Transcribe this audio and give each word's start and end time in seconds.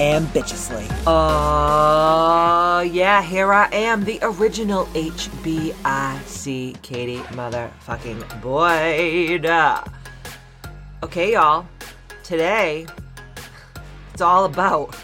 ambitiously. 0.00 0.86
Uh, 1.06 2.84
yeah, 2.90 3.22
here 3.22 3.52
I 3.52 3.68
am, 3.72 4.04
the 4.04 4.18
original 4.22 4.86
HBIC 4.86 6.80
Katie 6.82 7.18
motherfucking 7.18 8.42
Boyd. 8.42 9.46
Okay, 11.02 11.32
y'all, 11.32 11.66
today 12.22 12.86
it's 14.12 14.22
all 14.22 14.44
about 14.44 14.94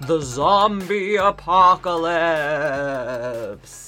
the 0.00 0.20
zombie 0.20 1.16
apocalypse. 1.16 3.87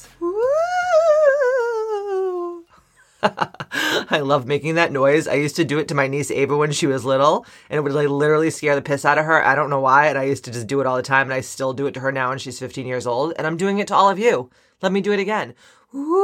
I 4.11 4.21
love 4.23 4.47
making 4.47 4.75
that 4.77 4.93
noise. 4.93 5.29
I 5.29 5.35
used 5.35 5.57
to 5.57 5.65
do 5.65 5.79
it 5.79 5.89
to 5.89 5.95
my 5.95 6.07
niece 6.07 6.31
Ava 6.31 6.57
when 6.57 6.73
she 6.73 6.87
was 6.87 7.05
little, 7.05 7.47
and 7.69 7.79
it 7.79 7.83
would 7.83 7.93
like 7.93 8.09
literally 8.09 8.51
scare 8.51 8.75
the 8.75 8.83
piss 8.83 9.05
out 9.05 9.19
of 9.19 9.25
her. 9.25 9.45
I 9.45 9.55
don't 9.55 9.71
know 9.71 9.81
why, 9.81 10.07
and 10.09 10.19
I 10.19 10.25
used 10.25 10.45
to 10.45 10.51
just 10.51 10.67
do 10.67 10.81
it 10.81 10.87
all 10.87 10.97
the 10.97 11.03
time, 11.03 11.27
and 11.27 11.35
I 11.35 11.41
still 11.41 11.73
do 11.73 11.87
it 11.87 11.93
to 11.95 12.01
her 12.01 12.13
now, 12.13 12.33
and 12.33 12.41
she's 12.41 12.59
15 12.59 12.87
years 12.87 13.07
old, 13.07 13.35
and 13.37 13.47
I'm 13.47 13.57
doing 13.57 13.79
it 13.79 13.89
to 13.89 13.95
all 13.95 14.09
of 14.09 14.19
you. 14.19 14.51
Let 14.83 14.93
me 14.93 15.01
do 15.01 15.13
it 15.13 15.21
again. 15.21 15.55
Woo! 15.93 16.21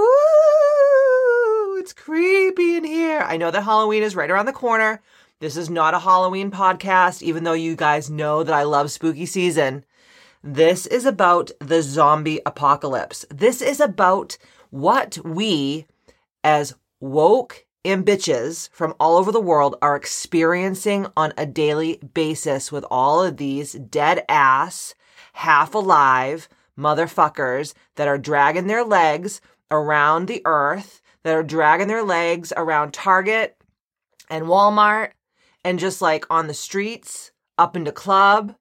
It's 1.78 1.92
creepy 1.92 2.76
in 2.76 2.84
here. 2.84 3.20
I 3.20 3.36
know 3.36 3.50
that 3.50 3.62
Halloween 3.62 4.02
is 4.02 4.16
right 4.16 4.30
around 4.30 4.46
the 4.46 4.52
corner. 4.52 5.02
This 5.38 5.56
is 5.56 5.68
not 5.68 5.92
a 5.92 5.98
Halloween 5.98 6.50
podcast, 6.50 7.22
even 7.22 7.44
though 7.44 7.52
you 7.52 7.76
guys 7.76 8.08
know 8.08 8.42
that 8.42 8.54
I 8.54 8.62
love 8.62 8.90
spooky 8.90 9.26
season. 9.26 9.84
This 10.42 10.86
is 10.86 11.04
about 11.04 11.50
the 11.58 11.82
zombie 11.82 12.40
apocalypse. 12.46 13.26
This 13.30 13.60
is 13.60 13.80
about 13.80 14.38
what 14.70 15.18
we, 15.24 15.86
as 16.42 16.74
woke 17.00 17.66
and 17.84 18.04
bitches 18.04 18.68
from 18.72 18.94
all 18.98 19.16
over 19.16 19.30
the 19.30 19.40
world 19.40 19.76
are 19.80 19.96
experiencing 19.96 21.06
on 21.16 21.32
a 21.36 21.46
daily 21.46 22.00
basis 22.14 22.72
with 22.72 22.84
all 22.90 23.22
of 23.22 23.36
these 23.36 23.72
dead 23.74 24.24
ass, 24.28 24.94
half 25.34 25.74
alive 25.74 26.48
motherfuckers 26.78 27.74
that 27.94 28.08
are 28.08 28.18
dragging 28.18 28.66
their 28.66 28.84
legs 28.84 29.40
around 29.70 30.26
the 30.26 30.42
earth, 30.44 31.00
that 31.22 31.34
are 31.34 31.42
dragging 31.42 31.88
their 31.88 32.02
legs 32.02 32.52
around 32.56 32.92
Target 32.92 33.56
and 34.28 34.46
Walmart 34.46 35.10
and 35.64 35.78
just 35.78 36.00
like 36.00 36.24
on 36.30 36.46
the 36.46 36.54
streets, 36.54 37.32
up 37.58 37.76
into 37.76 37.90
club, 37.90 38.54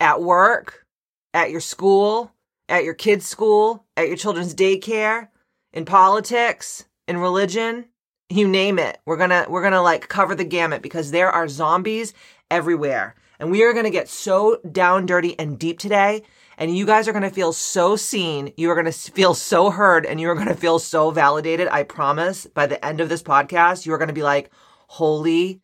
at 0.00 0.20
work, 0.20 0.84
at 1.32 1.50
your 1.50 1.60
school, 1.60 2.32
at 2.68 2.84
your 2.84 2.94
kids' 2.94 3.26
school, 3.26 3.86
at 3.96 4.08
your 4.08 4.16
children's 4.16 4.54
daycare, 4.54 5.28
in 5.72 5.84
politics, 5.84 6.84
in 7.12 7.18
religion, 7.18 7.84
you 8.30 8.48
name 8.48 8.78
it. 8.78 8.98
We're 9.04 9.18
going 9.18 9.28
to 9.28 9.44
we're 9.46 9.60
going 9.60 9.74
to 9.74 9.82
like 9.82 10.08
cover 10.08 10.34
the 10.34 10.44
gamut 10.44 10.80
because 10.80 11.10
there 11.10 11.30
are 11.30 11.46
zombies 11.46 12.14
everywhere. 12.50 13.14
And 13.38 13.50
we 13.50 13.62
are 13.64 13.74
going 13.74 13.84
to 13.84 13.90
get 13.90 14.08
so 14.08 14.60
down 14.70 15.04
dirty 15.04 15.38
and 15.38 15.58
deep 15.58 15.78
today 15.78 16.22
and 16.56 16.74
you 16.74 16.86
guys 16.86 17.08
are 17.08 17.12
going 17.12 17.22
to 17.22 17.30
feel 17.30 17.52
so 17.52 17.96
seen. 17.96 18.54
You 18.56 18.70
are 18.70 18.74
going 18.74 18.90
to 18.90 18.92
feel 18.92 19.34
so 19.34 19.68
heard 19.68 20.06
and 20.06 20.18
you 20.18 20.30
are 20.30 20.34
going 20.34 20.48
to 20.48 20.54
feel 20.54 20.78
so 20.78 21.10
validated. 21.10 21.68
I 21.68 21.82
promise 21.82 22.46
by 22.46 22.66
the 22.66 22.82
end 22.82 23.00
of 23.02 23.10
this 23.10 23.22
podcast, 23.22 23.84
you 23.84 23.92
are 23.92 23.98
going 23.98 24.08
to 24.08 24.14
be 24.14 24.22
like, 24.22 24.50
"Holy 24.86 25.60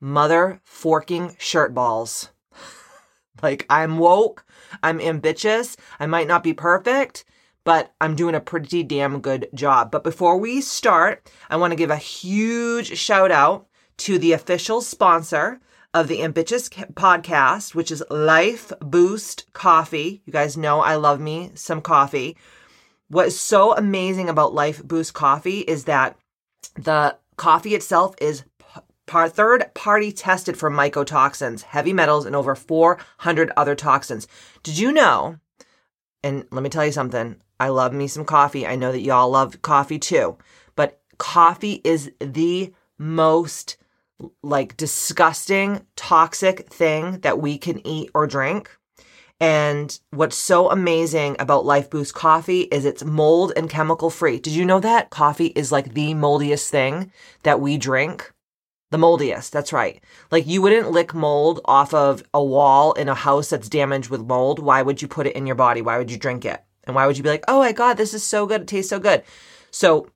mother 0.00 0.62
forking 0.64 1.36
shirt 1.38 1.74
balls." 1.74 2.30
like 3.42 3.66
I'm 3.68 3.98
woke, 3.98 4.46
I'm 4.82 4.98
ambitious, 4.98 5.76
I 5.98 6.06
might 6.06 6.28
not 6.28 6.42
be 6.42 6.54
perfect, 6.54 7.26
but 7.64 7.92
I'm 8.00 8.16
doing 8.16 8.34
a 8.34 8.40
pretty 8.40 8.82
damn 8.82 9.20
good 9.20 9.48
job. 9.54 9.90
But 9.90 10.04
before 10.04 10.38
we 10.38 10.60
start, 10.60 11.30
I 11.48 11.56
want 11.56 11.72
to 11.72 11.76
give 11.76 11.90
a 11.90 11.96
huge 11.96 12.98
shout 12.98 13.30
out 13.30 13.66
to 13.98 14.18
the 14.18 14.32
official 14.32 14.80
sponsor 14.80 15.60
of 15.92 16.08
the 16.08 16.22
Ambitious 16.22 16.68
podcast, 16.68 17.74
which 17.74 17.90
is 17.90 18.02
Life 18.10 18.72
Boost 18.80 19.52
Coffee. 19.52 20.22
You 20.24 20.32
guys 20.32 20.56
know 20.56 20.80
I 20.80 20.94
love 20.94 21.20
me 21.20 21.50
some 21.54 21.80
coffee. 21.80 22.36
What 23.08 23.26
is 23.26 23.40
so 23.40 23.74
amazing 23.76 24.28
about 24.28 24.54
Life 24.54 24.82
Boost 24.84 25.14
Coffee 25.14 25.60
is 25.60 25.84
that 25.84 26.16
the 26.76 27.16
coffee 27.36 27.74
itself 27.74 28.14
is 28.20 28.44
third 29.08 29.74
party 29.74 30.12
tested 30.12 30.56
for 30.56 30.70
mycotoxins, 30.70 31.62
heavy 31.62 31.92
metals, 31.92 32.24
and 32.24 32.36
over 32.36 32.54
400 32.54 33.50
other 33.56 33.74
toxins. 33.74 34.28
Did 34.62 34.78
you 34.78 34.92
know? 34.92 35.38
And 36.22 36.46
let 36.52 36.62
me 36.62 36.70
tell 36.70 36.86
you 36.86 36.92
something. 36.92 37.36
I 37.60 37.68
love 37.68 37.92
me 37.92 38.08
some 38.08 38.24
coffee. 38.24 38.66
I 38.66 38.74
know 38.74 38.90
that 38.90 39.02
y'all 39.02 39.30
love 39.30 39.60
coffee 39.60 39.98
too. 39.98 40.38
But 40.74 40.98
coffee 41.18 41.82
is 41.84 42.10
the 42.18 42.72
most 42.98 43.76
like 44.42 44.76
disgusting, 44.76 45.86
toxic 45.94 46.68
thing 46.72 47.20
that 47.20 47.38
we 47.38 47.58
can 47.58 47.86
eat 47.86 48.10
or 48.14 48.26
drink. 48.26 48.70
And 49.42 49.98
what's 50.10 50.36
so 50.36 50.70
amazing 50.70 51.36
about 51.38 51.64
Life 51.64 51.88
Boost 51.90 52.14
coffee 52.14 52.62
is 52.62 52.84
it's 52.84 53.04
mold 53.04 53.52
and 53.56 53.70
chemical 53.70 54.10
free. 54.10 54.38
Did 54.38 54.54
you 54.54 54.64
know 54.64 54.80
that 54.80 55.10
coffee 55.10 55.46
is 55.46 55.70
like 55.70 55.94
the 55.94 56.14
moldiest 56.14 56.70
thing 56.70 57.12
that 57.42 57.60
we 57.60 57.78
drink? 57.78 58.32
The 58.90 58.98
moldiest, 58.98 59.52
that's 59.52 59.72
right. 59.72 60.02
Like 60.30 60.46
you 60.46 60.60
wouldn't 60.60 60.90
lick 60.90 61.14
mold 61.14 61.60
off 61.64 61.94
of 61.94 62.22
a 62.34 62.42
wall 62.42 62.92
in 62.94 63.08
a 63.08 63.14
house 63.14 63.50
that's 63.50 63.68
damaged 63.68 64.10
with 64.10 64.26
mold. 64.26 64.58
Why 64.58 64.82
would 64.82 65.00
you 65.00 65.08
put 65.08 65.26
it 65.26 65.36
in 65.36 65.46
your 65.46 65.56
body? 65.56 65.80
Why 65.80 65.96
would 65.96 66.10
you 66.10 66.18
drink 66.18 66.44
it? 66.44 66.62
And 66.84 66.94
why 66.96 67.06
would 67.06 67.16
you 67.16 67.22
be 67.22 67.28
like, 67.28 67.44
oh 67.48 67.60
my 67.60 67.72
God, 67.72 67.96
this 67.96 68.14
is 68.14 68.24
so 68.24 68.46
good. 68.46 68.62
It 68.62 68.66
tastes 68.66 68.90
so 68.90 68.98
good. 68.98 69.22
So 69.70 70.08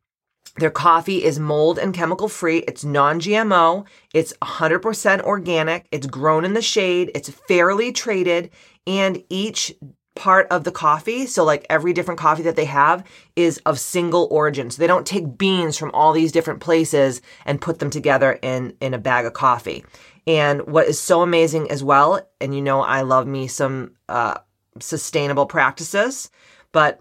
their 0.57 0.71
coffee 0.71 1.25
is 1.25 1.39
mold 1.39 1.79
and 1.79 1.93
chemical 1.95 2.29
free. 2.29 2.59
It's 2.59 2.85
non 2.85 3.21
GMO. 3.21 3.87
It's 4.13 4.33
100% 4.43 5.23
organic. 5.23 5.87
It's 5.91 6.07
grown 6.07 6.45
in 6.45 6.55
the 6.55 6.63
shade. 6.63 7.11
It's 7.15 7.29
fairly 7.29 7.93
traded. 7.93 8.51
And 8.87 9.23
each 9.29 9.75
part 10.15 10.47
of 10.51 10.63
the 10.63 10.71
coffee, 10.71 11.27
so 11.27 11.43
like 11.43 11.67
every 11.69 11.93
different 11.93 12.21
coffee 12.21 12.45
that 12.45 12.55
they 12.55 12.67
have, 12.67 13.05
is 13.35 13.59
of 13.67 13.81
single 13.81 14.29
origin. 14.31 14.71
So 14.71 14.81
they 14.81 14.87
don't 14.87 15.07
take 15.07 15.37
beans 15.37 15.77
from 15.77 15.91
all 15.93 16.13
these 16.13 16.31
different 16.31 16.61
places 16.61 17.21
and 17.45 17.61
put 17.61 17.81
them 17.81 17.91
together 17.91 18.39
in, 18.41 18.77
in 18.81 18.95
a 18.95 18.99
bag 18.99 19.27
of 19.27 19.33
coffee. 19.33 19.85
And 20.27 20.67
what 20.67 20.87
is 20.87 21.01
so 21.01 21.23
amazing 21.23 21.71
as 21.71 21.83
well, 21.83 22.27
and 22.41 22.55
you 22.55 22.63
know, 22.63 22.81
I 22.81 23.03
love 23.03 23.27
me 23.27 23.47
some 23.47 23.97
uh, 24.09 24.39
sustainable 24.81 25.47
practices. 25.47 26.31
But 26.75 27.01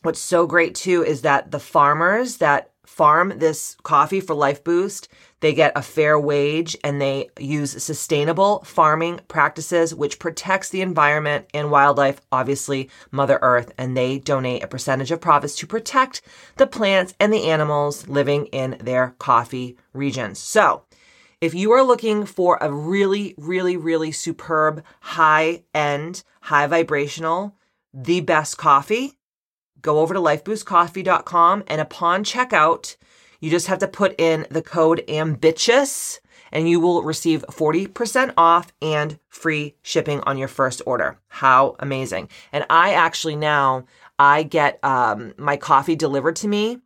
what's 0.00 0.18
so 0.18 0.46
great 0.46 0.74
too 0.74 1.04
is 1.04 1.20
that 1.22 1.50
the 1.50 1.60
farmers 1.60 2.38
that 2.38 2.70
farm 2.86 3.34
this 3.36 3.76
coffee 3.82 4.20
for 4.20 4.34
Life 4.34 4.64
Boost, 4.64 5.08
they 5.40 5.52
get 5.52 5.72
a 5.76 5.82
fair 5.82 6.18
wage 6.18 6.74
and 6.82 7.02
they 7.02 7.28
use 7.38 7.82
sustainable 7.82 8.64
farming 8.64 9.20
practices, 9.28 9.94
which 9.94 10.18
protects 10.18 10.70
the 10.70 10.80
environment 10.80 11.44
and 11.52 11.70
wildlife, 11.70 12.22
obviously, 12.32 12.88
Mother 13.10 13.38
Earth, 13.42 13.72
and 13.76 13.94
they 13.94 14.20
donate 14.20 14.62
a 14.62 14.68
percentage 14.68 15.10
of 15.10 15.20
profits 15.20 15.54
to 15.56 15.66
protect 15.66 16.22
the 16.56 16.66
plants 16.66 17.12
and 17.20 17.30
the 17.30 17.50
animals 17.50 18.08
living 18.08 18.46
in 18.46 18.78
their 18.80 19.14
coffee 19.18 19.76
regions. 19.92 20.38
So, 20.38 20.84
if 21.42 21.52
you 21.52 21.72
are 21.72 21.84
looking 21.84 22.24
for 22.24 22.56
a 22.62 22.72
really, 22.72 23.34
really, 23.36 23.76
really 23.76 24.12
superb, 24.12 24.82
high 25.02 25.64
end, 25.74 26.22
high 26.40 26.66
vibrational, 26.66 27.54
the 27.94 28.20
best 28.20 28.58
coffee, 28.58 29.12
go 29.80 30.00
over 30.00 30.12
to 30.12 30.20
lifeboostcoffee.com 30.20 31.64
and 31.68 31.80
upon 31.80 32.24
checkout, 32.24 32.96
you 33.40 33.50
just 33.50 33.68
have 33.68 33.78
to 33.78 33.88
put 33.88 34.18
in 34.18 34.46
the 34.50 34.62
code 34.62 35.04
ambitious 35.08 36.20
and 36.50 36.68
you 36.68 36.80
will 36.80 37.02
receive 37.02 37.44
40% 37.50 38.34
off 38.36 38.72
and 38.82 39.18
free 39.28 39.76
shipping 39.82 40.20
on 40.22 40.38
your 40.38 40.48
first 40.48 40.82
order. 40.86 41.18
How 41.28 41.76
amazing. 41.78 42.28
And 42.52 42.66
I 42.68 42.94
actually 42.94 43.36
now 43.36 43.84
I 44.18 44.42
get 44.42 44.82
um, 44.84 45.34
my 45.36 45.56
coffee 45.56 45.96
delivered 45.96 46.36
to 46.36 46.48
me 46.48 46.78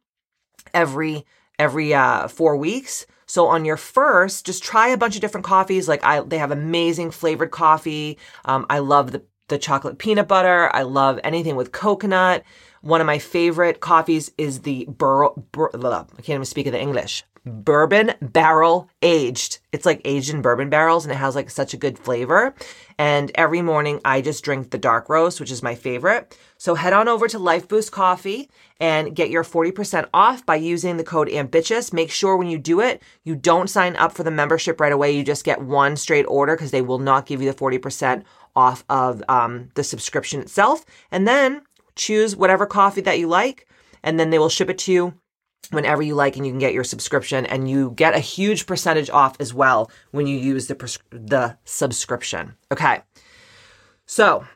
every 0.74 1.24
every 1.58 1.92
uh, 1.92 2.28
4 2.28 2.56
weeks. 2.56 3.06
So 3.26 3.46
on 3.46 3.64
your 3.64 3.76
first, 3.76 4.46
just 4.46 4.62
try 4.62 4.88
a 4.88 4.96
bunch 4.96 5.16
of 5.16 5.20
different 5.20 5.44
coffees. 5.44 5.88
Like 5.88 6.02
I, 6.04 6.20
they 6.20 6.38
have 6.38 6.50
amazing 6.50 7.10
flavored 7.10 7.50
coffee. 7.50 8.18
Um, 8.44 8.64
I 8.70 8.78
love 8.78 9.12
the 9.12 9.22
the 9.48 9.58
chocolate 9.58 9.98
peanut 9.98 10.28
butter. 10.28 10.70
I 10.74 10.82
love 10.82 11.18
anything 11.24 11.56
with 11.56 11.72
coconut. 11.72 12.44
One 12.80 13.00
of 13.00 13.06
my 13.06 13.18
favorite 13.18 13.80
coffees 13.80 14.30
is 14.38 14.60
the 14.60 14.84
bur, 14.86 15.30
bur 15.52 15.70
I 15.74 16.04
can't 16.22 16.28
even 16.28 16.44
speak 16.44 16.66
of 16.66 16.72
the 16.72 16.80
English. 16.80 17.24
bourbon 17.44 18.14
barrel 18.20 18.88
aged. 19.02 19.58
It's 19.72 19.86
like 19.86 20.00
aged 20.04 20.30
in 20.30 20.42
bourbon 20.42 20.70
barrels 20.70 21.04
and 21.04 21.12
it 21.12 21.16
has 21.16 21.34
like 21.34 21.50
such 21.50 21.74
a 21.74 21.78
good 21.78 21.98
flavor. 21.98 22.54
And 22.98 23.30
every 23.34 23.62
morning 23.62 24.00
I 24.04 24.20
just 24.20 24.44
drink 24.44 24.70
the 24.70 24.78
dark 24.78 25.08
roast, 25.08 25.40
which 25.40 25.50
is 25.50 25.62
my 25.62 25.74
favorite. 25.74 26.36
So 26.56 26.74
head 26.74 26.92
on 26.92 27.08
over 27.08 27.28
to 27.28 27.38
Life 27.38 27.68
Boost 27.68 27.92
Coffee 27.92 28.50
and 28.80 29.14
get 29.14 29.30
your 29.30 29.44
40% 29.44 30.08
off 30.14 30.44
by 30.46 30.56
using 30.56 30.96
the 30.96 31.04
code 31.04 31.28
ambitious. 31.28 31.92
Make 31.92 32.10
sure 32.10 32.36
when 32.36 32.48
you 32.48 32.58
do 32.58 32.80
it, 32.80 33.02
you 33.24 33.34
don't 33.34 33.70
sign 33.70 33.96
up 33.96 34.12
for 34.12 34.22
the 34.22 34.30
membership 34.30 34.80
right 34.80 34.92
away. 34.92 35.12
You 35.12 35.24
just 35.24 35.44
get 35.44 35.62
one 35.62 35.96
straight 35.96 36.26
order 36.26 36.54
because 36.54 36.70
they 36.70 36.82
will 36.82 36.98
not 36.98 37.26
give 37.26 37.42
you 37.42 37.50
the 37.50 37.56
40% 37.58 38.24
off 38.58 38.84
of 38.88 39.22
um, 39.28 39.70
the 39.74 39.84
subscription 39.84 40.40
itself. 40.40 40.84
And 41.12 41.26
then 41.28 41.62
choose 41.94 42.34
whatever 42.34 42.66
coffee 42.66 43.00
that 43.02 43.18
you 43.18 43.28
like, 43.28 43.68
and 44.02 44.18
then 44.18 44.30
they 44.30 44.38
will 44.38 44.48
ship 44.48 44.68
it 44.68 44.78
to 44.78 44.92
you 44.92 45.14
whenever 45.70 46.02
you 46.02 46.14
like 46.14 46.36
and 46.36 46.46
you 46.46 46.52
can 46.52 46.58
get 46.58 46.72
your 46.72 46.84
subscription 46.84 47.44
and 47.46 47.70
you 47.70 47.92
get 47.94 48.14
a 48.14 48.20
huge 48.20 48.66
percentage 48.66 49.10
off 49.10 49.36
as 49.38 49.52
well 49.52 49.90
when 50.12 50.26
you 50.26 50.38
use 50.38 50.66
the 50.66 50.74
pres- 50.74 50.98
the 51.10 51.56
subscription. 51.64 52.54
Okay. 52.72 53.02
So, 54.06 54.46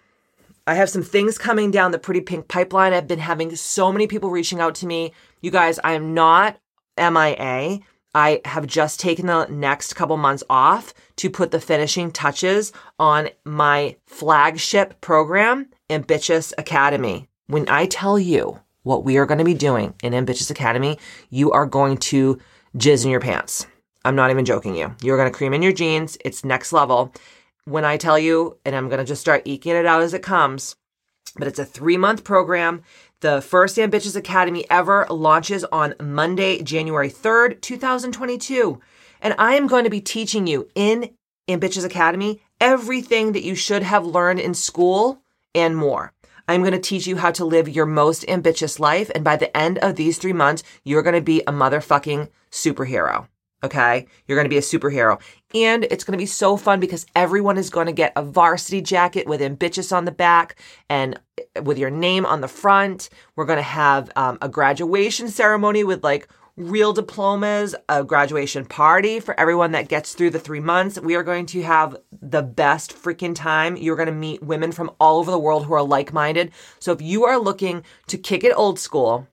I 0.66 0.74
have 0.74 0.88
some 0.88 1.02
things 1.02 1.38
coming 1.38 1.70
down 1.70 1.90
the 1.90 1.98
pretty 1.98 2.20
pink 2.20 2.48
pipeline. 2.48 2.92
I've 2.92 3.08
been 3.08 3.18
having 3.18 3.54
so 3.56 3.92
many 3.92 4.06
people 4.06 4.30
reaching 4.30 4.60
out 4.60 4.74
to 4.76 4.86
me. 4.86 5.12
You 5.40 5.50
guys, 5.50 5.78
I 5.82 5.92
am 5.92 6.14
not 6.14 6.58
MIA. 6.96 7.80
I 8.14 8.40
have 8.44 8.66
just 8.66 9.00
taken 9.00 9.26
the 9.26 9.46
next 9.46 9.94
couple 9.94 10.16
months 10.16 10.44
off 10.50 10.92
to 11.16 11.30
put 11.30 11.50
the 11.50 11.60
finishing 11.60 12.10
touches 12.10 12.72
on 12.98 13.30
my 13.44 13.96
flagship 14.06 15.00
program, 15.00 15.68
Ambitious 15.88 16.52
Academy. 16.58 17.28
When 17.46 17.68
I 17.68 17.86
tell 17.86 18.18
you 18.18 18.60
what 18.82 19.04
we 19.04 19.16
are 19.16 19.26
going 19.26 19.38
to 19.38 19.44
be 19.44 19.54
doing 19.54 19.94
in 20.02 20.14
Ambitious 20.14 20.50
Academy, 20.50 20.98
you 21.30 21.52
are 21.52 21.66
going 21.66 21.96
to 21.98 22.38
jizz 22.76 23.04
in 23.04 23.10
your 23.10 23.20
pants. 23.20 23.66
I'm 24.04 24.16
not 24.16 24.30
even 24.30 24.44
joking 24.44 24.74
you. 24.74 24.94
You're 25.02 25.16
going 25.16 25.30
to 25.30 25.36
cream 25.36 25.54
in 25.54 25.62
your 25.62 25.72
jeans. 25.72 26.18
It's 26.24 26.44
next 26.44 26.72
level. 26.72 27.14
When 27.64 27.84
I 27.84 27.96
tell 27.96 28.18
you, 28.18 28.58
and 28.64 28.74
I'm 28.74 28.88
going 28.88 28.98
to 28.98 29.04
just 29.04 29.20
start 29.20 29.42
eking 29.44 29.76
it 29.76 29.86
out 29.86 30.02
as 30.02 30.14
it 30.14 30.22
comes, 30.22 30.76
but 31.36 31.46
it's 31.48 31.60
a 31.60 31.64
three 31.64 31.96
month 31.96 32.24
program. 32.24 32.82
The 33.22 33.40
first 33.40 33.78
Ambitious 33.78 34.16
Academy 34.16 34.68
ever 34.68 35.06
launches 35.08 35.62
on 35.66 35.94
Monday, 36.02 36.60
January 36.60 37.08
3rd, 37.08 37.60
2022. 37.60 38.80
And 39.20 39.36
I 39.38 39.54
am 39.54 39.68
going 39.68 39.84
to 39.84 39.90
be 39.90 40.00
teaching 40.00 40.48
you 40.48 40.68
in 40.74 41.08
Ambitious 41.46 41.84
Academy 41.84 42.42
everything 42.60 43.30
that 43.30 43.44
you 43.44 43.54
should 43.54 43.84
have 43.84 44.04
learned 44.04 44.40
in 44.40 44.54
school 44.54 45.22
and 45.54 45.76
more. 45.76 46.12
I'm 46.48 46.62
going 46.62 46.72
to 46.72 46.80
teach 46.80 47.06
you 47.06 47.16
how 47.16 47.30
to 47.30 47.44
live 47.44 47.68
your 47.68 47.86
most 47.86 48.24
ambitious 48.26 48.80
life. 48.80 49.08
And 49.14 49.22
by 49.22 49.36
the 49.36 49.56
end 49.56 49.78
of 49.78 49.94
these 49.94 50.18
three 50.18 50.32
months, 50.32 50.64
you're 50.82 51.04
going 51.04 51.14
to 51.14 51.20
be 51.20 51.42
a 51.42 51.52
motherfucking 51.52 52.28
superhero. 52.50 53.28
Okay. 53.64 54.06
You're 54.26 54.36
going 54.36 54.46
to 54.46 54.50
be 54.50 54.58
a 54.58 54.60
superhero. 54.60 55.20
And 55.54 55.84
it's 55.84 56.02
going 56.04 56.12
to 56.12 56.22
be 56.22 56.26
so 56.26 56.56
fun 56.56 56.80
because 56.80 57.06
everyone 57.14 57.58
is 57.58 57.70
going 57.70 57.86
to 57.86 57.92
get 57.92 58.12
a 58.16 58.22
varsity 58.22 58.80
jacket 58.80 59.26
with 59.26 59.40
ambitious 59.40 59.92
on 59.92 60.04
the 60.04 60.10
back 60.10 60.58
and 60.88 61.18
with 61.62 61.78
your 61.78 61.90
name 61.90 62.26
on 62.26 62.40
the 62.40 62.48
front. 62.48 63.08
We're 63.36 63.44
going 63.44 63.58
to 63.58 63.62
have 63.62 64.10
um, 64.16 64.38
a 64.42 64.48
graduation 64.48 65.28
ceremony 65.28 65.84
with 65.84 66.02
like 66.02 66.28
real 66.56 66.92
diplomas, 66.92 67.74
a 67.88 68.04
graduation 68.04 68.64
party 68.64 69.20
for 69.20 69.38
everyone 69.40 69.72
that 69.72 69.88
gets 69.88 70.12
through 70.12 70.30
the 70.30 70.38
three 70.38 70.60
months. 70.60 71.00
We 71.00 71.14
are 71.14 71.22
going 71.22 71.46
to 71.46 71.62
have 71.62 71.96
the 72.20 72.42
best 72.42 72.94
freaking 72.94 73.34
time. 73.34 73.76
You're 73.76 73.96
going 73.96 74.06
to 74.06 74.12
meet 74.12 74.42
women 74.42 74.72
from 74.72 74.90
all 75.00 75.18
over 75.18 75.30
the 75.30 75.38
world 75.38 75.64
who 75.64 75.74
are 75.74 75.82
like 75.82 76.12
minded. 76.12 76.52
So 76.78 76.92
if 76.92 77.00
you 77.00 77.24
are 77.24 77.38
looking 77.38 77.84
to 78.08 78.18
kick 78.18 78.44
it 78.44 78.52
old 78.54 78.78
school, 78.78 79.26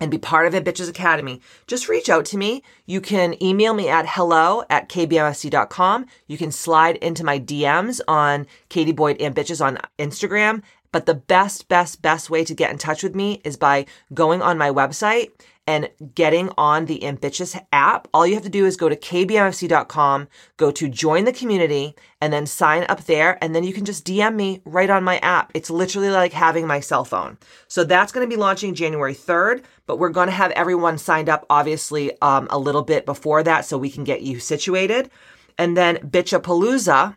and 0.00 0.10
be 0.10 0.18
part 0.18 0.46
of 0.46 0.54
Ambitious 0.54 0.88
Academy, 0.88 1.40
just 1.66 1.88
reach 1.88 2.08
out 2.08 2.24
to 2.26 2.36
me. 2.36 2.62
You 2.84 3.00
can 3.00 3.42
email 3.42 3.74
me 3.74 3.88
at 3.88 4.06
hello 4.08 4.64
at 4.68 4.88
kbmfc.com. 4.88 6.06
You 6.26 6.38
can 6.38 6.52
slide 6.52 6.96
into 6.96 7.24
my 7.24 7.38
DMs 7.38 8.00
on 8.06 8.46
Katie 8.68 8.92
Boyd 8.92 9.20
and 9.20 9.34
Bitches 9.34 9.64
on 9.64 9.78
Instagram. 9.98 10.62
But 10.92 11.06
the 11.06 11.14
best, 11.14 11.68
best, 11.68 12.00
best 12.00 12.30
way 12.30 12.44
to 12.44 12.54
get 12.54 12.70
in 12.70 12.78
touch 12.78 13.02
with 13.02 13.14
me 13.14 13.40
is 13.44 13.56
by 13.56 13.86
going 14.14 14.40
on 14.40 14.56
my 14.56 14.70
website 14.70 15.30
and 15.66 15.90
getting 16.14 16.50
on 16.56 16.86
the 16.86 17.04
Ambitious 17.04 17.56
app, 17.72 18.06
all 18.14 18.26
you 18.26 18.34
have 18.34 18.44
to 18.44 18.48
do 18.48 18.66
is 18.66 18.76
go 18.76 18.88
to 18.88 18.96
kbmfc.com, 18.96 20.28
go 20.56 20.70
to 20.70 20.88
join 20.88 21.24
the 21.24 21.32
community, 21.32 21.96
and 22.20 22.32
then 22.32 22.46
sign 22.46 22.84
up 22.88 23.04
there. 23.04 23.42
And 23.42 23.54
then 23.54 23.64
you 23.64 23.72
can 23.72 23.84
just 23.84 24.06
DM 24.06 24.36
me 24.36 24.62
right 24.64 24.88
on 24.88 25.02
my 25.02 25.18
app. 25.18 25.50
It's 25.54 25.68
literally 25.68 26.10
like 26.10 26.32
having 26.32 26.66
my 26.66 26.80
cell 26.80 27.04
phone. 27.04 27.38
So 27.66 27.82
that's 27.82 28.12
going 28.12 28.28
to 28.28 28.34
be 28.34 28.40
launching 28.40 28.74
January 28.74 29.14
3rd, 29.14 29.64
but 29.86 29.98
we're 29.98 30.10
going 30.10 30.28
to 30.28 30.32
have 30.32 30.52
everyone 30.52 30.98
signed 30.98 31.28
up, 31.28 31.44
obviously, 31.50 32.12
um, 32.20 32.46
a 32.50 32.58
little 32.58 32.82
bit 32.82 33.04
before 33.04 33.42
that 33.42 33.64
so 33.64 33.76
we 33.76 33.90
can 33.90 34.04
get 34.04 34.22
you 34.22 34.38
situated. 34.38 35.10
And 35.58 35.76
then 35.76 35.96
Bitchapalooza, 35.96 37.16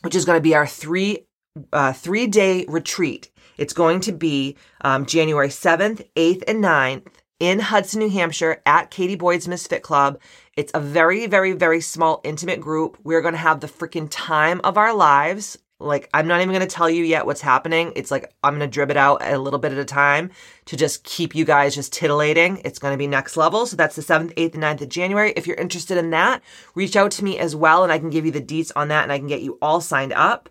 which 0.00 0.14
is 0.14 0.24
going 0.24 0.38
to 0.38 0.42
be 0.42 0.54
our 0.54 0.66
three, 0.66 1.26
uh, 1.72 1.92
three 1.92 2.26
day 2.26 2.64
retreat. 2.68 3.30
It's 3.58 3.74
going 3.74 4.00
to 4.00 4.12
be 4.12 4.56
um, 4.80 5.04
January 5.04 5.48
7th, 5.48 6.08
8th, 6.16 6.44
and 6.48 6.64
9th 6.64 7.06
in 7.42 7.58
Hudson, 7.58 7.98
New 7.98 8.08
Hampshire 8.08 8.62
at 8.64 8.92
Katie 8.92 9.16
Boyd's 9.16 9.48
Misfit 9.48 9.82
Club. 9.82 10.20
It's 10.56 10.70
a 10.74 10.80
very, 10.80 11.26
very, 11.26 11.54
very 11.54 11.80
small, 11.80 12.20
intimate 12.22 12.60
group. 12.60 12.96
We're 13.02 13.20
going 13.20 13.34
to 13.34 13.38
have 13.38 13.58
the 13.58 13.66
freaking 13.66 14.06
time 14.12 14.60
of 14.62 14.78
our 14.78 14.94
lives. 14.94 15.58
Like, 15.80 16.08
I'm 16.14 16.28
not 16.28 16.40
even 16.40 16.54
going 16.54 16.60
to 16.60 16.72
tell 16.72 16.88
you 16.88 17.02
yet 17.02 17.26
what's 17.26 17.40
happening. 17.40 17.94
It's 17.96 18.12
like, 18.12 18.32
I'm 18.44 18.56
going 18.56 18.70
to 18.70 18.72
drip 18.72 18.90
it 18.90 18.96
out 18.96 19.26
a 19.26 19.38
little 19.38 19.58
bit 19.58 19.72
at 19.72 19.78
a 19.78 19.84
time 19.84 20.30
to 20.66 20.76
just 20.76 21.02
keep 21.02 21.34
you 21.34 21.44
guys 21.44 21.74
just 21.74 21.92
titillating. 21.92 22.62
It's 22.64 22.78
going 22.78 22.94
to 22.94 22.98
be 22.98 23.08
next 23.08 23.36
level. 23.36 23.66
So 23.66 23.74
that's 23.74 23.96
the 23.96 24.02
7th, 24.02 24.32
8th, 24.34 24.54
and 24.54 24.62
9th 24.62 24.82
of 24.82 24.88
January. 24.88 25.32
If 25.34 25.48
you're 25.48 25.56
interested 25.56 25.98
in 25.98 26.10
that, 26.10 26.42
reach 26.76 26.94
out 26.94 27.10
to 27.10 27.24
me 27.24 27.40
as 27.40 27.56
well, 27.56 27.82
and 27.82 27.90
I 27.90 27.98
can 27.98 28.10
give 28.10 28.24
you 28.24 28.30
the 28.30 28.40
deets 28.40 28.70
on 28.76 28.86
that 28.88 29.02
and 29.02 29.10
I 29.10 29.18
can 29.18 29.26
get 29.26 29.42
you 29.42 29.58
all 29.60 29.80
signed 29.80 30.12
up. 30.12 30.48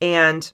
And 0.00 0.52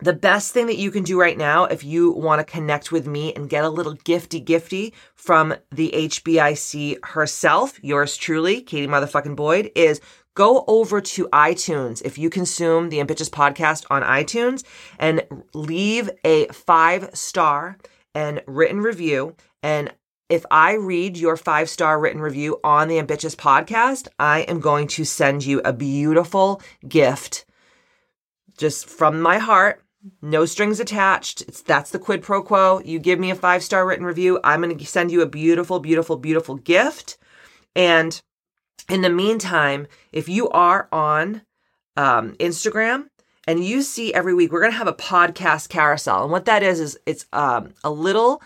the 0.00 0.12
best 0.12 0.52
thing 0.52 0.66
that 0.66 0.78
you 0.78 0.90
can 0.90 1.02
do 1.02 1.20
right 1.20 1.36
now, 1.36 1.64
if 1.64 1.82
you 1.82 2.12
want 2.12 2.38
to 2.38 2.44
connect 2.44 2.92
with 2.92 3.06
me 3.06 3.32
and 3.34 3.50
get 3.50 3.64
a 3.64 3.68
little 3.68 3.96
gifty 3.96 4.44
gifty 4.44 4.92
from 5.14 5.54
the 5.72 5.90
HBIC 5.92 7.04
herself, 7.04 7.82
yours 7.82 8.16
truly, 8.16 8.60
Katie 8.62 8.86
motherfucking 8.86 9.34
Boyd, 9.34 9.72
is 9.74 10.00
go 10.34 10.64
over 10.68 11.00
to 11.00 11.28
iTunes 11.32 12.00
if 12.04 12.16
you 12.16 12.30
consume 12.30 12.90
the 12.90 13.00
Ambitious 13.00 13.28
podcast 13.28 13.86
on 13.90 14.02
iTunes 14.02 14.62
and 15.00 15.24
leave 15.52 16.08
a 16.24 16.46
five 16.48 17.10
star 17.12 17.76
and 18.14 18.40
written 18.46 18.80
review. 18.80 19.34
And 19.64 19.92
if 20.28 20.44
I 20.48 20.74
read 20.74 21.16
your 21.16 21.36
five 21.36 21.68
star 21.68 21.98
written 21.98 22.20
review 22.20 22.60
on 22.62 22.86
the 22.86 23.00
Ambitious 23.00 23.34
podcast, 23.34 24.06
I 24.20 24.42
am 24.42 24.60
going 24.60 24.86
to 24.88 25.04
send 25.04 25.44
you 25.44 25.60
a 25.64 25.72
beautiful 25.72 26.62
gift 26.86 27.46
just 28.56 28.88
from 28.88 29.20
my 29.20 29.38
heart 29.38 29.82
no 30.22 30.44
strings 30.44 30.80
attached. 30.80 31.42
It's 31.42 31.62
that's 31.62 31.90
the 31.90 31.98
quid 31.98 32.22
pro 32.22 32.42
quo. 32.42 32.80
You 32.84 32.98
give 32.98 33.18
me 33.18 33.30
a 33.30 33.34
five 33.34 33.62
star 33.62 33.86
written 33.86 34.04
review, 34.04 34.40
I'm 34.44 34.62
going 34.62 34.76
to 34.76 34.86
send 34.86 35.10
you 35.10 35.20
a 35.20 35.26
beautiful, 35.26 35.80
beautiful, 35.80 36.16
beautiful 36.16 36.56
gift. 36.56 37.18
And 37.74 38.20
in 38.88 39.02
the 39.02 39.10
meantime, 39.10 39.86
if 40.12 40.28
you 40.28 40.48
are 40.50 40.88
on 40.90 41.42
um, 41.96 42.34
Instagram 42.34 43.08
and 43.46 43.64
you 43.64 43.82
see 43.82 44.12
every 44.14 44.34
week, 44.34 44.52
we're 44.52 44.60
going 44.60 44.72
to 44.72 44.78
have 44.78 44.88
a 44.88 44.92
podcast 44.92 45.68
carousel, 45.68 46.22
and 46.22 46.32
what 46.32 46.44
that 46.46 46.62
is 46.62 46.80
is 46.80 46.98
it's 47.06 47.26
um, 47.32 47.74
a 47.84 47.90
little 47.90 48.42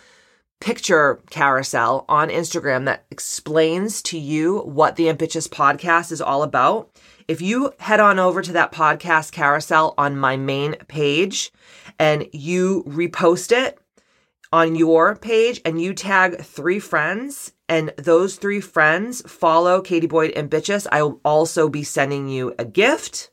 picture 0.61 1.21
carousel 1.29 2.05
on 2.09 2.29
Instagram 2.29 2.85
that 2.85 3.05
explains 3.11 4.01
to 4.01 4.17
you 4.17 4.61
what 4.61 4.95
the 4.95 5.09
Ambitious 5.09 5.49
podcast 5.49 6.13
is 6.13 6.21
all 6.21 6.45
about. 6.45 6.89
If 7.29 7.41
you 7.41 7.73
head 7.79 8.01
on 8.01 8.19
over 8.19 8.43
to 8.43 8.53
that 8.53 8.73
podcast 8.73 9.33
carousel 9.33 9.95
on 9.97 10.17
my 10.17 10.37
main 10.37 10.75
page 10.89 11.53
and 11.99 12.29
you 12.33 12.85
repost 12.87 13.53
it 13.53 13.79
on 14.53 14.75
your 14.75 15.17
page 15.17 15.61
and 15.65 15.81
you 15.81 15.95
tag 15.95 16.41
three 16.41 16.79
friends 16.79 17.53
and 17.69 17.93
those 17.97 18.37
three 18.37 18.61
friends 18.61 19.23
follow 19.23 19.81
Katie 19.81 20.07
Boyd 20.07 20.33
and 20.33 20.51
Bitches, 20.51 20.87
I 20.93 21.03
will 21.03 21.21
also 21.25 21.69
be 21.69 21.83
sending 21.83 22.29
you 22.29 22.55
a 22.59 22.65
gift. 22.65 23.31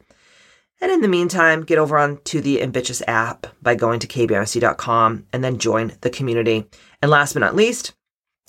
And 0.81 0.91
in 0.91 1.01
the 1.01 1.09
meantime, 1.09 1.63
get 1.63 1.77
over 1.77 1.97
on 1.97 2.21
to 2.23 2.39
the 2.39 2.61
Ambitious 2.61 3.01
app 3.05 3.47
by 3.61 3.75
going 3.75 3.99
to 3.99 4.07
kbmfc.com 4.07 5.25
and 5.33 5.43
then 5.43 5.59
join 5.59 5.91
the 6.01 6.09
community. 6.09 6.65
And 7.01 7.11
last 7.11 7.33
but 7.33 7.39
not 7.39 7.55
least, 7.55 7.93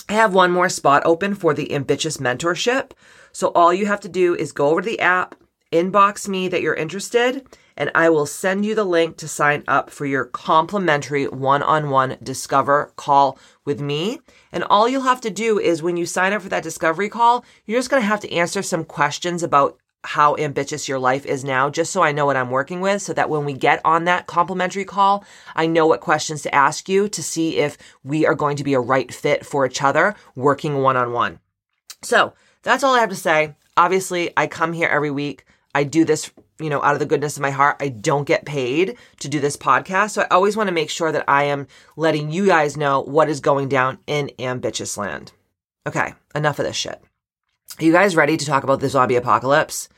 I 0.08 0.12
have 0.12 0.32
one 0.32 0.52
more 0.52 0.68
spot 0.68 1.02
open 1.04 1.34
for 1.34 1.54
the 1.54 1.72
Ambitious 1.74 2.18
mentorship. 2.18 2.92
So 3.32 3.48
all 3.54 3.72
you 3.72 3.86
have 3.86 4.00
to 4.00 4.08
do 4.08 4.34
is 4.34 4.52
go 4.52 4.68
over 4.68 4.82
to 4.82 4.88
the 4.88 5.00
app, 5.00 5.34
inbox 5.72 6.28
me 6.28 6.48
that 6.48 6.62
you're 6.62 6.74
interested, 6.74 7.46
and 7.76 7.90
I 7.94 8.10
will 8.10 8.26
send 8.26 8.66
you 8.66 8.74
the 8.74 8.84
link 8.84 9.16
to 9.18 9.28
sign 9.28 9.64
up 9.66 9.88
for 9.88 10.04
your 10.04 10.24
complimentary 10.26 11.26
one 11.26 11.62
on 11.62 11.88
one 11.90 12.18
discover 12.22 12.92
call 12.96 13.38
with 13.64 13.80
me. 13.80 14.20
And 14.52 14.64
all 14.64 14.88
you'll 14.88 15.02
have 15.02 15.20
to 15.22 15.30
do 15.30 15.58
is 15.58 15.82
when 15.82 15.96
you 15.96 16.04
sign 16.04 16.32
up 16.32 16.42
for 16.42 16.48
that 16.50 16.62
discovery 16.62 17.08
call, 17.08 17.44
you're 17.64 17.78
just 17.78 17.88
going 17.88 18.02
to 18.02 18.06
have 18.06 18.20
to 18.20 18.32
answer 18.32 18.62
some 18.62 18.84
questions 18.84 19.42
about 19.42 19.78
how 20.02 20.34
ambitious 20.36 20.88
your 20.88 20.98
life 20.98 21.26
is 21.26 21.44
now, 21.44 21.68
just 21.68 21.92
so 21.92 22.02
I 22.02 22.12
know 22.12 22.24
what 22.26 22.36
I'm 22.36 22.50
working 22.50 22.80
with, 22.80 23.02
so 23.02 23.12
that 23.12 23.28
when 23.28 23.44
we 23.44 23.52
get 23.52 23.80
on 23.84 24.04
that 24.04 24.26
complimentary 24.26 24.84
call, 24.84 25.24
I 25.54 25.66
know 25.66 25.86
what 25.86 26.00
questions 26.00 26.42
to 26.42 26.54
ask 26.54 26.88
you 26.88 27.08
to 27.10 27.22
see 27.22 27.58
if 27.58 27.76
we 28.02 28.26
are 28.26 28.34
going 28.34 28.56
to 28.56 28.64
be 28.64 28.74
a 28.74 28.80
right 28.80 29.12
fit 29.12 29.44
for 29.44 29.66
each 29.66 29.82
other 29.82 30.14
working 30.34 30.82
one 30.82 30.96
on 30.96 31.12
one. 31.12 31.38
So 32.02 32.32
that's 32.62 32.84
all 32.84 32.94
I 32.94 33.00
have 33.00 33.10
to 33.10 33.16
say. 33.16 33.54
Obviously, 33.76 34.32
I 34.36 34.46
come 34.46 34.72
here 34.72 34.88
every 34.88 35.10
week. 35.10 35.44
I 35.74 35.84
do 35.84 36.04
this, 36.04 36.30
you 36.58 36.68
know, 36.68 36.82
out 36.82 36.94
of 36.94 36.98
the 36.98 37.06
goodness 37.06 37.36
of 37.36 37.42
my 37.42 37.50
heart. 37.50 37.76
I 37.80 37.88
don't 37.88 38.26
get 38.26 38.44
paid 38.44 38.96
to 39.20 39.28
do 39.28 39.40
this 39.40 39.56
podcast. 39.56 40.10
So 40.10 40.22
I 40.22 40.26
always 40.34 40.56
want 40.56 40.68
to 40.68 40.74
make 40.74 40.90
sure 40.90 41.12
that 41.12 41.24
I 41.28 41.44
am 41.44 41.66
letting 41.96 42.30
you 42.30 42.46
guys 42.46 42.76
know 42.76 43.00
what 43.02 43.28
is 43.28 43.40
going 43.40 43.68
down 43.68 43.98
in 44.06 44.30
Ambitious 44.38 44.96
Land. 44.96 45.32
Okay, 45.86 46.12
enough 46.34 46.58
of 46.58 46.66
this 46.66 46.76
shit. 46.76 47.00
Are 47.78 47.84
you 47.84 47.92
guys 47.92 48.16
ready 48.16 48.36
to 48.36 48.44
talk 48.44 48.64
about 48.64 48.80
the 48.80 48.88
zombie 48.88 49.16
apocalypse? 49.16 49.88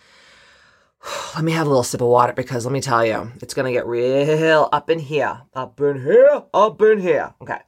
Let 1.34 1.42
me 1.42 1.52
have 1.52 1.66
a 1.66 1.70
little 1.70 1.82
sip 1.82 2.00
of 2.00 2.08
water 2.08 2.32
because 2.32 2.64
let 2.64 2.72
me 2.72 2.80
tell 2.80 3.04
you, 3.04 3.32
it's 3.40 3.54
going 3.54 3.66
to 3.66 3.72
get 3.72 3.86
real 3.86 4.68
up 4.72 4.88
in 4.88 5.00
here. 5.00 5.40
Up 5.54 5.80
in 5.80 6.00
here, 6.00 6.44
up 6.54 6.80
in 6.82 7.00
here. 7.00 7.34
Okay. 7.42 7.58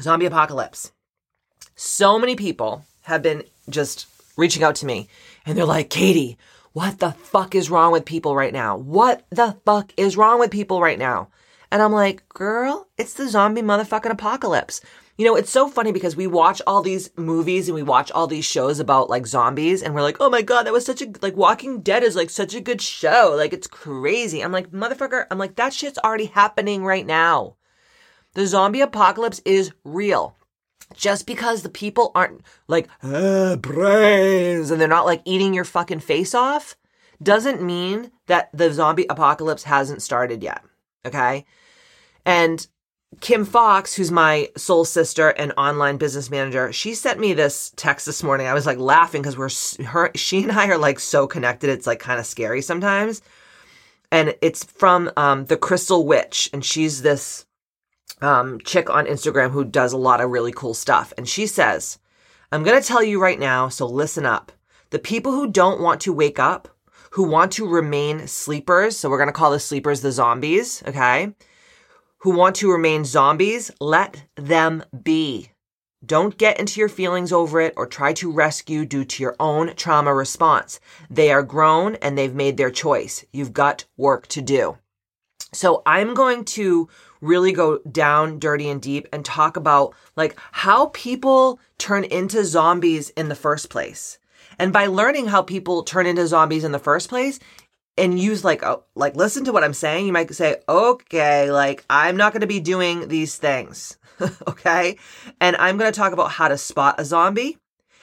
Zombie 0.00 0.26
apocalypse. 0.26 0.92
So 1.74 2.18
many 2.18 2.36
people 2.36 2.84
have 3.06 3.22
been 3.22 3.44
just 3.68 4.06
reaching 4.36 4.64
out 4.64 4.74
to 4.74 4.86
me 4.86 5.08
and 5.46 5.56
they're 5.56 5.64
like, 5.64 5.90
Katie, 5.90 6.36
what 6.72 6.98
the 6.98 7.12
fuck 7.12 7.54
is 7.54 7.70
wrong 7.70 7.92
with 7.92 8.04
people 8.04 8.34
right 8.34 8.52
now? 8.52 8.76
What 8.76 9.24
the 9.30 9.56
fuck 9.64 9.92
is 9.96 10.16
wrong 10.16 10.40
with 10.40 10.50
people 10.50 10.80
right 10.80 10.98
now? 10.98 11.28
And 11.70 11.80
I'm 11.80 11.92
like, 11.92 12.28
girl, 12.28 12.88
it's 12.98 13.14
the 13.14 13.28
zombie 13.28 13.62
motherfucking 13.62 14.10
apocalypse. 14.10 14.80
You 15.16 15.24
know, 15.24 15.36
it's 15.36 15.52
so 15.52 15.68
funny 15.68 15.92
because 15.92 16.16
we 16.16 16.26
watch 16.26 16.60
all 16.66 16.82
these 16.82 17.08
movies 17.16 17.68
and 17.68 17.76
we 17.76 17.84
watch 17.84 18.10
all 18.10 18.26
these 18.26 18.44
shows 18.44 18.80
about 18.80 19.08
like 19.08 19.28
zombies 19.28 19.84
and 19.84 19.94
we're 19.94 20.02
like, 20.02 20.16
oh 20.18 20.28
my 20.28 20.42
God, 20.42 20.64
that 20.64 20.72
was 20.72 20.84
such 20.84 21.00
a, 21.00 21.06
like 21.22 21.36
Walking 21.36 21.82
Dead 21.82 22.02
is 22.02 22.16
like 22.16 22.28
such 22.28 22.54
a 22.56 22.60
good 22.60 22.82
show. 22.82 23.34
Like 23.36 23.52
it's 23.52 23.68
crazy. 23.68 24.40
I'm 24.40 24.52
like, 24.52 24.72
motherfucker, 24.72 25.26
I'm 25.30 25.38
like, 25.38 25.54
that 25.56 25.72
shit's 25.72 25.98
already 25.98 26.26
happening 26.26 26.84
right 26.84 27.06
now. 27.06 27.54
The 28.34 28.48
zombie 28.48 28.80
apocalypse 28.80 29.40
is 29.44 29.70
real. 29.84 30.35
Just 30.94 31.26
because 31.26 31.62
the 31.62 31.68
people 31.68 32.12
aren't 32.14 32.42
like, 32.68 32.88
brains, 33.00 34.70
and 34.70 34.80
they're 34.80 34.88
not 34.88 35.06
like 35.06 35.22
eating 35.24 35.52
your 35.52 35.64
fucking 35.64 36.00
face 36.00 36.34
off, 36.34 36.76
doesn't 37.22 37.62
mean 37.62 38.10
that 38.26 38.50
the 38.52 38.72
zombie 38.72 39.06
apocalypse 39.08 39.64
hasn't 39.64 40.02
started 40.02 40.42
yet. 40.42 40.62
Okay. 41.04 41.44
And 42.24 42.66
Kim 43.20 43.44
Fox, 43.44 43.94
who's 43.94 44.10
my 44.10 44.48
soul 44.56 44.84
sister 44.84 45.30
and 45.30 45.52
online 45.56 45.96
business 45.96 46.30
manager, 46.30 46.72
she 46.72 46.94
sent 46.94 47.20
me 47.20 47.32
this 47.32 47.72
text 47.76 48.04
this 48.06 48.22
morning. 48.22 48.46
I 48.46 48.54
was 48.54 48.66
like 48.66 48.78
laughing 48.78 49.22
because 49.22 49.38
we're 49.38 49.86
her, 49.86 50.10
she 50.14 50.42
and 50.42 50.52
I 50.52 50.68
are 50.68 50.78
like 50.78 50.98
so 50.98 51.26
connected. 51.26 51.70
It's 51.70 51.86
like 51.86 52.00
kind 52.00 52.20
of 52.20 52.26
scary 52.26 52.62
sometimes. 52.62 53.22
And 54.12 54.34
it's 54.42 54.64
from 54.64 55.10
um, 55.16 55.46
the 55.46 55.56
Crystal 55.56 56.06
Witch, 56.06 56.48
and 56.52 56.64
she's 56.64 57.02
this 57.02 57.44
um, 58.20 58.60
chick 58.60 58.88
on 58.90 59.06
Instagram 59.06 59.50
who 59.50 59.64
does 59.64 59.92
a 59.92 59.98
lot 59.98 60.20
of 60.20 60.30
really 60.30 60.52
cool 60.52 60.74
stuff. 60.74 61.12
And 61.16 61.28
she 61.28 61.46
says, 61.46 61.98
"I'm 62.52 62.64
going 62.64 62.80
to 62.80 62.86
tell 62.86 63.02
you 63.02 63.20
right 63.20 63.38
now, 63.38 63.68
so 63.68 63.86
listen 63.86 64.26
up. 64.26 64.52
The 64.90 64.98
people 64.98 65.32
who 65.32 65.50
don't 65.50 65.80
want 65.80 66.00
to 66.02 66.12
wake 66.12 66.38
up, 66.38 66.68
who 67.10 67.24
want 67.24 67.52
to 67.52 67.68
remain 67.68 68.26
sleepers, 68.26 68.96
so 68.96 69.08
we're 69.08 69.18
going 69.18 69.28
to 69.28 69.32
call 69.32 69.50
the 69.50 69.60
sleepers 69.60 70.00
the 70.00 70.12
zombies, 70.12 70.82
okay?" 70.86 71.34
who 72.26 72.30
want 72.30 72.56
to 72.56 72.72
remain 72.72 73.04
zombies, 73.04 73.70
let 73.80 74.24
them 74.34 74.82
be. 75.04 75.50
Don't 76.04 76.36
get 76.36 76.58
into 76.58 76.80
your 76.80 76.88
feelings 76.88 77.32
over 77.32 77.60
it 77.60 77.74
or 77.76 77.86
try 77.86 78.12
to 78.14 78.32
rescue 78.32 78.84
due 78.84 79.04
to 79.04 79.22
your 79.22 79.36
own 79.38 79.74
trauma 79.76 80.12
response. 80.12 80.80
They 81.08 81.30
are 81.30 81.44
grown 81.44 81.94
and 81.96 82.16
they've 82.16 82.34
made 82.34 82.56
their 82.56 82.70
choice. 82.70 83.24
You've 83.32 83.52
got 83.52 83.84
work 83.96 84.26
to 84.28 84.42
do. 84.42 84.78
So 85.52 85.82
I'm 85.86 86.14
going 86.14 86.44
to 86.56 86.88
really 87.26 87.52
go 87.52 87.78
down 87.90 88.38
dirty 88.38 88.68
and 88.68 88.80
deep 88.80 89.08
and 89.12 89.24
talk 89.24 89.56
about 89.56 89.94
like 90.16 90.36
how 90.52 90.86
people 90.86 91.60
turn 91.78 92.04
into 92.04 92.44
zombies 92.44 93.10
in 93.10 93.28
the 93.28 93.34
first 93.34 93.70
place. 93.70 94.18
And 94.58 94.72
by 94.72 94.86
learning 94.86 95.26
how 95.26 95.42
people 95.42 95.82
turn 95.82 96.06
into 96.06 96.26
zombies 96.26 96.64
in 96.64 96.72
the 96.72 96.78
first 96.78 97.08
place, 97.08 97.38
and 97.98 98.18
use 98.18 98.44
like 98.44 98.62
oh, 98.62 98.84
like 98.94 99.16
listen 99.16 99.44
to 99.44 99.52
what 99.52 99.64
I'm 99.64 99.74
saying, 99.74 100.06
you 100.06 100.12
might 100.12 100.32
say, 100.34 100.56
"Okay, 100.68 101.50
like 101.50 101.84
I'm 101.88 102.16
not 102.16 102.32
going 102.32 102.42
to 102.42 102.46
be 102.46 102.60
doing 102.60 103.08
these 103.08 103.36
things." 103.36 103.98
okay? 104.48 104.96
And 105.40 105.56
I'm 105.56 105.76
going 105.76 105.90
to 105.90 105.98
talk 105.98 106.12
about 106.12 106.32
how 106.32 106.48
to 106.48 106.58
spot 106.58 106.98
a 106.98 107.04
zombie 107.04 107.58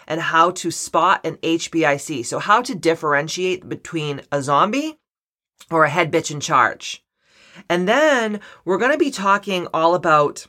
and 0.07 0.21
how 0.21 0.51
to 0.51 0.71
spot 0.71 1.25
an 1.25 1.37
HBIC. 1.37 2.25
So 2.25 2.39
how 2.39 2.61
to 2.61 2.75
differentiate 2.75 3.67
between 3.67 4.21
a 4.31 4.41
zombie 4.41 4.97
or 5.71 5.85
a 5.85 5.89
head 5.89 6.11
bitch 6.11 6.31
in 6.31 6.39
charge. 6.39 7.03
And 7.69 7.87
then 7.87 8.39
we're 8.65 8.77
going 8.77 8.91
to 8.91 8.97
be 8.97 9.11
talking 9.11 9.67
all 9.73 9.95
about 9.95 10.47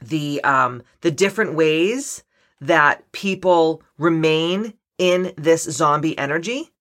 the 0.00 0.42
um 0.42 0.82
the 1.02 1.10
different 1.10 1.54
ways 1.54 2.24
that 2.60 3.10
people 3.12 3.82
remain 3.98 4.74
in 4.98 5.32
this 5.36 5.62
zombie 5.64 6.18
energy 6.18 6.72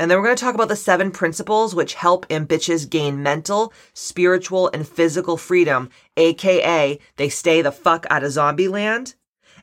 and 0.00 0.10
then 0.10 0.16
we're 0.16 0.24
going 0.24 0.36
to 0.36 0.42
talk 0.42 0.54
about 0.54 0.70
the 0.70 0.76
seven 0.76 1.10
principles 1.10 1.74
which 1.74 1.92
help 1.92 2.24
ambitious 2.30 2.86
gain 2.86 3.22
mental, 3.22 3.70
spiritual, 3.92 4.70
and 4.72 4.88
physical 4.88 5.36
freedom, 5.36 5.90
aka 6.16 6.98
they 7.16 7.28
stay 7.28 7.60
the 7.60 7.70
fuck 7.70 8.06
out 8.08 8.24
of 8.24 8.32
zombie 8.32 8.66
land. 8.66 9.14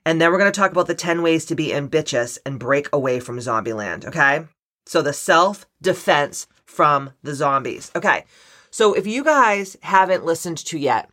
And 0.06 0.22
then 0.22 0.32
we're 0.32 0.38
going 0.38 0.52
to 0.52 0.58
talk 0.60 0.72
about 0.72 0.86
the 0.86 0.94
10 0.94 1.24
ways 1.24 1.44
to 1.46 1.56
be 1.56 1.74
ambitious 1.74 2.38
and 2.46 2.60
break 2.60 2.88
away 2.94 3.20
from 3.20 3.42
zombie 3.42 3.74
land, 3.74 4.06
okay? 4.06 4.46
So 4.86 5.02
the 5.02 5.12
self 5.12 5.66
defense 5.82 6.46
from 6.66 7.14
the 7.24 7.34
zombies. 7.34 7.92
Okay. 7.96 8.24
So 8.78 8.94
if 8.94 9.08
you 9.08 9.24
guys 9.24 9.76
haven't 9.82 10.24
listened 10.24 10.60
to 10.60 10.78
yet, 10.78 11.10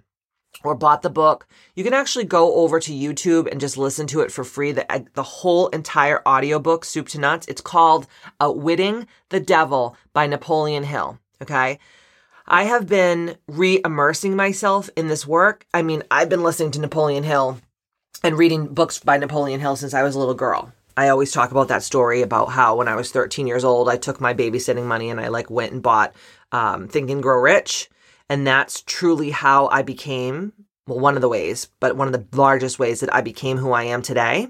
or 0.64 0.74
bought 0.74 1.00
the 1.00 1.08
book, 1.08 1.46
you 1.74 1.82
can 1.82 1.94
actually 1.94 2.26
go 2.26 2.56
over 2.56 2.78
to 2.78 2.92
YouTube 2.92 3.50
and 3.50 3.58
just 3.58 3.78
listen 3.78 4.06
to 4.08 4.20
it 4.20 4.30
for 4.30 4.44
free. 4.44 4.72
The, 4.72 4.92
uh, 4.92 5.00
the 5.14 5.22
whole 5.22 5.68
entire 5.68 6.20
audiobook, 6.28 6.84
soup 6.84 7.08
to 7.08 7.18
nuts. 7.18 7.46
It's 7.48 7.62
called 7.62 8.06
uh, 8.26 8.48
Outwitting 8.48 9.06
the 9.30 9.40
Devil 9.40 9.96
by 10.12 10.26
Napoleon 10.26 10.84
Hill. 10.84 11.18
Okay. 11.40 11.78
I 12.46 12.64
have 12.64 12.86
been 12.86 13.38
re 13.48 13.80
immersing 13.82 14.36
myself 14.36 14.90
in 14.94 15.08
this 15.08 15.26
work. 15.26 15.64
I 15.72 15.80
mean, 15.80 16.02
I've 16.10 16.28
been 16.28 16.42
listening 16.42 16.72
to 16.72 16.80
Napoleon 16.80 17.24
Hill 17.24 17.62
and 18.22 18.36
reading 18.36 18.74
books 18.74 18.98
by 18.98 19.16
Napoleon 19.16 19.60
Hill 19.60 19.76
since 19.76 19.94
I 19.94 20.02
was 20.02 20.14
a 20.14 20.18
little 20.18 20.34
girl. 20.34 20.73
I 20.96 21.08
always 21.08 21.32
talk 21.32 21.50
about 21.50 21.68
that 21.68 21.82
story 21.82 22.22
about 22.22 22.50
how 22.50 22.76
when 22.76 22.88
I 22.88 22.96
was 22.96 23.10
13 23.10 23.46
years 23.46 23.64
old, 23.64 23.88
I 23.88 23.96
took 23.96 24.20
my 24.20 24.34
babysitting 24.34 24.84
money 24.84 25.10
and 25.10 25.20
I 25.20 25.28
like 25.28 25.50
went 25.50 25.72
and 25.72 25.82
bought 25.82 26.14
um, 26.52 26.88
Think 26.88 27.10
and 27.10 27.22
Grow 27.22 27.40
Rich 27.40 27.90
and 28.28 28.46
that's 28.46 28.82
truly 28.82 29.30
how 29.30 29.68
I 29.68 29.82
became, 29.82 30.52
well, 30.86 30.98
one 30.98 31.16
of 31.16 31.20
the 31.20 31.28
ways, 31.28 31.68
but 31.80 31.96
one 31.96 32.08
of 32.08 32.12
the 32.12 32.36
largest 32.36 32.78
ways 32.78 33.00
that 33.00 33.14
I 33.14 33.20
became 33.20 33.58
who 33.58 33.72
I 33.72 33.84
am 33.84 34.02
today 34.02 34.48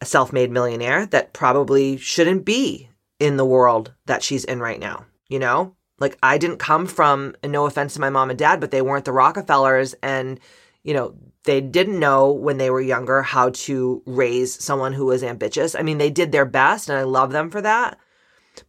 a 0.00 0.06
self 0.06 0.32
made 0.32 0.50
millionaire 0.50 1.06
that 1.06 1.32
probably 1.32 1.96
shouldn't 1.96 2.44
be 2.44 2.90
in 3.20 3.36
the 3.36 3.44
world 3.44 3.94
that 4.06 4.22
she's 4.22 4.44
in 4.44 4.60
right 4.60 4.80
now. 4.80 5.06
You 5.28 5.38
know, 5.38 5.76
like 5.98 6.18
I 6.22 6.36
didn't 6.36 6.58
come 6.58 6.86
from, 6.86 7.36
and 7.42 7.52
no 7.52 7.66
offense 7.66 7.94
to 7.94 8.00
my 8.00 8.10
mom 8.10 8.28
and 8.28 8.38
dad, 8.38 8.60
but 8.60 8.70
they 8.70 8.82
weren't 8.82 9.04
the 9.04 9.12
Rockefellers. 9.12 9.94
And, 10.02 10.40
you 10.82 10.92
know, 10.94 11.14
they 11.44 11.60
didn't 11.60 11.98
know 11.98 12.32
when 12.32 12.58
they 12.58 12.70
were 12.70 12.80
younger 12.80 13.22
how 13.22 13.50
to 13.50 14.02
raise 14.06 14.62
someone 14.62 14.92
who 14.92 15.06
was 15.06 15.22
ambitious. 15.22 15.74
I 15.74 15.82
mean, 15.82 15.98
they 15.98 16.10
did 16.10 16.32
their 16.32 16.46
best, 16.46 16.88
and 16.88 16.98
I 16.98 17.02
love 17.02 17.32
them 17.32 17.50
for 17.50 17.60
that. 17.60 17.98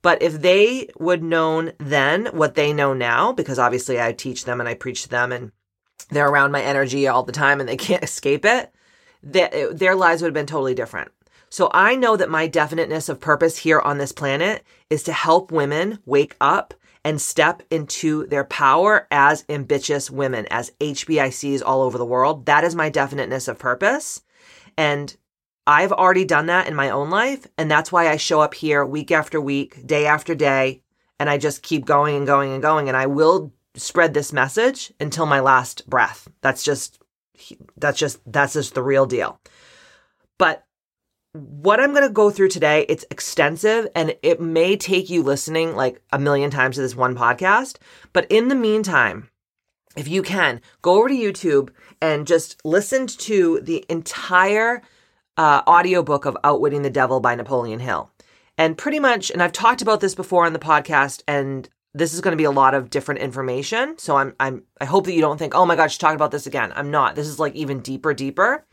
But 0.02 0.22
if 0.22 0.42
they 0.42 0.90
would 1.00 1.24
known 1.24 1.72
then 1.78 2.28
what 2.28 2.56
they 2.56 2.74
know 2.74 2.94
now, 2.94 3.32
because 3.32 3.60
obviously 3.60 4.02
I 4.02 4.14
teach 4.14 4.46
them 4.46 4.60
and 4.60 4.68
I 4.68 4.74
preach 4.74 5.04
to 5.04 5.10
them 5.10 5.32
and 5.32 5.52
they're 6.10 6.28
around 6.28 6.52
my 6.52 6.62
energy 6.62 7.08
all 7.08 7.24
the 7.24 7.32
time 7.32 7.60
and 7.60 7.70
they 7.70 7.78
can't 7.78 8.04
escape 8.04 8.46
it, 8.46 8.74
their 9.22 9.96
lives 9.96 10.22
would 10.22 10.30
have 10.30 10.34
been 10.34 10.46
totally 10.46 10.76
different. 10.76 11.12
So 11.50 11.70
I 11.74 11.96
know 11.96 12.18
that 12.18 12.30
my 12.30 12.48
definiteness 12.48 13.08
of 13.10 13.20
purpose 13.20 13.58
here 13.58 13.80
on 13.80 13.98
this 13.98 14.12
planet 14.12 14.64
is 14.90 15.04
to 15.04 15.14
help 15.14 15.52
women 15.52 16.00
wake 16.06 16.36
up 16.42 16.74
and 17.06 17.22
step 17.22 17.62
into 17.70 18.26
their 18.28 18.44
power 18.44 19.08
as 19.12 19.46
ambitious 19.48 20.10
women, 20.10 20.48
as 20.50 20.72
HBICs 20.82 21.62
all 21.64 21.84
over 21.84 22.00
the 22.00 22.06
world. 22.06 22.48
That 22.48 22.64
is 22.64 22.76
my 22.76 22.90
definiteness 22.90 23.48
of 23.48 23.60
purpose. 23.60 24.24
And 24.76 25.16
I've 25.68 25.92
already 25.92 26.26
done 26.26 26.48
that 26.48 26.68
in 26.68 26.74
my 26.74 26.90
own 26.90 27.12
life. 27.12 27.46
And 27.60 27.70
that's 27.70 27.92
why 27.92 28.10
I 28.10 28.18
show 28.18 28.42
up 28.42 28.56
here 28.56 28.84
week 28.84 29.12
after 29.12 29.40
week, 29.40 29.86
day 29.86 30.08
after 30.08 30.34
day, 30.34 30.82
and 31.20 31.30
I 31.30 31.38
just 31.38 31.62
keep 31.62 31.86
going 31.86 32.16
and 32.16 32.26
going 32.26 32.52
and 32.52 32.62
going. 32.62 32.88
And 32.88 32.98
I 32.98 33.06
will 33.06 33.54
spread 33.76 34.16
this 34.16 34.34
message 34.34 34.92
until 35.00 35.28
my 35.28 35.42
last 35.42 35.88
breath. 35.88 36.28
That's 36.42 36.64
just, 36.64 37.00
that's 37.78 38.00
just, 38.00 38.20
that's 38.26 38.54
just 38.54 38.74
the 38.74 38.84
real 38.84 39.06
deal. 39.06 39.40
But 40.40 40.66
what 41.36 41.82
I'm 41.82 41.92
going 41.92 42.08
to 42.08 42.14
go 42.14 42.32
through 42.32 42.48
today, 42.48 42.86
it's 42.88 43.06
extensive 43.12 43.88
and 43.94 44.16
it 44.24 44.40
may 44.40 44.78
take 44.78 45.10
you 45.10 45.22
listening 45.22 45.76
like 45.76 46.02
a 46.14 46.20
million 46.20 46.50
times 46.50 46.76
to 46.76 46.82
this 46.82 46.96
one 46.96 47.16
podcast. 47.16 47.78
But 48.14 48.26
in 48.32 48.48
the 48.48 48.56
meantime, 48.56 49.30
if 49.98 50.08
you 50.08 50.24
can, 50.24 50.62
go 50.82 50.98
over 50.98 51.10
to 51.10 51.14
YouTube 51.14 51.70
and 52.02 52.26
just 52.26 52.64
listen 52.64 53.08
to 53.08 53.60
the 53.62 53.86
entire 53.90 54.82
uh, 55.38 55.62
audiobook 55.68 56.26
of 56.26 56.38
Outwitting 56.44 56.84
the 56.84 56.90
Devil 56.90 57.20
by 57.20 57.36
Napoleon 57.36 57.80
Hill. 57.80 58.10
And 58.58 58.78
pretty 58.78 59.02
much, 59.02 59.30
and 59.30 59.44
I've 59.44 59.52
talked 59.52 59.82
about 59.82 60.00
this 60.00 60.16
before 60.16 60.46
on 60.46 60.54
the 60.54 60.60
podcast, 60.60 61.22
and 61.28 61.68
this 61.94 62.14
is 62.14 62.22
going 62.22 62.32
to 62.32 62.38
be 62.38 62.46
a 62.46 62.52
lot 62.52 62.74
of 62.74 62.90
different 62.90 63.20
information. 63.20 63.98
So 63.98 64.16
I'm, 64.16 64.34
I'm, 64.40 64.64
I 64.80 64.86
hope 64.86 65.06
that 65.06 65.14
you 65.14 65.22
don't 65.22 65.38
think, 65.38 65.54
oh 65.54 65.66
my 65.66 65.76
God, 65.76 65.88
she's 65.88 65.98
talking 65.98 66.16
about 66.16 66.32
this 66.32 66.48
again. 66.48 66.72
I'm 66.76 66.92
not. 66.92 67.16
This 67.16 67.28
is 67.28 67.40
like 67.40 67.56
even 67.56 67.82
deeper, 67.82 68.14
deeper. 68.14 68.66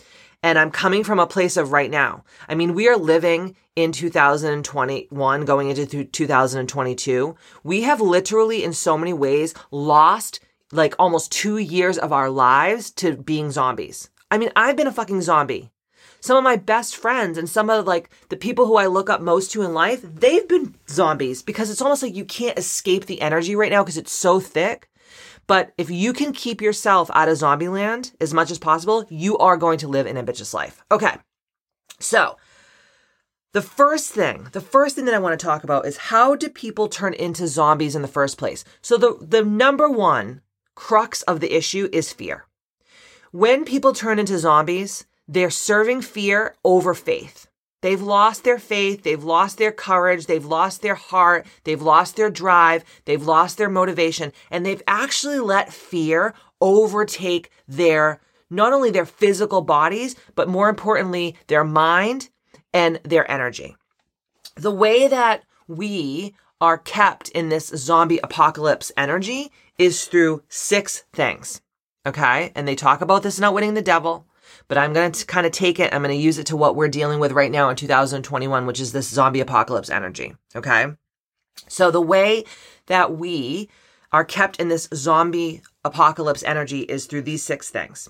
And 0.43 0.59
I'm 0.59 0.71
coming 0.71 1.05
from 1.05 1.21
a 1.21 1.27
place 1.27 1.57
of 1.57 1.71
right 1.73 1.91
now. 1.91 2.25
I 2.49 2.55
mean, 2.55 2.75
we 2.75 2.89
are 2.89 2.97
living 2.97 3.55
in 3.77 3.93
2021, 3.93 5.45
going 5.45 5.71
into 5.71 6.05
2022. 6.05 7.37
We 7.63 7.83
have 7.83 8.01
literally, 8.01 8.65
in 8.65 8.73
so 8.73 8.99
many 8.99 9.13
ways, 9.13 9.55
lost 9.71 10.41
like 10.73 10.95
almost 10.99 11.31
two 11.31 11.59
years 11.59 11.97
of 11.99 12.13
our 12.13 12.31
lives 12.31 12.91
to 12.93 13.17
being 13.17 13.51
zombies. 13.51 14.11
I 14.31 14.39
mean, 14.39 14.51
I've 14.57 14.77
been 14.77 14.87
a 14.87 14.93
fucking 14.93 15.21
zombie. 15.21 15.71
Some 16.21 16.37
of 16.37 16.45
my 16.45 16.57
best 16.57 16.97
friends 16.97 17.37
and 17.37 17.49
some 17.49 17.69
of 17.69 17.87
like 17.87 18.09
the 18.29 18.37
people 18.37 18.67
who 18.67 18.77
I 18.77 18.87
look 18.87 19.11
up 19.11 19.21
most 19.21 19.53
to 19.53 19.63
in 19.63 19.75
life, 19.75 20.03
they've 20.03 20.47
been 20.49 20.75
zombies 20.89 21.43
because 21.43 21.69
it's 21.69 21.83
almost 21.83 22.03
like 22.03 22.15
you 22.15 22.25
can't 22.25 22.59
escape 22.59 23.07
the 23.07 23.21
energy 23.21 23.55
right 23.57 23.71
now 23.71 23.83
because 23.83 23.97
it's 23.97 24.13
so 24.13 24.41
thick. 24.41 24.89
But 25.47 25.73
if 25.77 25.91
you 25.91 26.13
can 26.13 26.33
keep 26.33 26.61
yourself 26.61 27.11
out 27.15 27.29
of 27.29 27.37
zombie 27.37 27.69
land 27.69 28.13
as 28.21 28.33
much 28.33 28.51
as 28.51 28.59
possible, 28.59 29.05
you 29.09 29.37
are 29.39 29.57
going 29.57 29.79
to 29.79 29.89
live 29.89 30.07
an 30.07 30.17
ambitious 30.17 30.55
life. 30.55 30.83
Okay. 30.91 31.17
So, 31.99 32.37
the 33.53 33.63
first 33.63 34.13
thing, 34.13 34.49
the 34.53 34.63
first 34.63 34.97
thing 34.97 35.05
that 35.05 35.15
I 35.15 35.19
want 35.19 35.39
to 35.39 35.45
talk 35.45 35.63
about 35.63 35.85
is 35.85 35.97
how 36.09 36.35
do 36.35 36.49
people 36.49 36.89
turn 36.89 37.13
into 37.13 37.47
zombies 37.47 37.95
in 37.95 38.01
the 38.01 38.09
first 38.09 38.39
place? 38.39 38.65
So 38.81 38.97
the 38.97 39.19
the 39.21 39.45
number 39.45 39.91
one 39.91 40.41
crux 40.75 41.21
of 41.23 41.41
the 41.41 41.55
issue 41.55 41.89
is 41.93 42.15
fear. 42.15 42.47
When 43.31 43.67
people 43.67 43.93
turn 43.93 44.19
into 44.19 44.39
zombies, 44.39 45.05
they're 45.29 45.51
serving 45.51 46.01
fear 46.01 46.55
over 46.65 46.95
faith. 46.95 47.47
They've 47.83 48.01
lost 48.01 48.45
their 48.45 48.59
faith. 48.59 49.03
They've 49.03 49.23
lost 49.23 49.59
their 49.59 49.73
courage. 49.73 50.27
They've 50.27 50.45
lost 50.45 50.83
their 50.83 50.95
heart. 50.95 51.47
They've 51.65 51.83
lost 51.83 52.17
their 52.17 52.31
drive. 52.31 52.85
They've 53.05 53.23
lost 53.23 53.59
their 53.59 53.69
motivation. 53.69 54.33
And 54.51 54.65
they've 54.65 54.83
actually 54.87 55.41
let 55.41 55.73
fear 55.73 56.33
overtake 56.61 57.51
their, 57.67 58.21
not 58.49 58.73
only 58.73 58.91
their 58.91 59.05
physical 59.05 59.63
bodies, 59.63 60.15
but 60.35 60.49
more 60.49 60.69
importantly, 60.69 61.37
their 61.49 61.65
mind 61.65 62.31
and 62.73 63.01
their 63.05 63.29
energy. 63.31 63.77
The 64.55 64.71
way 64.71 65.09
that 65.09 65.43
we 65.67 66.35
are 66.61 66.79
kept 66.79 67.31
in 67.31 67.49
this 67.49 67.73
zombie 67.75 68.21
apocalypse 68.23 68.93
energy 68.97 69.51
is 69.77 70.07
through 70.07 70.43
six 70.49 71.05
things. 71.13 71.61
Okay. 72.07 72.53
And 72.55 72.69
they 72.69 72.77
talk 72.77 73.01
about 73.01 73.25
this 73.25 73.39
in 73.39 73.45
Outwitting 73.45 73.75
the 73.75 73.83
devil 73.83 74.27
but 74.69 74.79
I'm 74.79 74.93
going 74.93 75.13
to 75.13 75.27
kind 75.27 75.47
of 75.47 75.53
take 75.53 75.79
it. 75.81 75.93
I'm 75.93 76.03
going 76.03 76.17
to 76.17 76.23
use 76.23 76.39
it 76.39 76.47
to 76.47 76.57
what 76.57 76.77
we're 76.77 76.89
dealing 76.89 77.21
with 77.21 77.33
right 77.33 77.51
now 77.51 77.69
in 77.69 77.77
2021, 77.77 78.67
which 78.67 78.81
is 78.81 78.93
this 78.93 79.09
zombie 79.09 79.41
apocalypse 79.41 79.91
energy. 79.91 80.35
Okay. 80.55 80.87
So 81.69 81.91
the 81.91 82.01
way 82.01 82.45
that 82.87 83.17
we 83.17 83.69
are 84.13 84.25
kept 84.25 84.61
in 84.61 84.69
this 84.69 84.89
zombie 84.95 85.63
apocalypse 85.85 86.43
energy 86.43 86.81
is 86.81 87.07
through 87.07 87.23
these 87.23 87.43
six 87.43 87.71
things. 87.71 88.09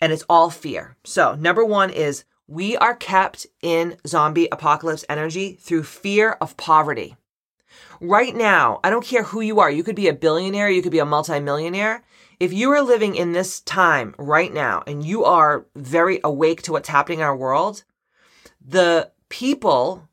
And 0.00 0.12
it's 0.12 0.24
all 0.28 0.50
fear. 0.50 0.96
So 1.04 1.34
number 1.34 1.64
one 1.64 1.90
is 1.90 2.24
we 2.46 2.76
are 2.76 2.94
kept 2.94 3.46
in 3.62 3.96
zombie 4.06 4.48
apocalypse 4.52 5.04
energy 5.08 5.58
through 5.60 5.82
fear 5.82 6.32
of 6.40 6.56
poverty. 6.56 7.16
Right 8.00 8.34
now, 8.34 8.80
I 8.84 8.90
don't 8.90 9.04
care 9.04 9.24
who 9.24 9.40
you 9.40 9.58
are. 9.60 9.70
You 9.70 9.82
could 9.82 9.96
be 9.96 10.08
a 10.08 10.12
billionaire, 10.12 10.70
you 10.70 10.82
could 10.82 10.92
be 10.92 10.98
a 10.98 11.06
multimillionaire. 11.06 12.02
If 12.38 12.52
you 12.52 12.70
are 12.72 12.82
living 12.82 13.14
in 13.14 13.32
this 13.32 13.60
time 13.60 14.14
right 14.18 14.52
now 14.52 14.82
and 14.86 15.04
you 15.04 15.24
are 15.24 15.66
very 15.74 16.20
awake 16.22 16.62
to 16.62 16.72
what's 16.72 16.88
happening 16.88 17.20
in 17.20 17.24
our 17.24 17.36
world, 17.36 17.84
the 18.64 19.10
people 19.30 20.08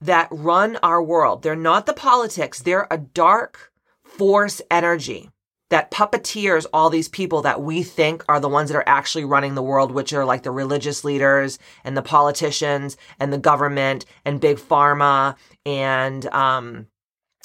that 0.00 0.28
run 0.30 0.76
our 0.82 1.02
world, 1.02 1.42
they're 1.42 1.56
not 1.56 1.86
the 1.86 1.92
politics, 1.92 2.60
they're 2.60 2.86
a 2.90 2.98
dark 2.98 3.72
force 4.04 4.60
energy 4.70 5.30
that 5.70 5.90
puppeteers 5.90 6.66
all 6.72 6.90
these 6.90 7.08
people 7.08 7.42
that 7.42 7.62
we 7.62 7.82
think 7.82 8.22
are 8.28 8.38
the 8.38 8.48
ones 8.48 8.70
that 8.70 8.76
are 8.76 8.84
actually 8.86 9.24
running 9.24 9.54
the 9.54 9.62
world, 9.62 9.90
which 9.90 10.12
are 10.12 10.24
like 10.24 10.42
the 10.42 10.50
religious 10.50 11.02
leaders 11.02 11.58
and 11.82 11.96
the 11.96 12.02
politicians 12.02 12.96
and 13.18 13.32
the 13.32 13.38
government 13.38 14.04
and 14.24 14.40
big 14.40 14.58
pharma 14.58 15.34
and, 15.64 16.26
um, 16.26 16.86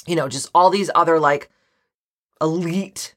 you 0.06 0.16
know, 0.16 0.28
just 0.28 0.50
all 0.54 0.70
these 0.70 0.92
other 0.94 1.20
like 1.20 1.50
elite 2.42 3.16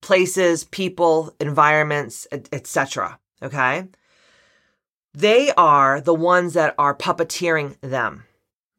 places, 0.00 0.64
people, 0.64 1.34
environments, 1.40 2.26
etc. 2.52 3.18
Okay? 3.42 3.86
They 5.12 5.50
are 5.52 6.00
the 6.00 6.14
ones 6.14 6.54
that 6.54 6.74
are 6.78 6.94
puppeteering 6.94 7.76
them. 7.80 8.24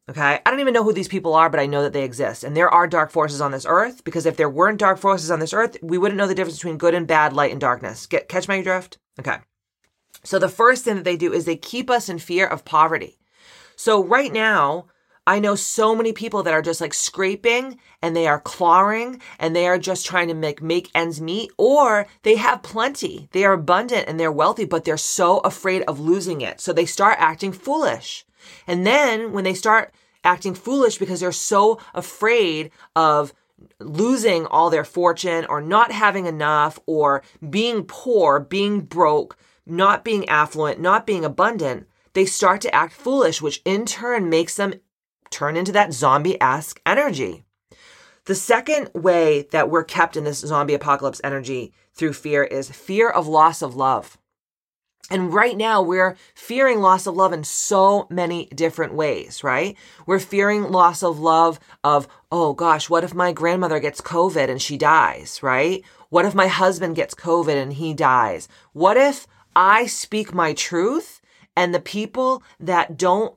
Okay? 0.09 0.39
I 0.45 0.49
don't 0.49 0.59
even 0.59 0.73
know 0.73 0.83
who 0.83 0.93
these 0.93 1.07
people 1.07 1.33
are, 1.35 1.49
but 1.49 1.59
I 1.59 1.65
know 1.65 1.83
that 1.83 1.93
they 1.93 2.03
exist. 2.03 2.43
And 2.43 2.55
there 2.55 2.69
are 2.69 2.87
dark 2.87 3.11
forces 3.11 3.41
on 3.41 3.51
this 3.51 3.65
earth 3.67 4.03
because 4.03 4.25
if 4.25 4.37
there 4.37 4.49
weren't 4.49 4.79
dark 4.79 4.97
forces 4.97 5.31
on 5.31 5.39
this 5.39 5.53
earth, 5.53 5.77
we 5.81 5.97
wouldn't 5.97 6.17
know 6.17 6.27
the 6.27 6.35
difference 6.35 6.57
between 6.57 6.77
good 6.77 6.93
and 6.93 7.07
bad, 7.07 7.33
light 7.33 7.51
and 7.51 7.61
darkness. 7.61 8.07
Get 8.07 8.27
catch 8.27 8.47
my 8.47 8.61
drift? 8.61 8.97
Okay. 9.19 9.37
So 10.23 10.37
the 10.37 10.49
first 10.49 10.83
thing 10.83 10.95
that 10.95 11.03
they 11.03 11.17
do 11.17 11.33
is 11.33 11.45
they 11.45 11.55
keep 11.55 11.89
us 11.89 12.09
in 12.09 12.19
fear 12.19 12.45
of 12.45 12.65
poverty. 12.65 13.17
So 13.75 14.03
right 14.03 14.31
now, 14.31 14.87
I 15.27 15.39
know 15.39 15.53
so 15.53 15.95
many 15.95 16.13
people 16.13 16.41
that 16.43 16.53
are 16.53 16.63
just 16.63 16.81
like 16.81 16.95
scraping 16.95 17.77
and 18.01 18.15
they 18.15 18.27
are 18.27 18.39
clawing 18.39 19.21
and 19.37 19.55
they 19.55 19.67
are 19.67 19.77
just 19.77 20.05
trying 20.05 20.27
to 20.29 20.33
make, 20.33 20.63
make 20.63 20.89
ends 20.95 21.21
meet 21.21 21.51
or 21.57 22.07
they 22.23 22.35
have 22.37 22.63
plenty. 22.63 23.29
They 23.31 23.45
are 23.45 23.53
abundant 23.53 24.07
and 24.07 24.19
they're 24.19 24.31
wealthy, 24.31 24.65
but 24.65 24.83
they're 24.83 24.97
so 24.97 25.37
afraid 25.39 25.83
of 25.83 25.99
losing 25.99 26.41
it. 26.41 26.59
So 26.59 26.73
they 26.73 26.87
start 26.87 27.17
acting 27.19 27.51
foolish. 27.51 28.25
And 28.65 28.85
then 28.85 29.31
when 29.31 29.43
they 29.43 29.53
start 29.53 29.93
acting 30.23 30.55
foolish 30.55 30.97
because 30.97 31.19
they're 31.19 31.31
so 31.31 31.79
afraid 31.93 32.71
of 32.95 33.31
losing 33.79 34.47
all 34.47 34.71
their 34.71 34.83
fortune 34.83 35.45
or 35.47 35.61
not 35.61 35.91
having 35.91 36.25
enough 36.25 36.79
or 36.87 37.21
being 37.47 37.83
poor, 37.83 38.39
being 38.39 38.81
broke, 38.81 39.37
not 39.67 40.03
being 40.03 40.27
affluent, 40.27 40.79
not 40.79 41.05
being 41.05 41.23
abundant, 41.23 41.87
they 42.13 42.25
start 42.25 42.59
to 42.61 42.73
act 42.73 42.93
foolish, 42.93 43.39
which 43.39 43.61
in 43.65 43.85
turn 43.85 44.29
makes 44.29 44.55
them 44.55 44.73
turn 45.31 45.57
into 45.57 45.71
that 45.71 45.93
zombie 45.93 46.39
esque 46.39 46.79
energy. 46.85 47.43
The 48.25 48.35
second 48.35 48.91
way 48.93 49.47
that 49.51 49.69
we're 49.69 49.83
kept 49.83 50.15
in 50.15 50.23
this 50.23 50.39
zombie 50.39 50.75
apocalypse 50.75 51.21
energy 51.23 51.73
through 51.93 52.13
fear 52.13 52.43
is 52.43 52.69
fear 52.69 53.09
of 53.09 53.27
loss 53.27 53.63
of 53.63 53.75
love. 53.75 54.17
And 55.09 55.33
right 55.33 55.57
now 55.57 55.81
we're 55.81 56.15
fearing 56.35 56.79
loss 56.79 57.05
of 57.05 57.15
love 57.15 57.33
in 57.33 57.43
so 57.43 58.07
many 58.09 58.45
different 58.45 58.93
ways, 58.93 59.43
right? 59.43 59.75
We're 60.05 60.19
fearing 60.19 60.71
loss 60.71 61.03
of 61.03 61.19
love 61.19 61.59
of, 61.83 62.07
oh 62.31 62.53
gosh, 62.53 62.89
what 62.89 63.03
if 63.03 63.13
my 63.13 63.33
grandmother 63.33 63.79
gets 63.79 63.99
COVID 63.99 64.49
and 64.49 64.61
she 64.61 64.77
dies, 64.77 65.43
right? 65.43 65.83
What 66.09 66.25
if 66.25 66.33
my 66.33 66.47
husband 66.47 66.95
gets 66.95 67.13
COVID 67.13 67.61
and 67.61 67.73
he 67.73 67.93
dies? 67.93 68.47
What 68.71 68.95
if 68.95 69.27
I 69.55 69.85
speak 69.87 70.33
my 70.33 70.53
truth 70.53 71.19
and 71.57 71.73
the 71.73 71.81
people 71.81 72.41
that 72.59 72.95
don't 72.97 73.35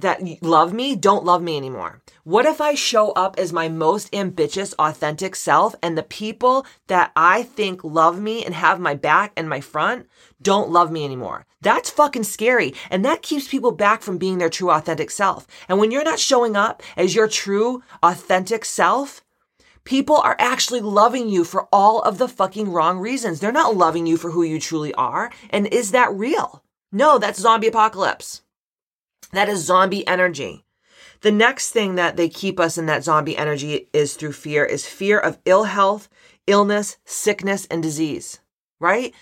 that 0.00 0.42
love 0.42 0.72
me 0.72 0.96
don't 0.96 1.24
love 1.24 1.42
me 1.42 1.56
anymore? 1.56 2.00
What 2.24 2.46
if 2.46 2.60
I 2.60 2.74
show 2.74 3.12
up 3.12 3.38
as 3.38 3.52
my 3.52 3.68
most 3.68 4.14
ambitious, 4.14 4.74
authentic 4.78 5.34
self 5.34 5.74
and 5.82 5.96
the 5.96 6.02
people 6.02 6.66
that 6.86 7.12
I 7.16 7.42
think 7.42 7.82
love 7.82 8.20
me 8.20 8.44
and 8.44 8.54
have 8.54 8.80
my 8.80 8.94
back 8.94 9.32
and 9.36 9.48
my 9.48 9.60
front 9.60 10.06
don't 10.40 10.70
love 10.70 10.92
me 10.92 11.04
anymore? 11.04 11.46
That's 11.60 11.90
fucking 11.90 12.24
scary. 12.24 12.74
And 12.90 13.04
that 13.04 13.22
keeps 13.22 13.48
people 13.48 13.72
back 13.72 14.02
from 14.02 14.18
being 14.18 14.38
their 14.38 14.50
true, 14.50 14.70
authentic 14.70 15.10
self. 15.10 15.46
And 15.68 15.78
when 15.78 15.90
you're 15.90 16.04
not 16.04 16.18
showing 16.18 16.56
up 16.56 16.82
as 16.96 17.14
your 17.14 17.28
true, 17.28 17.82
authentic 18.02 18.64
self, 18.64 19.24
people 19.84 20.16
are 20.18 20.36
actually 20.38 20.80
loving 20.80 21.28
you 21.28 21.44
for 21.44 21.66
all 21.72 22.02
of 22.02 22.18
the 22.18 22.28
fucking 22.28 22.70
wrong 22.70 22.98
reasons. 22.98 23.40
They're 23.40 23.50
not 23.50 23.76
loving 23.76 24.06
you 24.06 24.16
for 24.16 24.30
who 24.30 24.42
you 24.42 24.60
truly 24.60 24.94
are. 24.94 25.30
And 25.50 25.66
is 25.66 25.92
that 25.92 26.12
real? 26.12 26.62
No, 26.92 27.18
that's 27.18 27.40
zombie 27.40 27.68
apocalypse. 27.68 28.42
That 29.32 29.48
is 29.48 29.64
zombie 29.64 30.06
energy. 30.06 30.64
The 31.20 31.32
next 31.32 31.70
thing 31.70 31.96
that 31.96 32.16
they 32.16 32.28
keep 32.28 32.60
us 32.60 32.78
in 32.78 32.86
that 32.86 33.04
zombie 33.04 33.36
energy 33.36 33.88
is 33.92 34.14
through 34.14 34.32
fear 34.32 34.64
is 34.64 34.86
fear 34.86 35.18
of 35.18 35.38
ill 35.44 35.64
health, 35.64 36.08
illness, 36.46 36.96
sickness, 37.04 37.66
and 37.66 37.82
disease, 37.82 38.38
right? 38.78 39.12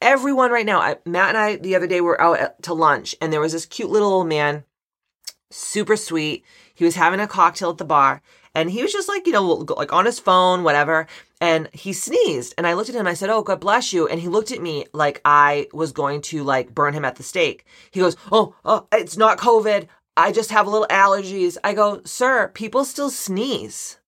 Everyone 0.00 0.50
right 0.50 0.66
now, 0.66 0.96
Matt 1.04 1.30
and 1.30 1.38
I 1.38 1.56
the 1.56 1.76
other 1.76 1.86
day 1.86 2.00
were 2.00 2.20
out 2.20 2.62
to 2.62 2.74
lunch 2.74 3.14
and 3.20 3.32
there 3.32 3.40
was 3.40 3.52
this 3.52 3.66
cute 3.66 3.90
little 3.90 4.12
old 4.12 4.28
man, 4.28 4.64
super 5.50 5.96
sweet. 5.96 6.44
He 6.74 6.84
was 6.84 6.96
having 6.96 7.20
a 7.20 7.28
cocktail 7.28 7.70
at 7.70 7.78
the 7.78 7.84
bar 7.84 8.22
and 8.56 8.70
he 8.70 8.80
was 8.80 8.90
just 8.90 9.06
like, 9.06 9.26
you 9.26 9.34
know, 9.34 9.66
like 9.76 9.92
on 9.92 10.06
his 10.06 10.18
phone, 10.18 10.64
whatever. 10.64 11.06
And 11.42 11.68
he 11.74 11.92
sneezed. 11.92 12.54
And 12.56 12.66
I 12.66 12.72
looked 12.72 12.88
at 12.88 12.94
him. 12.94 13.06
I 13.06 13.12
said, 13.12 13.28
Oh, 13.28 13.42
God 13.42 13.60
bless 13.60 13.92
you. 13.92 14.08
And 14.08 14.18
he 14.18 14.28
looked 14.28 14.50
at 14.50 14.62
me 14.62 14.86
like 14.94 15.20
I 15.26 15.68
was 15.74 15.92
going 15.92 16.22
to 16.22 16.42
like 16.42 16.74
burn 16.74 16.94
him 16.94 17.04
at 17.04 17.16
the 17.16 17.22
stake. 17.22 17.66
He 17.90 18.00
goes, 18.00 18.16
Oh, 18.32 18.54
oh, 18.64 18.88
it's 18.92 19.18
not 19.18 19.36
COVID. 19.36 19.88
I 20.16 20.32
just 20.32 20.50
have 20.52 20.66
a 20.66 20.70
little 20.70 20.86
allergies. 20.88 21.58
I 21.62 21.74
go, 21.74 22.00
Sir, 22.06 22.48
people 22.48 22.86
still 22.86 23.10
sneeze 23.10 23.98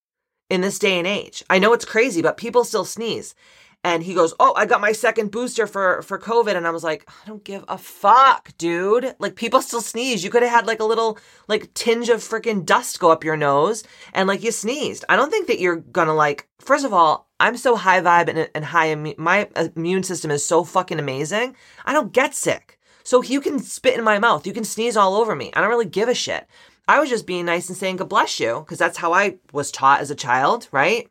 in 0.49 0.61
this 0.61 0.79
day 0.79 0.97
and 0.97 1.05
age. 1.05 1.43
I 1.47 1.59
know 1.59 1.73
it's 1.73 1.85
crazy, 1.85 2.23
but 2.23 2.37
people 2.37 2.63
still 2.63 2.85
sneeze. 2.85 3.35
And 3.83 4.03
he 4.03 4.13
goes, 4.13 4.33
"Oh, 4.39 4.53
I 4.55 4.65
got 4.65 4.81
my 4.81 4.91
second 4.91 5.31
booster 5.31 5.65
for 5.65 6.01
for 6.01 6.19
COVID," 6.19 6.55
and 6.55 6.67
I 6.67 6.71
was 6.71 6.83
like, 6.83 7.09
"I 7.09 7.27
don't 7.27 7.43
give 7.43 7.63
a 7.67 7.77
fuck, 7.77 8.51
dude. 8.57 9.15
Like 9.19 9.35
people 9.35 9.61
still 9.61 9.81
sneeze. 9.81 10.23
You 10.23 10.29
could 10.29 10.43
have 10.43 10.51
had 10.51 10.67
like 10.67 10.79
a 10.79 10.85
little 10.85 11.17
like 11.47 11.73
tinge 11.73 12.09
of 12.09 12.19
freaking 12.19 12.65
dust 12.65 12.99
go 12.99 13.11
up 13.11 13.23
your 13.23 13.37
nose, 13.37 13.83
and 14.13 14.27
like 14.27 14.43
you 14.43 14.51
sneezed. 14.51 15.05
I 15.09 15.15
don't 15.15 15.31
think 15.31 15.47
that 15.47 15.59
you're 15.59 15.77
gonna 15.77 16.13
like. 16.13 16.47
First 16.59 16.85
of 16.85 16.93
all, 16.93 17.29
I'm 17.39 17.55
so 17.57 17.75
high 17.75 18.01
vibe 18.01 18.27
and, 18.27 18.49
and 18.53 18.65
high. 18.65 18.87
Immu- 18.89 19.17
my 19.17 19.47
immune 19.75 20.03
system 20.03 20.31
is 20.31 20.45
so 20.45 20.63
fucking 20.63 20.99
amazing. 20.99 21.55
I 21.85 21.93
don't 21.93 22.11
get 22.11 22.35
sick. 22.35 22.79
So 23.03 23.23
you 23.23 23.41
can 23.41 23.59
spit 23.59 23.97
in 23.97 24.03
my 24.03 24.19
mouth, 24.19 24.45
you 24.45 24.53
can 24.53 24.63
sneeze 24.63 24.97
all 24.97 25.15
over 25.15 25.35
me. 25.35 25.51
I 25.55 25.61
don't 25.61 25.69
really 25.69 25.85
give 25.85 26.09
a 26.09 26.13
shit. 26.13 26.45
I 26.87 26.99
was 26.99 27.09
just 27.09 27.25
being 27.27 27.45
nice 27.45 27.69
and 27.69 27.77
saying 27.77 27.97
God 27.97 28.09
bless 28.09 28.39
you 28.39 28.59
because 28.59 28.77
that's 28.77 28.97
how 28.97 29.13
I 29.13 29.37
was 29.53 29.71
taught 29.71 30.01
as 30.01 30.11
a 30.11 30.15
child, 30.15 30.67
right? 30.71 31.07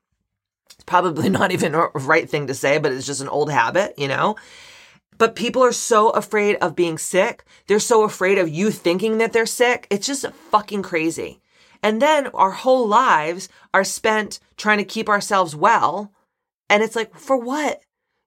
It's 0.74 0.84
probably 0.84 1.28
not 1.30 1.52
even 1.52 1.74
a 1.74 1.88
right 1.94 2.28
thing 2.28 2.46
to 2.46 2.54
say, 2.54 2.78
but 2.78 2.92
it's 2.92 3.06
just 3.06 3.20
an 3.20 3.28
old 3.28 3.50
habit, 3.50 3.94
you 3.98 4.08
know? 4.08 4.36
But 5.18 5.34
people 5.34 5.64
are 5.64 5.72
so 5.72 6.10
afraid 6.10 6.56
of 6.56 6.76
being 6.76 6.96
sick. 6.96 7.44
They're 7.66 7.80
so 7.80 8.04
afraid 8.04 8.38
of 8.38 8.48
you 8.48 8.70
thinking 8.70 9.18
that 9.18 9.32
they're 9.32 9.46
sick. 9.46 9.86
It's 9.90 10.06
just 10.06 10.30
fucking 10.50 10.82
crazy. 10.82 11.40
And 11.82 12.00
then 12.00 12.28
our 12.28 12.52
whole 12.52 12.86
lives 12.86 13.48
are 13.74 13.84
spent 13.84 14.38
trying 14.56 14.78
to 14.78 14.84
keep 14.84 15.08
ourselves 15.08 15.54
well. 15.54 16.12
And 16.70 16.82
it's 16.82 16.96
like, 16.96 17.14
for 17.16 17.36
what? 17.36 17.82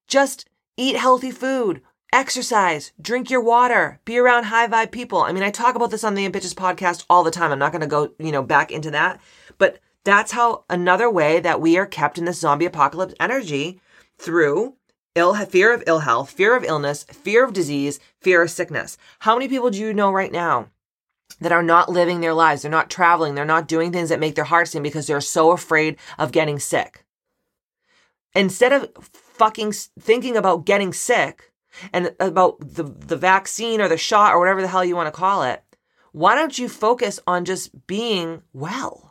Just 0.07 0.47
eat 0.77 0.95
healthy 0.95 1.31
food, 1.31 1.81
exercise, 2.11 2.91
drink 3.01 3.29
your 3.29 3.41
water, 3.41 3.99
be 4.03 4.17
around 4.17 4.45
high 4.45 4.67
vibe 4.67 4.91
people. 4.91 5.19
I 5.19 5.31
mean, 5.31 5.43
I 5.43 5.51
talk 5.51 5.75
about 5.75 5.91
this 5.91 6.03
on 6.03 6.15
the 6.15 6.29
Bitches 6.29 6.53
podcast 6.53 7.05
all 7.09 7.23
the 7.23 7.31
time. 7.31 7.51
I'm 7.51 7.59
not 7.59 7.71
going 7.71 7.81
to 7.81 7.87
go, 7.87 8.11
you 8.19 8.31
know, 8.31 8.43
back 8.43 8.71
into 8.71 8.91
that. 8.91 9.21
But 9.57 9.79
that's 10.03 10.31
how 10.31 10.65
another 10.69 11.09
way 11.09 11.39
that 11.39 11.61
we 11.61 11.77
are 11.77 11.85
kept 11.85 12.17
in 12.17 12.25
this 12.25 12.39
zombie 12.39 12.65
apocalypse 12.65 13.13
energy 13.19 13.79
through 14.17 14.75
ill 15.15 15.33
fear 15.45 15.73
of 15.73 15.83
ill 15.87 15.99
health, 15.99 16.31
fear 16.31 16.55
of 16.55 16.63
illness, 16.63 17.03
fear 17.03 17.43
of 17.43 17.53
disease, 17.53 17.99
fear 18.19 18.41
of 18.41 18.49
sickness. 18.49 18.97
How 19.19 19.35
many 19.35 19.47
people 19.47 19.69
do 19.69 19.79
you 19.79 19.93
know 19.93 20.11
right 20.11 20.31
now 20.31 20.69
that 21.39 21.51
are 21.51 21.63
not 21.63 21.89
living 21.89 22.21
their 22.21 22.33
lives? 22.33 22.61
They're 22.61 22.71
not 22.71 22.89
traveling, 22.89 23.35
they're 23.35 23.45
not 23.45 23.67
doing 23.67 23.91
things 23.91 24.09
that 24.09 24.19
make 24.19 24.35
their 24.35 24.45
heart 24.45 24.67
sing 24.69 24.83
because 24.83 25.07
they're 25.07 25.21
so 25.21 25.51
afraid 25.51 25.97
of 26.17 26.31
getting 26.31 26.59
sick. 26.59 27.05
Instead 28.33 28.71
of 28.71 28.89
fucking 29.11 29.73
thinking 29.99 30.37
about 30.37 30.65
getting 30.65 30.93
sick 30.93 31.51
and 31.93 32.15
about 32.19 32.59
the 32.59 32.83
the 32.83 33.17
vaccine 33.17 33.81
or 33.81 33.87
the 33.87 33.97
shot 33.97 34.33
or 34.33 34.39
whatever 34.39 34.61
the 34.61 34.67
hell 34.67 34.85
you 34.85 34.95
want 34.95 35.07
to 35.07 35.19
call 35.19 35.43
it, 35.43 35.63
why 36.11 36.35
don't 36.35 36.57
you 36.57 36.69
focus 36.69 37.19
on 37.27 37.45
just 37.45 37.87
being 37.87 38.41
well? 38.53 39.10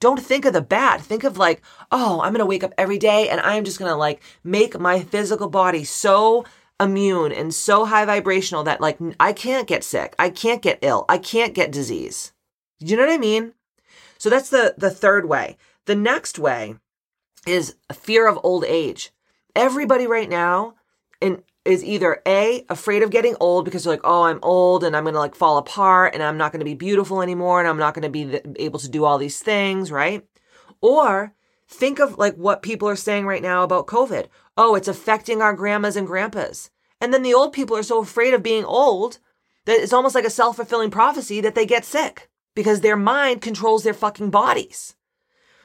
Don't 0.00 0.20
think 0.20 0.44
of 0.44 0.52
the 0.52 0.60
bad. 0.60 1.00
Think 1.00 1.24
of 1.24 1.38
like, 1.38 1.62
oh, 1.90 2.20
I'm 2.20 2.32
going 2.32 2.40
to 2.40 2.46
wake 2.46 2.64
up 2.64 2.74
every 2.76 2.98
day 2.98 3.28
and 3.28 3.40
I'm 3.40 3.64
just 3.64 3.78
going 3.78 3.90
to 3.90 3.96
like 3.96 4.22
make 4.42 4.78
my 4.78 5.00
physical 5.00 5.48
body 5.48 5.84
so 5.84 6.44
immune 6.80 7.32
and 7.32 7.54
so 7.54 7.84
high 7.84 8.04
vibrational 8.04 8.64
that 8.64 8.80
like 8.80 8.98
I 9.18 9.32
can't 9.32 9.68
get 9.68 9.84
sick. 9.84 10.14
I 10.18 10.30
can't 10.30 10.62
get 10.62 10.78
ill. 10.82 11.04
I 11.08 11.18
can't 11.18 11.54
get 11.54 11.72
disease. 11.72 12.32
You 12.80 12.96
know 12.96 13.06
what 13.06 13.14
I 13.14 13.18
mean? 13.18 13.54
So 14.18 14.28
that's 14.28 14.50
the 14.50 14.74
the 14.76 14.90
third 14.90 15.28
way. 15.28 15.56
The 15.86 15.94
next 15.94 16.38
way 16.38 16.76
is 17.46 17.76
fear 17.92 18.26
of 18.26 18.38
old 18.42 18.64
age. 18.64 19.12
Everybody 19.54 20.06
right 20.06 20.28
now 20.28 20.74
in 21.20 21.42
is 21.64 21.82
either 21.82 22.20
A, 22.26 22.64
afraid 22.68 23.02
of 23.02 23.10
getting 23.10 23.36
old 23.40 23.64
because 23.64 23.84
they're 23.84 23.94
like, 23.94 24.00
oh, 24.04 24.24
I'm 24.24 24.38
old 24.42 24.84
and 24.84 24.94
I'm 24.94 25.04
going 25.04 25.14
to 25.14 25.20
like 25.20 25.34
fall 25.34 25.56
apart 25.56 26.14
and 26.14 26.22
I'm 26.22 26.36
not 26.36 26.52
going 26.52 26.60
to 26.60 26.64
be 26.64 26.74
beautiful 26.74 27.22
anymore 27.22 27.58
and 27.58 27.68
I'm 27.68 27.78
not 27.78 27.94
going 27.94 28.02
to 28.02 28.10
be 28.10 28.40
able 28.56 28.78
to 28.80 28.88
do 28.88 29.04
all 29.04 29.16
these 29.16 29.40
things, 29.40 29.90
right? 29.90 30.26
Or 30.80 31.34
think 31.66 31.98
of 31.98 32.18
like 32.18 32.34
what 32.36 32.62
people 32.62 32.88
are 32.88 32.96
saying 32.96 33.26
right 33.26 33.42
now 33.42 33.62
about 33.62 33.86
COVID. 33.86 34.26
Oh, 34.56 34.74
it's 34.74 34.88
affecting 34.88 35.40
our 35.40 35.54
grandmas 35.54 35.96
and 35.96 36.06
grandpas. 36.06 36.70
And 37.00 37.12
then 37.12 37.22
the 37.22 37.34
old 37.34 37.52
people 37.52 37.76
are 37.76 37.82
so 37.82 38.00
afraid 38.00 38.34
of 38.34 38.42
being 38.42 38.64
old 38.64 39.18
that 39.64 39.80
it's 39.80 39.92
almost 39.92 40.14
like 40.14 40.24
a 40.24 40.30
self 40.30 40.56
fulfilling 40.56 40.90
prophecy 40.90 41.40
that 41.40 41.54
they 41.54 41.66
get 41.66 41.84
sick 41.84 42.28
because 42.54 42.80
their 42.80 42.96
mind 42.96 43.40
controls 43.40 43.82
their 43.82 43.94
fucking 43.94 44.30
bodies. 44.30 44.96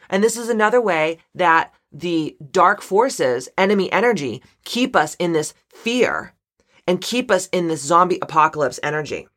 And 0.10 0.24
this 0.24 0.38
is 0.38 0.50
another 0.50 0.82
way 0.82 1.20
that 1.36 1.74
the 1.92 2.38
dark 2.52 2.82
forces, 2.82 3.50
enemy 3.58 3.92
energy, 3.92 4.44
keep 4.64 4.96
us 4.96 5.16
in 5.16 5.34
this 5.34 5.54
fear 5.74 6.34
and 6.88 7.02
keep 7.02 7.30
us 7.30 7.48
in 7.52 7.68
this 7.68 7.82
zombie 7.82 8.20
apocalypse 8.22 8.80
energy 8.82 9.28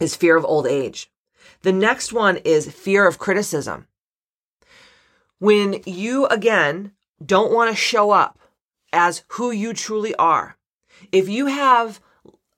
is 0.00 0.16
fear 0.16 0.36
of 0.36 0.44
old 0.44 0.66
age. 0.66 1.10
The 1.62 1.72
next 1.72 2.12
one 2.12 2.38
is 2.38 2.70
fear 2.70 3.06
of 3.06 3.18
criticism. 3.18 3.86
When 5.38 5.80
you, 5.84 6.26
again, 6.26 6.92
don't 7.24 7.52
want 7.52 7.70
to 7.70 7.76
show 7.76 8.10
up 8.10 8.38
as 8.92 9.24
who 9.28 9.50
you 9.50 9.72
truly 9.72 10.14
are, 10.16 10.56
if 11.12 11.28
you 11.28 11.46
have 11.46 12.00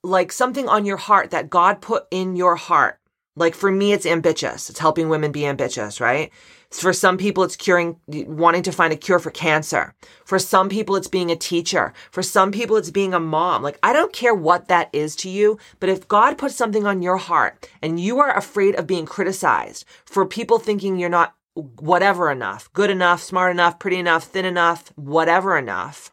like 0.03 0.31
something 0.31 0.67
on 0.69 0.85
your 0.85 0.97
heart 0.97 1.31
that 1.31 1.49
God 1.49 1.81
put 1.81 2.05
in 2.11 2.35
your 2.35 2.55
heart, 2.55 2.99
like 3.35 3.55
for 3.55 3.71
me, 3.71 3.93
it's 3.93 4.05
ambitious. 4.05 4.69
It's 4.69 4.79
helping 4.79 5.09
women 5.09 5.31
be 5.31 5.45
ambitious, 5.45 5.99
right? 5.99 6.31
For 6.71 6.93
some 6.93 7.17
people, 7.17 7.43
it's 7.43 7.55
curing, 7.55 7.99
wanting 8.07 8.61
to 8.63 8.71
find 8.71 8.93
a 8.93 8.97
cure 8.97 9.17
for 9.17 9.31
cancer. 9.31 9.95
For 10.23 10.37
some 10.37 10.69
people, 10.69 10.95
it's 10.95 11.07
being 11.07 11.31
a 11.31 11.35
teacher. 11.35 11.93
For 12.11 12.21
some 12.21 12.51
people, 12.51 12.77
it's 12.77 12.91
being 12.91 13.13
a 13.13 13.19
mom. 13.19 13.63
Like, 13.63 13.79
I 13.81 13.91
don't 13.91 14.13
care 14.13 14.35
what 14.35 14.67
that 14.67 14.89
is 14.93 15.15
to 15.17 15.29
you, 15.29 15.57
but 15.79 15.89
if 15.89 16.07
God 16.07 16.37
puts 16.37 16.55
something 16.55 16.85
on 16.85 17.01
your 17.01 17.17
heart 17.17 17.67
and 17.81 17.99
you 17.99 18.19
are 18.19 18.37
afraid 18.37 18.75
of 18.75 18.85
being 18.85 19.07
criticized 19.07 19.83
for 20.05 20.25
people 20.25 20.59
thinking 20.59 20.97
you're 20.97 21.09
not 21.09 21.33
whatever 21.55 22.31
enough, 22.31 22.71
good 22.73 22.91
enough, 22.91 23.21
smart 23.21 23.51
enough, 23.51 23.79
pretty 23.79 23.97
enough, 23.97 24.25
thin 24.25 24.45
enough, 24.45 24.93
whatever 24.95 25.57
enough, 25.57 26.11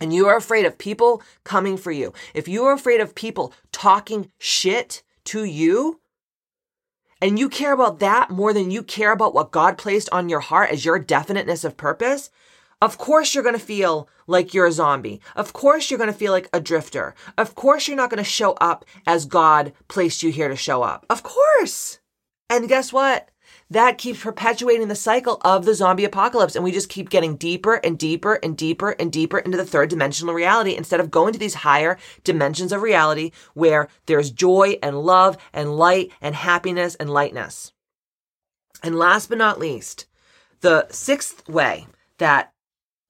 and 0.00 0.12
you 0.12 0.26
are 0.26 0.36
afraid 0.36 0.64
of 0.64 0.78
people 0.78 1.22
coming 1.44 1.76
for 1.76 1.92
you, 1.92 2.12
if 2.32 2.48
you 2.48 2.64
are 2.64 2.72
afraid 2.72 3.00
of 3.00 3.14
people 3.14 3.52
talking 3.70 4.32
shit 4.38 5.02
to 5.24 5.44
you, 5.44 6.00
and 7.20 7.38
you 7.38 7.48
care 7.48 7.72
about 7.72 8.00
that 8.00 8.30
more 8.30 8.52
than 8.52 8.70
you 8.70 8.82
care 8.82 9.12
about 9.12 9.34
what 9.34 9.50
God 9.50 9.78
placed 9.78 10.08
on 10.12 10.28
your 10.28 10.40
heart 10.40 10.70
as 10.70 10.84
your 10.84 10.98
definiteness 10.98 11.64
of 11.64 11.76
purpose, 11.76 12.30
of 12.82 12.98
course 12.98 13.34
you're 13.34 13.44
going 13.44 13.58
to 13.58 13.64
feel 13.64 14.08
like 14.26 14.52
you're 14.52 14.66
a 14.66 14.72
zombie. 14.72 15.20
Of 15.36 15.52
course 15.52 15.90
you're 15.90 15.98
going 15.98 16.12
to 16.12 16.18
feel 16.18 16.32
like 16.32 16.48
a 16.52 16.60
drifter. 16.60 17.14
Of 17.38 17.54
course 17.54 17.88
you're 17.88 17.96
not 17.96 18.10
going 18.10 18.22
to 18.22 18.28
show 18.28 18.52
up 18.60 18.84
as 19.06 19.24
God 19.24 19.72
placed 19.88 20.22
you 20.22 20.30
here 20.30 20.48
to 20.48 20.56
show 20.56 20.82
up. 20.82 21.06
Of 21.08 21.22
course. 21.22 21.98
And 22.50 22.68
guess 22.68 22.92
what? 22.92 23.30
That 23.74 23.98
keeps 23.98 24.22
perpetuating 24.22 24.86
the 24.86 24.94
cycle 24.94 25.40
of 25.44 25.64
the 25.64 25.74
zombie 25.74 26.04
apocalypse. 26.04 26.54
And 26.54 26.62
we 26.62 26.70
just 26.70 26.88
keep 26.88 27.10
getting 27.10 27.36
deeper 27.36 27.74
and 27.82 27.98
deeper 27.98 28.34
and 28.34 28.56
deeper 28.56 28.90
and 28.92 29.12
deeper 29.12 29.38
into 29.38 29.56
the 29.56 29.64
third 29.66 29.90
dimensional 29.90 30.32
reality 30.32 30.76
instead 30.76 31.00
of 31.00 31.10
going 31.10 31.32
to 31.32 31.38
these 31.40 31.54
higher 31.54 31.98
dimensions 32.22 32.70
of 32.70 32.82
reality 32.82 33.32
where 33.54 33.88
there's 34.06 34.30
joy 34.30 34.78
and 34.80 35.02
love 35.02 35.36
and 35.52 35.76
light 35.76 36.12
and 36.20 36.36
happiness 36.36 36.94
and 36.94 37.10
lightness. 37.10 37.72
And 38.82 38.96
last 38.96 39.28
but 39.28 39.38
not 39.38 39.58
least, 39.58 40.06
the 40.60 40.86
sixth 40.90 41.48
way 41.48 41.88
that 42.18 42.52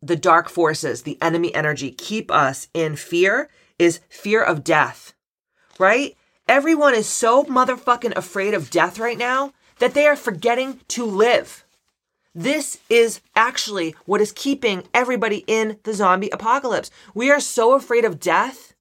the 0.00 0.16
dark 0.16 0.48
forces, 0.48 1.02
the 1.02 1.20
enemy 1.20 1.54
energy 1.54 1.90
keep 1.90 2.30
us 2.30 2.68
in 2.72 2.96
fear 2.96 3.50
is 3.78 4.00
fear 4.08 4.42
of 4.42 4.64
death, 4.64 5.12
right? 5.78 6.16
Everyone 6.48 6.94
is 6.94 7.06
so 7.06 7.44
motherfucking 7.44 8.16
afraid 8.16 8.54
of 8.54 8.70
death 8.70 8.98
right 8.98 9.18
now 9.18 9.52
that 9.78 9.94
they 9.94 10.06
are 10.06 10.16
forgetting 10.16 10.80
to 10.88 11.04
live. 11.04 11.64
This 12.34 12.78
is 12.88 13.20
actually 13.36 13.94
what 14.06 14.20
is 14.20 14.32
keeping 14.32 14.84
everybody 14.92 15.44
in 15.46 15.78
the 15.84 15.94
zombie 15.94 16.30
apocalypse. 16.30 16.90
We 17.14 17.30
are 17.30 17.40
so 17.40 17.74
afraid 17.74 18.04
of 18.04 18.18
death. 18.18 18.74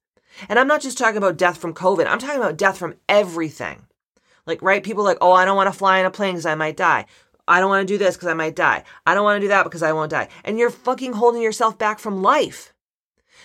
And 0.48 0.58
I'm 0.58 0.66
not 0.66 0.80
just 0.80 0.98
talking 0.98 1.16
about 1.18 1.36
death 1.36 1.58
from 1.58 1.74
COVID, 1.74 2.06
I'm 2.06 2.18
talking 2.18 2.40
about 2.40 2.56
death 2.56 2.76
from 2.76 2.96
everything. 3.08 3.86
Like, 4.46 4.60
right? 4.60 4.82
People 4.82 5.04
like, 5.04 5.18
oh, 5.20 5.32
I 5.32 5.44
don't 5.44 5.56
want 5.56 5.72
to 5.72 5.78
fly 5.78 6.00
in 6.00 6.06
a 6.06 6.10
plane 6.10 6.34
because 6.34 6.46
I 6.46 6.56
might 6.56 6.76
die. 6.76 7.06
I 7.46 7.60
don't 7.60 7.68
want 7.68 7.86
to 7.86 7.94
do 7.94 7.98
this 7.98 8.16
because 8.16 8.28
I 8.28 8.34
might 8.34 8.56
die. 8.56 8.84
I 9.06 9.14
don't 9.14 9.24
want 9.24 9.36
to 9.36 9.44
do 9.44 9.48
that 9.48 9.64
because 9.64 9.82
I 9.82 9.92
won't 9.92 10.10
die. 10.10 10.28
And 10.44 10.58
you're 10.58 10.70
fucking 10.70 11.12
holding 11.12 11.42
yourself 11.42 11.78
back 11.78 11.98
from 11.98 12.22
life. 12.22 12.72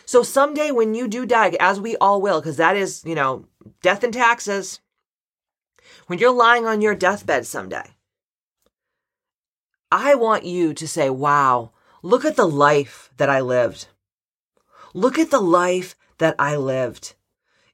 So 0.05 0.23
someday 0.23 0.71
when 0.71 0.95
you 0.95 1.07
do 1.07 1.25
die, 1.25 1.55
as 1.59 1.79
we 1.79 1.95
all 1.97 2.21
will, 2.21 2.41
because 2.41 2.57
that 2.57 2.75
is, 2.75 3.03
you 3.05 3.13
know, 3.13 3.45
death 3.81 4.03
and 4.03 4.13
taxes, 4.13 4.79
when 6.09 6.17
you're 6.17 6.31
lying 6.31 6.65
on 6.65 6.81
your 6.81 6.95
deathbed 6.95 7.45
someday, 7.45 7.83
I 9.91 10.15
want 10.15 10.43
you 10.43 10.73
to 10.73 10.87
say, 10.87 11.07
wow, 11.07 11.71
look 12.01 12.25
at 12.25 12.35
the 12.35 12.47
life 12.47 13.11
that 13.17 13.29
I 13.29 13.41
lived. 13.41 13.89
Look 14.95 15.19
at 15.19 15.29
the 15.29 15.39
life 15.39 15.95
that 16.17 16.33
I 16.39 16.55
lived. 16.55 17.13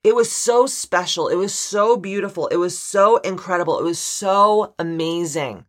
It 0.03 0.15
was 0.15 0.29
so 0.29 0.65
special. 0.65 1.29
It 1.29 1.35
was 1.35 1.53
so 1.53 1.95
beautiful. 1.95 2.47
It 2.47 2.57
was 2.57 2.77
so 2.77 3.17
incredible. 3.19 3.79
It 3.79 3.85
was 3.85 3.99
so 3.99 4.75
amazing. 4.77 5.63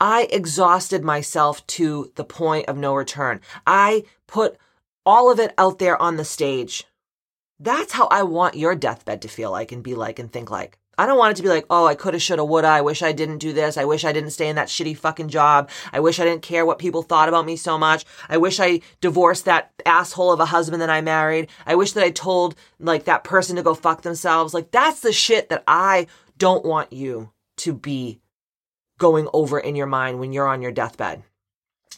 I 0.00 0.26
exhausted 0.32 1.04
myself 1.04 1.64
to 1.68 2.10
the 2.16 2.24
point 2.24 2.66
of 2.66 2.76
no 2.76 2.96
return. 2.96 3.40
I 3.64 4.02
put 4.26 4.56
all 5.06 5.30
of 5.30 5.38
it 5.38 5.54
out 5.56 5.78
there 5.78 6.02
on 6.02 6.16
the 6.16 6.24
stage. 6.24 6.82
That's 7.60 7.92
how 7.92 8.08
I 8.08 8.24
want 8.24 8.56
your 8.56 8.74
deathbed 8.74 9.22
to 9.22 9.28
feel 9.28 9.52
like 9.52 9.70
and 9.70 9.84
be 9.84 9.94
like 9.94 10.18
and 10.18 10.32
think 10.32 10.50
like. 10.50 10.80
I 10.98 11.04
don't 11.04 11.18
want 11.18 11.32
it 11.32 11.36
to 11.36 11.42
be 11.42 11.50
like, 11.50 11.66
oh, 11.68 11.86
I 11.86 11.94
coulda, 11.94 12.18
shoulda, 12.18 12.44
woulda. 12.44 12.68
I 12.68 12.80
wish 12.80 13.02
I 13.02 13.12
didn't 13.12 13.38
do 13.38 13.52
this. 13.52 13.76
I 13.76 13.84
wish 13.84 14.04
I 14.04 14.12
didn't 14.12 14.30
stay 14.30 14.48
in 14.48 14.56
that 14.56 14.68
shitty 14.68 14.96
fucking 14.96 15.28
job. 15.28 15.68
I 15.92 16.00
wish 16.00 16.18
I 16.18 16.24
didn't 16.24 16.42
care 16.42 16.64
what 16.64 16.78
people 16.78 17.02
thought 17.02 17.28
about 17.28 17.44
me 17.44 17.56
so 17.56 17.76
much. 17.76 18.06
I 18.28 18.38
wish 18.38 18.58
I 18.58 18.80
divorced 19.02 19.44
that 19.44 19.72
asshole 19.84 20.32
of 20.32 20.40
a 20.40 20.46
husband 20.46 20.80
that 20.80 20.90
I 20.90 21.02
married. 21.02 21.48
I 21.66 21.74
wish 21.74 21.92
that 21.92 22.04
I 22.04 22.10
told 22.10 22.54
like 22.78 23.04
that 23.04 23.24
person 23.24 23.56
to 23.56 23.62
go 23.62 23.74
fuck 23.74 24.02
themselves. 24.02 24.54
Like 24.54 24.70
that's 24.70 25.00
the 25.00 25.12
shit 25.12 25.50
that 25.50 25.64
I 25.66 26.06
don't 26.38 26.64
want 26.64 26.92
you 26.92 27.30
to 27.58 27.74
be 27.74 28.20
going 28.98 29.28
over 29.34 29.58
in 29.58 29.76
your 29.76 29.86
mind 29.86 30.18
when 30.18 30.32
you're 30.32 30.48
on 30.48 30.62
your 30.62 30.72
deathbed. 30.72 31.22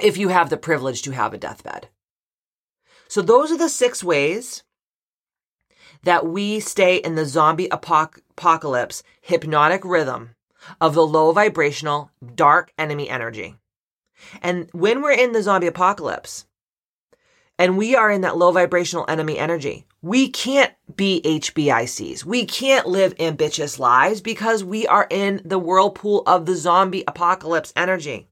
If 0.00 0.16
you 0.16 0.28
have 0.28 0.50
the 0.50 0.56
privilege 0.56 1.02
to 1.02 1.12
have 1.12 1.32
a 1.32 1.38
deathbed. 1.38 1.88
So 3.08 3.22
those 3.22 3.50
are 3.50 3.56
the 3.58 3.68
six 3.68 4.02
ways 4.02 4.64
that 6.02 6.26
we 6.26 6.60
stay 6.60 6.96
in 6.96 7.14
the 7.14 7.26
zombie 7.26 7.68
apocalypse 7.70 9.02
hypnotic 9.20 9.84
rhythm 9.84 10.30
of 10.80 10.94
the 10.94 11.06
low 11.06 11.32
vibrational 11.32 12.10
dark 12.34 12.72
enemy 12.78 13.08
energy. 13.08 13.56
And 14.42 14.68
when 14.72 15.02
we're 15.02 15.12
in 15.12 15.32
the 15.32 15.42
zombie 15.42 15.66
apocalypse 15.66 16.46
and 17.58 17.76
we 17.76 17.94
are 17.94 18.10
in 18.10 18.20
that 18.22 18.36
low 18.36 18.52
vibrational 18.52 19.04
enemy 19.08 19.38
energy, 19.38 19.86
we 20.02 20.28
can't 20.28 20.72
be 20.94 21.20
HBICs. 21.24 22.24
We 22.24 22.44
can't 22.44 22.86
live 22.86 23.14
ambitious 23.18 23.78
lives 23.78 24.20
because 24.20 24.62
we 24.62 24.86
are 24.86 25.06
in 25.10 25.40
the 25.44 25.58
whirlpool 25.58 26.22
of 26.26 26.46
the 26.46 26.54
zombie 26.54 27.04
apocalypse 27.06 27.72
energy. 27.74 28.28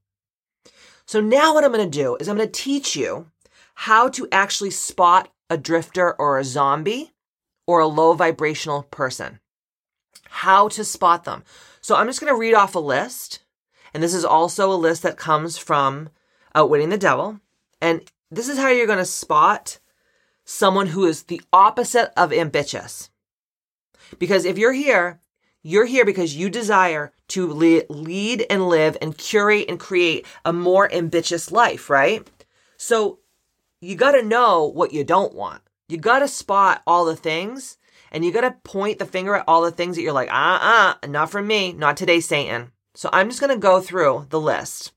So 1.05 1.21
now 1.21 1.53
what 1.53 1.63
I'm 1.63 1.71
going 1.71 1.89
to 1.89 1.97
do 1.97 2.17
is 2.17 2.27
I'm 2.27 2.37
going 2.37 2.49
to 2.49 2.51
teach 2.51 2.95
you 2.95 3.31
how 3.75 4.09
to 4.09 4.27
actually 4.31 4.71
spot 4.71 5.29
a 5.49 5.57
drifter 5.57 6.13
or 6.13 6.37
a 6.37 6.43
zombie 6.43 7.11
or 7.67 7.81
a 7.81 7.87
low 7.87 8.13
vibrational 8.13 8.83
person. 8.83 9.39
How 10.29 10.69
to 10.69 10.83
spot 10.83 11.25
them. 11.25 11.43
So 11.81 11.95
I'm 11.95 12.07
just 12.07 12.19
going 12.19 12.33
to 12.33 12.39
read 12.39 12.53
off 12.53 12.75
a 12.75 12.79
list. 12.79 13.43
And 13.93 14.01
this 14.01 14.13
is 14.13 14.25
also 14.25 14.71
a 14.71 14.75
list 14.75 15.03
that 15.03 15.17
comes 15.17 15.57
from 15.57 16.09
uh, 16.55 16.59
Outwitting 16.59 16.89
the 16.89 16.97
Devil. 16.97 17.39
And 17.81 18.01
this 18.31 18.49
is 18.49 18.57
how 18.57 18.69
you're 18.69 18.87
going 18.87 18.97
to 18.97 19.05
spot 19.05 19.79
someone 20.43 20.87
who 20.87 21.05
is 21.05 21.23
the 21.23 21.41
opposite 21.53 22.11
of 22.17 22.33
ambitious. 22.33 23.09
Because 24.17 24.45
if 24.45 24.57
you're 24.57 24.73
here, 24.73 25.19
you're 25.61 25.85
here 25.85 26.05
because 26.05 26.35
you 26.35 26.49
desire 26.49 27.11
to 27.29 27.45
lead 27.45 28.45
and 28.49 28.67
live 28.67 28.97
and 29.01 29.17
curate 29.17 29.65
and 29.67 29.79
create 29.79 30.25
a 30.45 30.53
more 30.53 30.91
ambitious 30.93 31.51
life, 31.51 31.89
right? 31.89 32.27
So 32.77 33.19
you 33.81 33.95
got 33.95 34.13
to 34.13 34.23
know 34.23 34.65
what 34.65 34.93
you 34.93 35.03
don't 35.03 35.35
want. 35.35 35.61
You 35.89 35.97
got 35.97 36.19
to 36.19 36.27
spot 36.27 36.81
all 36.85 37.05
the 37.05 37.15
things 37.15 37.77
and 38.11 38.25
you 38.25 38.31
got 38.31 38.41
to 38.41 38.55
point 38.63 38.99
the 38.99 39.05
finger 39.05 39.35
at 39.35 39.45
all 39.47 39.61
the 39.61 39.71
things 39.71 39.95
that 39.95 40.01
you're 40.01 40.13
like, 40.13 40.31
uh 40.31 40.95
uh, 41.03 41.07
not 41.07 41.29
for 41.29 41.41
me, 41.41 41.73
not 41.73 41.97
today, 41.97 42.19
Satan. 42.19 42.71
So 42.95 43.09
I'm 43.13 43.29
just 43.29 43.41
to 43.41 43.57
go 43.57 43.79
through 43.79 44.27
the 44.29 44.39
list. 44.39 44.91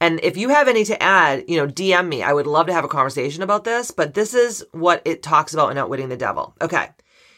And 0.00 0.20
if 0.22 0.36
you 0.36 0.48
have 0.48 0.68
any 0.68 0.84
to 0.84 1.02
add, 1.02 1.44
you 1.48 1.56
know, 1.56 1.66
DM 1.66 2.08
me. 2.08 2.22
I 2.22 2.32
would 2.32 2.46
love 2.46 2.66
to 2.66 2.72
have 2.72 2.84
a 2.84 2.88
conversation 2.88 3.42
about 3.42 3.64
this, 3.64 3.90
but 3.90 4.14
this 4.14 4.34
is 4.34 4.64
what 4.72 5.00
it 5.04 5.22
talks 5.22 5.54
about 5.54 5.70
in 5.70 5.78
Outwitting 5.78 6.08
the 6.08 6.16
Devil. 6.16 6.54
Okay. 6.60 6.88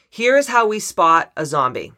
Here's 0.09 0.49
how 0.49 0.67
we 0.67 0.81
spot 0.81 1.33
a 1.37 1.45
zombie. 1.45 1.93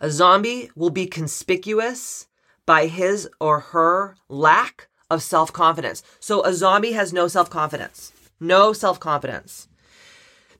A 0.00 0.10
zombie 0.10 0.70
will 0.76 0.90
be 0.90 1.06
conspicuous 1.06 2.28
by 2.64 2.86
his 2.86 3.28
or 3.40 3.60
her 3.60 4.16
lack 4.28 4.88
of 5.10 5.22
self 5.22 5.52
confidence. 5.52 6.02
So 6.20 6.44
a 6.44 6.52
zombie 6.52 6.92
has 6.92 7.12
no 7.12 7.26
self 7.26 7.50
confidence. 7.50 8.12
No 8.40 8.72
self 8.72 9.00
confidence. 9.00 9.68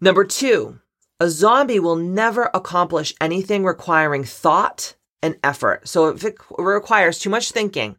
Number 0.01 0.25
two, 0.25 0.81
a 1.21 1.29
zombie 1.29 1.81
will 1.81 1.97
never 1.97 2.51
accomplish 2.55 3.15
anything 3.21 3.65
requiring 3.65 4.25
thought 4.25 4.95
and 5.23 5.37
effort. 5.43 5.89
So 5.89 6.09
if 6.09 6.25
it 6.25 6.37
requires 6.57 7.19
too 7.19 7.31
much 7.31 7.51
thinking 7.51 7.97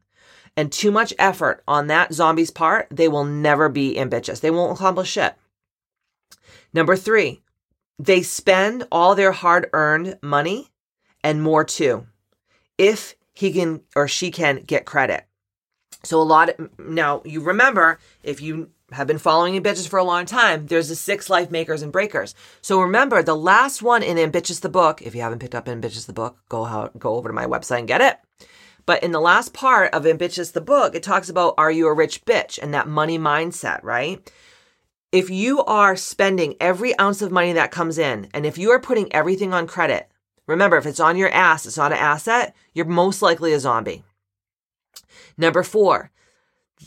and 0.56 0.72
too 0.72 0.92
much 0.92 1.14
effort 1.20 1.64
on 1.68 1.88
that 1.88 2.14
zombie's 2.14 2.52
part, 2.52 2.88
they 2.90 3.08
will 3.08 3.26
never 3.26 3.70
be 3.70 4.00
ambitious. 4.00 4.40
They 4.40 4.52
won't 4.52 4.78
accomplish 4.78 5.12
shit. 5.12 5.36
Number 6.74 6.96
three, 6.96 7.42
they 7.98 8.22
spend 8.22 8.88
all 8.92 9.16
their 9.16 9.34
hard 9.34 9.70
earned 9.74 10.18
money 10.22 10.70
and 11.24 11.44
more 11.44 11.66
too 11.66 12.08
if 12.78 13.16
he 13.34 13.52
can 13.52 13.82
or 13.96 14.08
she 14.08 14.32
can 14.32 14.62
get 14.62 14.86
credit. 14.86 15.26
So 16.04 16.22
a 16.22 16.24
lot 16.24 16.50
of, 16.50 16.70
now 16.80 17.22
you 17.26 17.42
remember 17.42 18.00
if 18.24 18.42
you 18.42 18.70
have 18.92 19.08
been 19.08 19.18
following 19.18 19.56
Ambitious 19.56 19.88
for 19.88 20.00
a 20.00 20.04
long 20.04 20.26
time, 20.26 20.68
there's 20.68 20.90
the 20.90 20.96
six 20.96 21.30
life 21.30 21.52
makers 21.52 21.82
and 21.82 21.92
breakers. 21.92 22.36
So 22.62 22.82
remember 22.82 23.22
the 23.22 23.36
last 23.36 23.82
one 23.82 24.04
in 24.04 24.18
Ambitious 24.18 24.60
the 24.60 24.70
book, 24.70 25.02
if 25.02 25.16
you 25.16 25.22
haven't 25.22 25.40
picked 25.40 25.56
up 25.56 25.68
Ambitious 25.68 26.06
the 26.06 26.14
book, 26.14 26.38
go 26.50 26.66
out, 26.66 26.98
go 26.98 27.16
over 27.16 27.30
to 27.30 27.34
my 27.34 27.46
website 27.46 27.80
and 27.80 27.88
get 27.88 28.02
it. 28.02 28.18
But 28.86 29.04
in 29.04 29.12
the 29.12 29.22
last 29.22 29.54
part 29.54 29.94
of 29.94 30.08
Ambitious 30.08 30.52
the 30.52 30.62
book, 30.62 30.96
it 30.96 31.04
talks 31.04 31.30
about 31.30 31.56
are 31.58 31.72
you 31.72 31.88
a 31.88 31.94
rich 31.94 32.26
bitch 32.26 32.58
and 32.62 32.74
that 32.74 32.88
money 32.88 33.20
mindset, 33.20 33.84
right? 33.84 34.32
If 35.12 35.30
you 35.30 35.64
are 35.64 35.96
spending 35.96 36.56
every 36.60 36.98
ounce 37.00 37.22
of 37.22 37.32
money 37.32 37.54
that 37.54 37.72
comes 37.72 37.98
in 37.98 38.30
and 38.34 38.46
if 38.46 38.58
you 38.58 38.72
are 38.72 38.80
putting 38.80 39.14
everything 39.14 39.54
on 39.54 39.68
credit, 39.68 40.10
remember 40.48 40.78
if 40.78 40.86
it's 40.86 41.00
on 41.00 41.18
your 41.18 41.30
ass, 41.30 41.66
it's 41.66 41.78
not 41.78 41.92
an 41.92 41.98
asset, 41.98 42.56
you're 42.74 42.86
most 42.86 43.22
likely 43.22 43.54
a 43.54 43.60
zombie. 43.60 44.04
Number 45.38 45.64
four, 45.64 46.12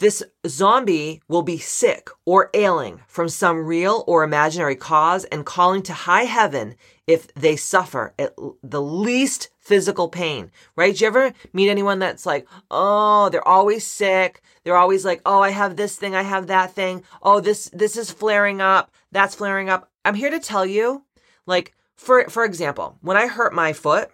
this 0.03 0.21
zombie 0.49 1.23
will 1.29 1.43
be 1.43 1.59
sick 1.59 2.11
or 2.27 2.51
ailing 2.55 3.01
from 3.07 3.29
some 3.29 3.65
real 3.65 4.03
or 4.09 4.25
imaginary 4.25 4.75
cause 4.75 5.25
and 5.27 5.47
calling 5.47 5.81
to 5.85 5.93
high 5.93 6.25
heaven 6.25 6.75
if 7.07 7.33
they 7.35 7.55
suffer 7.55 8.12
at 8.19 8.35
the 8.65 8.83
least 8.83 9.51
physical 9.61 10.09
pain, 10.09 10.51
right? 10.75 10.97
Do 10.97 11.05
you 11.05 11.07
ever 11.07 11.33
meet 11.53 11.71
anyone 11.71 12.01
that's 12.01 12.27
like, 12.27 12.49
oh, 12.69 13.29
they're 13.29 13.47
always 13.47 13.87
sick. 13.87 14.43
They're 14.65 14.77
always 14.77 15.05
like, 15.05 15.23
oh, 15.25 15.41
I 15.41 15.51
have 15.51 15.77
this 15.77 15.95
thing, 15.95 16.17
I 16.17 16.23
have 16.23 16.49
that 16.49 16.75
thing. 16.75 17.05
Oh, 17.23 17.38
this 17.38 17.71
this 17.73 17.97
is 17.97 18.11
flaring 18.11 18.61
up, 18.61 18.93
that's 19.12 19.37
flaring 19.37 19.71
up. 19.71 19.88
I'm 20.05 20.17
here 20.17 20.31
to 20.31 20.41
tell 20.41 20.67
you, 20.67 21.05
like, 21.47 21.75
for 21.95 22.29
for 22.29 22.45
example, 22.45 22.99
when 23.03 23.17
I 23.17 23.29
hurt 23.29 23.55
my 23.55 23.73
foot, 23.73 24.11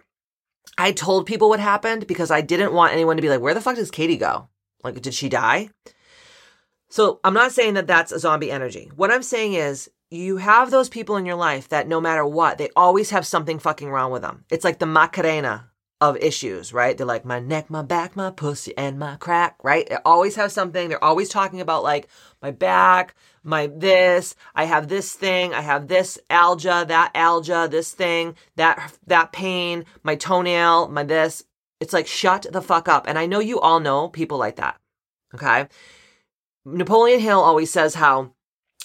I 0.77 0.91
told 0.91 1.25
people 1.25 1.49
what 1.49 1.59
happened 1.59 2.05
because 2.05 2.29
I 2.29 2.41
didn't 2.41 2.73
want 2.73 2.93
anyone 2.93 3.15
to 3.15 3.23
be 3.23 3.29
like, 3.29 3.41
where 3.41 3.55
the 3.55 3.61
fuck 3.61 3.75
does 3.75 3.89
Katie 3.89 4.17
go? 4.17 4.49
Like, 4.83 5.01
did 5.01 5.13
she 5.13 5.29
die? 5.29 5.69
So 6.89 7.19
I'm 7.23 7.33
not 7.33 7.51
saying 7.51 7.75
that 7.75 7.87
that's 7.87 8.11
a 8.11 8.19
zombie 8.19 8.51
energy. 8.51 8.91
What 8.95 9.11
I'm 9.11 9.23
saying 9.23 9.53
is 9.53 9.89
you 10.09 10.37
have 10.37 10.71
those 10.71 10.89
people 10.89 11.17
in 11.17 11.25
your 11.25 11.35
life 11.35 11.69
that 11.69 11.87
no 11.87 12.01
matter 12.01 12.25
what, 12.25 12.57
they 12.57 12.69
always 12.75 13.11
have 13.11 13.27
something 13.27 13.59
fucking 13.59 13.89
wrong 13.89 14.11
with 14.11 14.23
them. 14.23 14.45
It's 14.49 14.63
like 14.63 14.79
the 14.79 14.87
Macarena 14.87 15.69
of 16.01 16.17
issues, 16.17 16.73
right? 16.73 16.97
They're 16.97 17.05
like 17.05 17.25
my 17.25 17.39
neck, 17.39 17.69
my 17.69 17.81
back, 17.81 18.15
my 18.15 18.31
pussy, 18.31 18.75
and 18.77 18.97
my 18.97 19.17
crack, 19.17 19.57
right? 19.63 19.87
They 19.87 19.97
always 20.05 20.35
have 20.35 20.51
something. 20.51 20.87
They're 20.87 21.03
always 21.03 21.29
talking 21.29 21.59
about 21.59 21.83
like 21.83 22.07
my 22.41 22.51
back, 22.51 23.15
my 23.43 23.67
this, 23.67 24.33
I 24.55 24.63
have 24.63 24.87
this 24.87 25.13
thing, 25.13 25.53
I 25.53 25.61
have 25.61 25.87
this 25.87 26.17
alga, 26.29 26.87
that 26.87 27.11
alga, 27.13 27.69
this 27.69 27.91
thing, 27.91 28.35
that 28.55 28.93
that 29.07 29.33
pain, 29.33 29.85
my 30.03 30.15
toenail, 30.15 30.87
my 30.87 31.03
this. 31.03 31.43
It's 31.79 31.93
like 31.93 32.07
shut 32.07 32.45
the 32.51 32.61
fuck 32.61 32.87
up. 32.87 33.07
And 33.07 33.17
I 33.17 33.25
know 33.25 33.39
you 33.39 33.59
all 33.59 33.79
know 33.79 34.09
people 34.09 34.37
like 34.37 34.57
that. 34.57 34.79
Okay? 35.33 35.67
Napoleon 36.65 37.19
Hill 37.19 37.39
always 37.39 37.71
says 37.71 37.95
how 37.95 38.33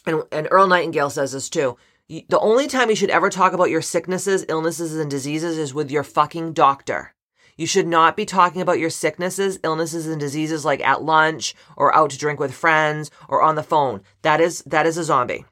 and, 0.06 0.22
and 0.30 0.48
Earl 0.50 0.66
Nightingale 0.66 1.10
says 1.10 1.32
this 1.32 1.48
too. 1.48 1.76
The 2.08 2.38
only 2.38 2.66
time 2.66 2.90
you 2.90 2.96
should 2.96 3.10
ever 3.10 3.30
talk 3.30 3.54
about 3.54 3.70
your 3.70 3.80
sicknesses, 3.80 4.44
illnesses, 4.48 4.94
and 4.96 5.10
diseases 5.10 5.56
is 5.56 5.72
with 5.72 5.90
your 5.90 6.02
fucking 6.02 6.52
doctor. 6.52 7.14
You 7.56 7.66
should 7.66 7.86
not 7.86 8.16
be 8.16 8.26
talking 8.26 8.60
about 8.60 8.78
your 8.78 8.90
sicknesses, 8.90 9.58
illnesses, 9.62 10.06
and 10.06 10.20
diseases 10.20 10.64
like 10.64 10.80
at 10.80 11.02
lunch 11.02 11.54
or 11.76 11.94
out 11.94 12.10
to 12.10 12.18
drink 12.18 12.40
with 12.40 12.52
friends 12.52 13.10
or 13.28 13.42
on 13.42 13.54
the 13.54 13.62
phone. 13.62 14.02
That 14.22 14.40
is, 14.40 14.62
that 14.66 14.86
is 14.86 14.98
a 14.98 15.04
zombie. 15.04 15.46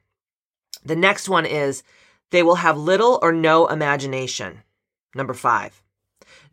The 0.85 0.97
next 0.97 1.29
one 1.29 1.47
is 1.47 1.83
they 2.31 2.43
will 2.43 2.57
have 2.57 2.77
little 2.77 3.19
or 3.23 3.33
no 3.33 3.69
imagination. 3.69 4.63
Number 5.15 5.35
five. 5.35 5.82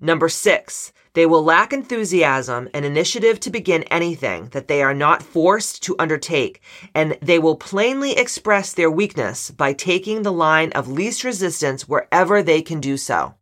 Number 0.02 0.30
six, 0.30 0.94
they 1.14 1.26
will 1.26 1.44
lack 1.44 1.74
enthusiasm 1.74 2.70
and 2.74 2.86
initiative 2.86 3.40
to 3.42 3.50
begin 3.50 3.84
anything 3.84 4.46
that 4.52 4.70
they 4.70 4.82
are 4.82 4.94
not 4.94 5.22
forced 5.22 5.84
to 5.84 5.96
undertake, 6.00 6.62
and 6.96 7.18
they 7.22 7.40
will 7.40 7.58
plainly 7.58 8.14
express 8.14 8.72
their 8.72 8.90
weakness 8.90 9.52
by 9.52 9.74
taking 9.74 10.22
the 10.22 10.32
line 10.32 10.72
of 10.72 10.88
least 10.88 11.26
resistance 11.26 11.90
wherever 11.90 12.42
they 12.42 12.62
can 12.62 12.80
do 12.80 12.96
so. 12.96 13.36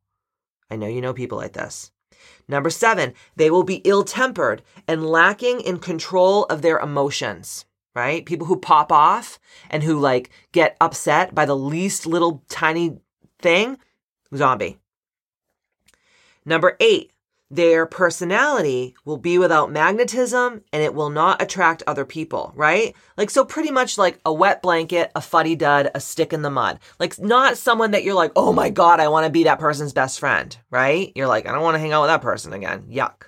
I 0.71 0.77
know 0.77 0.87
you 0.87 1.01
know 1.01 1.13
people 1.13 1.37
like 1.37 1.53
this. 1.53 1.91
Number 2.47 2.69
seven, 2.69 3.13
they 3.35 3.51
will 3.51 3.63
be 3.63 3.81
ill 3.83 4.03
tempered 4.03 4.63
and 4.87 5.05
lacking 5.05 5.61
in 5.61 5.77
control 5.77 6.45
of 6.45 6.61
their 6.61 6.79
emotions, 6.79 7.65
right? 7.93 8.25
People 8.25 8.47
who 8.47 8.57
pop 8.57 8.91
off 8.91 9.37
and 9.69 9.83
who 9.83 9.99
like 9.99 10.31
get 10.53 10.77
upset 10.81 11.35
by 11.35 11.45
the 11.45 11.57
least 11.57 12.07
little 12.07 12.43
tiny 12.49 12.97
thing, 13.39 13.77
zombie. 14.33 14.79
Number 16.47 16.77
eight, 16.79 17.11
their 17.51 17.85
personality 17.85 18.95
will 19.03 19.17
be 19.17 19.37
without 19.37 19.69
magnetism 19.69 20.63
and 20.71 20.81
it 20.81 20.93
will 20.93 21.09
not 21.09 21.41
attract 21.41 21.83
other 21.85 22.05
people, 22.05 22.53
right? 22.55 22.95
Like, 23.17 23.29
so 23.29 23.43
pretty 23.43 23.69
much 23.69 23.97
like 23.97 24.19
a 24.25 24.33
wet 24.33 24.61
blanket, 24.61 25.11
a 25.13 25.19
fuddy 25.19 25.55
dud, 25.57 25.91
a 25.93 25.99
stick 25.99 26.31
in 26.31 26.43
the 26.43 26.49
mud. 26.49 26.79
Like, 26.99 27.19
not 27.19 27.57
someone 27.57 27.91
that 27.91 28.05
you're 28.05 28.13
like, 28.13 28.31
oh 28.37 28.53
my 28.53 28.69
God, 28.69 29.01
I 29.01 29.09
want 29.09 29.25
to 29.25 29.29
be 29.29 29.43
that 29.43 29.59
person's 29.59 29.91
best 29.91 30.21
friend, 30.21 30.57
right? 30.71 31.11
You're 31.15 31.27
like, 31.27 31.47
I 31.47 31.51
don't 31.51 31.63
want 31.63 31.75
to 31.75 31.79
hang 31.79 31.91
out 31.91 32.03
with 32.03 32.09
that 32.09 32.21
person 32.21 32.53
again. 32.53 32.87
Yuck. 32.89 33.23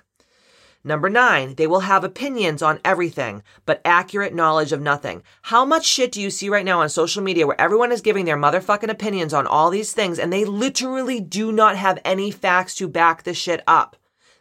Number 0.82 1.10
nine, 1.10 1.56
they 1.56 1.66
will 1.66 1.80
have 1.80 2.04
opinions 2.04 2.62
on 2.62 2.80
everything, 2.84 3.42
but 3.66 3.82
accurate 3.84 4.34
knowledge 4.34 4.72
of 4.72 4.80
nothing. 4.80 5.22
How 5.42 5.66
much 5.66 5.84
shit 5.84 6.10
do 6.10 6.22
you 6.22 6.30
see 6.30 6.48
right 6.48 6.64
now 6.64 6.80
on 6.80 6.88
social 6.88 7.22
media 7.22 7.46
where 7.46 7.60
everyone 7.60 7.92
is 7.92 8.00
giving 8.00 8.24
their 8.24 8.38
motherfucking 8.38 8.88
opinions 8.88 9.34
on 9.34 9.46
all 9.46 9.68
these 9.68 9.92
things 9.92 10.18
and 10.18 10.32
they 10.32 10.46
literally 10.46 11.20
do 11.20 11.52
not 11.52 11.76
have 11.76 11.98
any 12.02 12.30
facts 12.30 12.74
to 12.76 12.88
back 12.88 13.24
the 13.24 13.34
shit 13.34 13.62
up? 13.66 13.96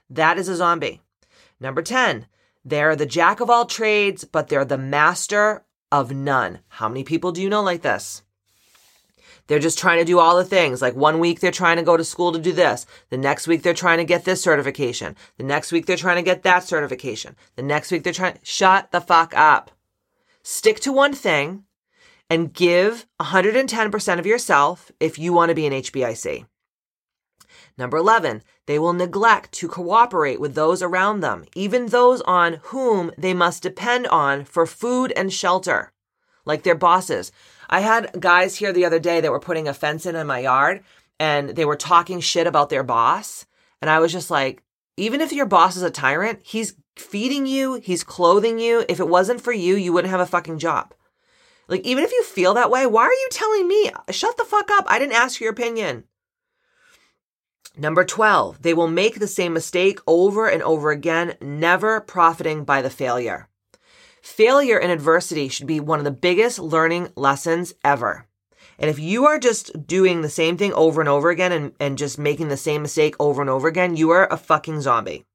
That 0.10 0.38
is 0.38 0.48
a 0.48 0.56
zombie. 0.56 1.02
Number 1.60 1.82
10, 1.82 2.26
they're 2.64 2.96
the 2.96 3.06
jack 3.06 3.42
of 3.42 3.50
all 3.50 3.66
trades, 3.66 4.24
but 4.24 4.48
they're 4.48 4.64
the 4.64 4.78
master 4.78 5.66
of 5.92 6.14
none. 6.14 6.60
How 6.70 6.88
many 6.88 7.04
people 7.04 7.34
do 7.34 7.42
you 7.42 7.50
know 7.50 7.62
like 7.62 7.82
this? 7.82 8.24
They're 9.50 9.58
just 9.58 9.80
trying 9.80 9.98
to 9.98 10.06
do 10.06 10.20
all 10.20 10.38
the 10.38 10.46
things. 10.46 10.80
Like 10.80 10.96
one 10.96 11.18
week 11.18 11.40
they're 11.40 11.50
trying 11.50 11.78
to 11.78 11.84
go 11.84 11.98
to 11.98 12.04
school 12.04 12.32
to 12.32 12.40
do 12.40 12.54
this. 12.54 12.86
The 13.10 13.18
next 13.18 13.48
week 13.48 13.64
they're 13.64 13.74
trying 13.74 13.98
to 13.98 14.04
get 14.04 14.24
this 14.24 14.44
certification. 14.44 15.16
The 15.38 15.44
next 15.44 15.72
week 15.72 15.88
they're 15.88 15.98
trying 15.98 16.18
to 16.18 16.22
get 16.22 16.44
that 16.44 16.64
certification. 16.64 17.36
The 17.56 17.64
next 17.64 17.92
week 17.92 18.04
they're 18.04 18.14
trying, 18.14 18.36
to 18.36 18.40
shut 18.44 18.92
the 18.92 19.02
fuck 19.02 19.36
up. 19.36 19.72
Stick 20.44 20.80
to 20.82 20.94
one 20.94 21.14
thing 21.14 21.64
and 22.30 22.54
give 22.54 23.08
110% 23.20 24.20
of 24.20 24.26
yourself 24.28 24.92
if 25.00 25.18
you 25.18 25.34
want 25.34 25.50
to 25.50 25.56
be 25.56 25.66
an 25.66 25.74
HBIC. 25.74 26.46
Number 27.76 27.98
11, 27.98 28.44
they 28.68 28.78
will 28.78 28.94
neglect 28.94 29.52
to 29.54 29.68
cooperate 29.68 30.40
with 30.40 30.54
those 30.54 30.84
around 30.84 31.22
them, 31.22 31.46
even 31.56 31.88
those 31.88 32.22
on 32.22 32.60
whom 32.66 33.12
they 33.18 33.34
must 33.34 33.64
depend 33.64 34.06
on 34.08 34.46
for 34.46 34.68
food 34.68 35.12
and 35.16 35.34
shelter, 35.34 35.92
like 36.46 36.62
their 36.62 36.76
bosses. 36.76 37.32
I 37.70 37.82
had 37.82 38.20
guys 38.20 38.56
here 38.56 38.74
the 38.74 38.86
other 38.86 39.00
day 39.00 39.22
that 39.22 39.32
were 39.32 39.40
putting 39.40 39.68
a 39.68 39.74
fence 39.74 40.06
in 40.06 40.16
in 40.16 40.28
my 40.28 40.40
yard 40.40 40.84
and 41.20 41.50
they 41.50 41.66
were 41.66 41.76
talking 41.76 42.20
shit 42.20 42.48
about 42.48 42.70
their 42.70 42.84
boss. 42.84 43.46
And 43.82 43.90
I 43.90 44.00
was 44.00 44.12
just 44.12 44.32
like, 44.32 44.64
even 44.98 45.22
if 45.22 45.32
your 45.32 45.46
boss 45.46 45.78
is 45.78 45.84
a 45.84 45.92
tyrant, 45.92 46.40
he's 46.44 46.76
feeding 46.98 47.46
you, 47.46 47.76
he's 47.76 48.04
clothing 48.04 48.60
you. 48.60 48.84
If 48.90 49.00
it 49.00 49.08
wasn't 49.08 49.42
for 49.42 49.54
you, 49.54 49.76
you 49.76 49.94
wouldn't 49.94 50.12
have 50.12 50.20
a 50.20 50.26
fucking 50.26 50.60
job. 50.60 50.94
Like, 51.68 51.82
even 51.86 52.04
if 52.04 52.12
you 52.12 52.24
feel 52.24 52.56
that 52.56 52.72
way, 52.72 52.88
why 52.88 53.04
are 53.04 53.14
you 53.14 53.28
telling 53.32 53.68
me? 53.68 53.92
Shut 54.10 54.38
the 54.38 54.44
fuck 54.44 54.72
up. 54.72 54.86
I 54.88 54.98
didn't 54.98 55.14
ask 55.14 55.40
your 55.40 55.52
opinion. 55.52 56.06
Number 57.78 58.04
12, 58.04 58.64
they 58.64 58.74
will 58.74 58.88
make 58.88 59.20
the 59.20 59.28
same 59.28 59.54
mistake 59.54 60.00
over 60.08 60.50
and 60.50 60.64
over 60.64 60.90
again, 60.90 61.36
never 61.40 62.02
profiting 62.02 62.64
by 62.64 62.82
the 62.82 62.90
failure. 62.90 63.49
Failure 64.22 64.80
and 64.80 64.92
adversity 64.92 65.48
should 65.48 65.68
be 65.68 65.80
one 65.80 66.00
of 66.00 66.06
the 66.06 66.12
biggest 66.12 66.60
learning 66.60 67.10
lessons 67.16 67.74
ever. 67.84 68.28
And 68.78 68.90
if 68.90 69.00
you 69.00 69.26
are 69.26 69.40
just 69.40 69.88
doing 69.88 70.22
the 70.22 70.30
same 70.30 70.58
thing 70.58 70.74
over 70.74 71.02
and 71.02 71.10
over 71.10 71.30
again 71.30 71.52
and, 71.52 71.74
and 71.80 71.98
just 71.98 72.18
making 72.18 72.48
the 72.48 72.58
same 72.58 72.82
mistake 72.82 73.16
over 73.20 73.42
and 73.42 73.50
over 73.50 73.68
again, 73.68 73.98
you 73.98 74.10
are 74.12 74.28
a 74.32 74.38
fucking 74.38 74.82
zombie. 74.82 75.26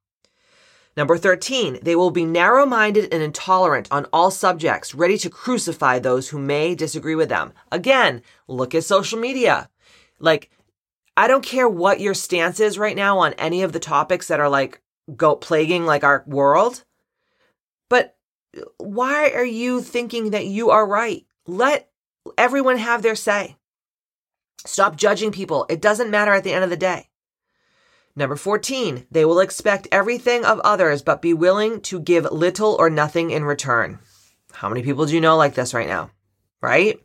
Number 0.96 1.18
13, 1.18 1.80
they 1.82 1.96
will 1.96 2.10
be 2.10 2.24
narrow 2.24 2.64
minded 2.64 3.12
and 3.12 3.22
intolerant 3.22 3.88
on 3.90 4.06
all 4.12 4.30
subjects, 4.30 4.94
ready 4.94 5.18
to 5.18 5.30
crucify 5.30 5.98
those 5.98 6.28
who 6.28 6.38
may 6.38 6.74
disagree 6.74 7.16
with 7.16 7.28
them. 7.28 7.52
Again, 7.72 8.22
look 8.46 8.74
at 8.74 8.84
social 8.84 9.18
media. 9.18 9.68
Like, 10.20 10.50
I 11.16 11.26
don't 11.26 11.44
care 11.44 11.68
what 11.68 12.00
your 12.00 12.14
stance 12.14 12.60
is 12.60 12.78
right 12.78 12.96
now 12.96 13.18
on 13.18 13.34
any 13.34 13.62
of 13.62 13.72
the 13.72 13.80
topics 13.80 14.28
that 14.28 14.40
are 14.40 14.48
like 14.48 14.80
go 15.16 15.36
plaguing 15.36 15.84
like 15.84 16.04
our 16.04 16.24
world, 16.26 16.84
but 17.88 18.16
why 18.78 19.30
are 19.30 19.44
you 19.44 19.80
thinking 19.80 20.30
that 20.30 20.46
you 20.46 20.70
are 20.70 20.86
right? 20.86 21.24
Let 21.46 21.90
everyone 22.38 22.78
have 22.78 23.02
their 23.02 23.16
say. 23.16 23.56
Stop 24.66 24.96
judging 24.96 25.32
people. 25.32 25.66
It 25.68 25.82
doesn't 25.82 26.10
matter 26.10 26.32
at 26.32 26.44
the 26.44 26.52
end 26.52 26.64
of 26.64 26.70
the 26.70 26.76
day. 26.76 27.10
Number 28.16 28.36
14, 28.36 29.06
they 29.10 29.24
will 29.24 29.40
expect 29.40 29.88
everything 29.90 30.44
of 30.44 30.60
others, 30.60 31.02
but 31.02 31.20
be 31.20 31.34
willing 31.34 31.80
to 31.82 31.98
give 32.00 32.30
little 32.30 32.76
or 32.78 32.88
nothing 32.88 33.30
in 33.30 33.44
return. 33.44 33.98
How 34.52 34.68
many 34.68 34.82
people 34.82 35.04
do 35.04 35.14
you 35.14 35.20
know 35.20 35.36
like 35.36 35.54
this 35.54 35.74
right 35.74 35.88
now? 35.88 36.10
Right? 36.62 37.00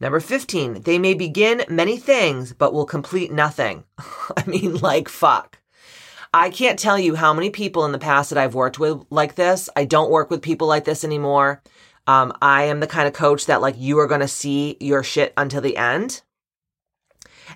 Number 0.00 0.18
15, 0.18 0.82
they 0.82 0.98
may 0.98 1.12
begin 1.12 1.62
many 1.68 1.98
things, 1.98 2.54
but 2.54 2.72
will 2.72 2.86
complete 2.86 3.30
nothing. 3.30 3.84
I 4.36 4.44
mean, 4.46 4.76
like, 4.76 5.10
fuck. 5.10 5.58
I 6.32 6.50
can't 6.50 6.78
tell 6.78 6.98
you 6.98 7.16
how 7.16 7.34
many 7.34 7.50
people 7.50 7.84
in 7.84 7.92
the 7.92 7.98
past 7.98 8.30
that 8.30 8.38
I've 8.38 8.54
worked 8.54 8.78
with 8.78 9.04
like 9.10 9.34
this. 9.34 9.68
I 9.74 9.84
don't 9.84 10.12
work 10.12 10.30
with 10.30 10.42
people 10.42 10.68
like 10.68 10.84
this 10.84 11.02
anymore. 11.02 11.60
Um, 12.06 12.32
I 12.40 12.64
am 12.64 12.80
the 12.80 12.86
kind 12.86 13.08
of 13.08 13.14
coach 13.14 13.46
that 13.46 13.60
like 13.60 13.74
you 13.78 13.98
are 13.98 14.06
going 14.06 14.20
to 14.20 14.28
see 14.28 14.76
your 14.80 15.02
shit 15.02 15.32
until 15.36 15.60
the 15.60 15.76
end. 15.76 16.22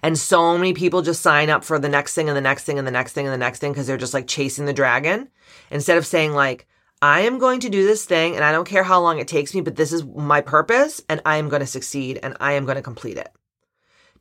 And 0.03 0.19
so 0.19 0.59
many 0.59 0.73
people 0.73 1.03
just 1.03 1.23
sign 1.23 1.51
up 1.51 1.63
for 1.63 1.79
the 1.79 1.89
next 1.89 2.15
thing 2.15 2.29
and 2.29 2.37
the 2.37 2.41
next 2.41 2.65
thing 2.65 2.79
and 2.79 2.87
the 2.87 2.93
next 2.93 3.13
thing 3.13 3.27
and 3.27 3.33
the 3.33 3.39
next 3.39 3.61
thing 3.61 3.73
because 3.73 3.87
they're 3.87 3.97
just 3.97 4.15
like 4.15 4.27
chasing 4.27 4.67
the 4.67 4.73
dragon 4.73 5.29
instead 5.71 5.97
of 5.97 6.07
saying 6.07 6.33
like, 6.33 6.67
I 7.01 7.21
am 7.21 7.39
going 7.39 7.61
to 7.61 7.69
do 7.69 7.87
this 7.87 8.05
thing 8.05 8.35
and 8.35 8.45
I 8.45 8.51
don't 8.51 8.67
care 8.67 8.83
how 8.83 9.01
long 9.01 9.19
it 9.19 9.29
takes 9.29 9.55
me, 9.55 9.61
but 9.61 9.77
this 9.77 9.93
is 9.93 10.05
my 10.05 10.41
purpose 10.41 11.01
and 11.09 11.21
I 11.25 11.37
am 11.37 11.49
going 11.49 11.61
to 11.61 11.67
succeed 11.67 12.19
and 12.23 12.37
I 12.41 12.53
am 12.53 12.65
going 12.65 12.77
to 12.77 12.83
complete 12.83 13.19
it. 13.19 13.31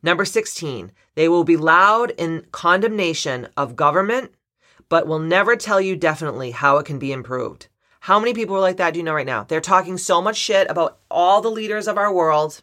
Number 0.02 0.24
16, 0.24 0.92
they 1.14 1.28
will 1.28 1.44
be 1.44 1.56
loud 1.56 2.12
in 2.18 2.46
condemnation 2.52 3.48
of 3.56 3.74
government, 3.74 4.32
but 4.94 5.08
will 5.08 5.18
never 5.18 5.56
tell 5.56 5.80
you 5.80 5.96
definitely 5.96 6.52
how 6.52 6.76
it 6.76 6.86
can 6.86 7.00
be 7.00 7.10
improved. 7.10 7.66
How 7.98 8.20
many 8.20 8.32
people 8.32 8.54
are 8.54 8.60
like 8.60 8.76
that 8.76 8.92
do 8.94 9.00
you 9.00 9.02
know 9.02 9.12
right 9.12 9.26
now? 9.26 9.42
They're 9.42 9.60
talking 9.60 9.98
so 9.98 10.22
much 10.22 10.36
shit 10.36 10.70
about 10.70 10.98
all 11.10 11.40
the 11.40 11.50
leaders 11.50 11.88
of 11.88 11.98
our 11.98 12.14
world. 12.14 12.62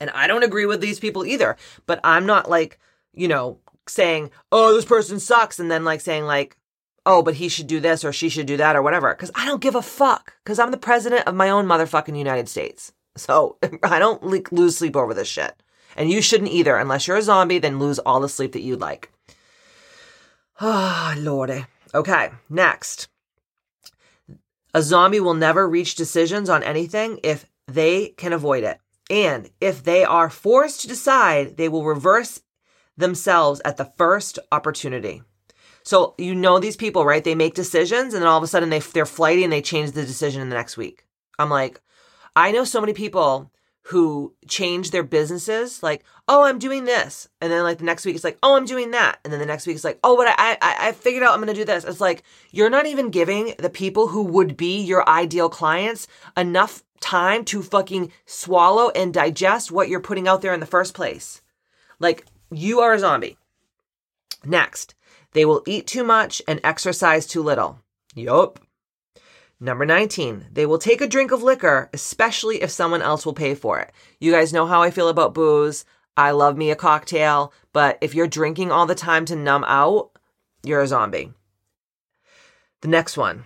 And 0.00 0.10
I 0.10 0.26
don't 0.26 0.42
agree 0.42 0.66
with 0.66 0.80
these 0.80 0.98
people 0.98 1.24
either, 1.24 1.56
but 1.86 2.00
I'm 2.02 2.26
not 2.26 2.50
like, 2.50 2.80
you 3.14 3.28
know, 3.28 3.60
saying, 3.86 4.32
oh, 4.50 4.74
this 4.74 4.84
person 4.84 5.20
sucks. 5.20 5.60
And 5.60 5.70
then 5.70 5.84
like 5.84 6.00
saying 6.00 6.24
like, 6.24 6.56
oh, 7.06 7.22
but 7.22 7.34
he 7.34 7.48
should 7.48 7.68
do 7.68 7.78
this 7.78 8.04
or 8.04 8.12
she 8.12 8.28
should 8.28 8.46
do 8.46 8.56
that 8.56 8.74
or 8.74 8.82
whatever. 8.82 9.14
Cause 9.14 9.30
I 9.36 9.46
don't 9.46 9.62
give 9.62 9.76
a 9.76 9.82
fuck. 9.82 10.34
Cause 10.44 10.58
I'm 10.58 10.72
the 10.72 10.76
president 10.78 11.28
of 11.28 11.36
my 11.36 11.48
own 11.50 11.64
motherfucking 11.64 12.18
United 12.18 12.48
States. 12.48 12.92
So 13.16 13.56
I 13.84 14.00
don't 14.00 14.52
lose 14.52 14.78
sleep 14.78 14.96
over 14.96 15.14
this 15.14 15.28
shit. 15.28 15.62
And 15.96 16.10
you 16.10 16.22
shouldn't 16.22 16.50
either. 16.50 16.76
Unless 16.76 17.06
you're 17.06 17.18
a 17.18 17.22
zombie, 17.22 17.60
then 17.60 17.78
lose 17.78 18.00
all 18.00 18.18
the 18.18 18.28
sleep 18.28 18.50
that 18.52 18.62
you'd 18.62 18.80
like. 18.80 19.12
Ah, 20.60 21.14
oh, 21.16 21.20
lordy. 21.20 21.64
Okay, 21.94 22.30
next. 22.50 23.08
A 24.74 24.82
zombie 24.82 25.20
will 25.20 25.34
never 25.34 25.68
reach 25.68 25.94
decisions 25.94 26.50
on 26.50 26.62
anything 26.62 27.18
if 27.22 27.46
they 27.66 28.08
can 28.08 28.32
avoid 28.32 28.62
it. 28.62 28.78
And 29.08 29.50
if 29.60 29.82
they 29.82 30.04
are 30.04 30.30
forced 30.30 30.82
to 30.82 30.88
decide, 30.88 31.56
they 31.56 31.68
will 31.68 31.84
reverse 31.84 32.42
themselves 32.96 33.60
at 33.64 33.78
the 33.78 33.90
first 33.96 34.38
opportunity. 34.52 35.22
So 35.82 36.14
you 36.18 36.34
know 36.34 36.58
these 36.58 36.76
people, 36.76 37.04
right? 37.04 37.24
They 37.24 37.34
make 37.34 37.54
decisions 37.54 38.12
and 38.12 38.22
then 38.22 38.28
all 38.28 38.36
of 38.36 38.44
a 38.44 38.46
sudden 38.46 38.68
they, 38.68 38.80
they're 38.80 39.06
flighty 39.06 39.42
and 39.42 39.52
they 39.52 39.62
change 39.62 39.92
the 39.92 40.04
decision 40.04 40.42
in 40.42 40.50
the 40.50 40.56
next 40.56 40.76
week. 40.76 41.06
I'm 41.38 41.50
like, 41.50 41.80
I 42.36 42.52
know 42.52 42.64
so 42.64 42.80
many 42.80 42.92
people 42.92 43.50
who 43.90 44.32
change 44.46 44.92
their 44.92 45.02
businesses 45.02 45.82
like 45.82 46.04
oh 46.28 46.44
i'm 46.44 46.60
doing 46.60 46.84
this. 46.84 47.28
And 47.40 47.50
then 47.50 47.64
like 47.64 47.78
the 47.78 47.84
next 47.84 48.06
week 48.06 48.14
it's 48.14 48.22
like 48.22 48.38
oh 48.40 48.56
i'm 48.56 48.64
doing 48.64 48.92
that. 48.92 49.18
And 49.24 49.32
then 49.32 49.40
the 49.40 49.46
next 49.46 49.66
week 49.66 49.74
it's 49.74 49.84
like 49.84 49.98
oh 50.04 50.16
but 50.16 50.28
i 50.28 50.56
i, 50.62 50.88
I 50.88 50.92
figured 50.92 51.24
out 51.24 51.34
i'm 51.34 51.40
gonna 51.40 51.54
do 51.54 51.64
this. 51.64 51.84
It's 51.84 52.00
like 52.00 52.22
you're 52.52 52.70
not 52.70 52.86
even 52.86 53.10
giving 53.10 53.54
the 53.58 53.68
people 53.68 54.06
who 54.08 54.22
would 54.22 54.56
be 54.56 54.80
your 54.80 55.08
ideal 55.08 55.48
clients 55.48 56.06
enough 56.36 56.84
time 57.00 57.44
to 57.46 57.62
fucking 57.62 58.12
swallow 58.26 58.90
and 58.90 59.12
digest 59.12 59.72
what 59.72 59.88
you're 59.88 60.00
putting 60.00 60.28
out 60.28 60.40
there 60.40 60.54
in 60.54 60.60
the 60.60 60.66
first 60.66 60.94
place. 60.94 61.42
Like 61.98 62.26
you 62.50 62.78
are 62.78 62.94
a 62.94 62.98
zombie. 63.00 63.38
Next 64.44 64.94
they 65.32 65.44
will 65.44 65.64
eat 65.66 65.88
too 65.88 66.04
much 66.04 66.40
and 66.46 66.60
exercise 66.62 67.26
too 67.26 67.42
little. 67.42 67.80
Yup 68.14 68.60
Number 69.62 69.84
19, 69.84 70.46
they 70.50 70.64
will 70.64 70.78
take 70.78 71.02
a 71.02 71.06
drink 71.06 71.32
of 71.32 71.42
liquor, 71.42 71.90
especially 71.92 72.62
if 72.62 72.70
someone 72.70 73.02
else 73.02 73.26
will 73.26 73.34
pay 73.34 73.54
for 73.54 73.78
it. 73.78 73.92
You 74.18 74.32
guys 74.32 74.54
know 74.54 74.66
how 74.66 74.82
I 74.82 74.90
feel 74.90 75.08
about 75.08 75.34
booze. 75.34 75.84
I 76.16 76.30
love 76.30 76.56
me 76.56 76.70
a 76.70 76.76
cocktail, 76.76 77.52
but 77.74 77.98
if 78.00 78.14
you're 78.14 78.26
drinking 78.26 78.72
all 78.72 78.86
the 78.86 78.94
time 78.94 79.26
to 79.26 79.36
numb 79.36 79.64
out, 79.66 80.12
you're 80.62 80.80
a 80.80 80.86
zombie. 80.86 81.34
The 82.80 82.88
next 82.88 83.18
one, 83.18 83.44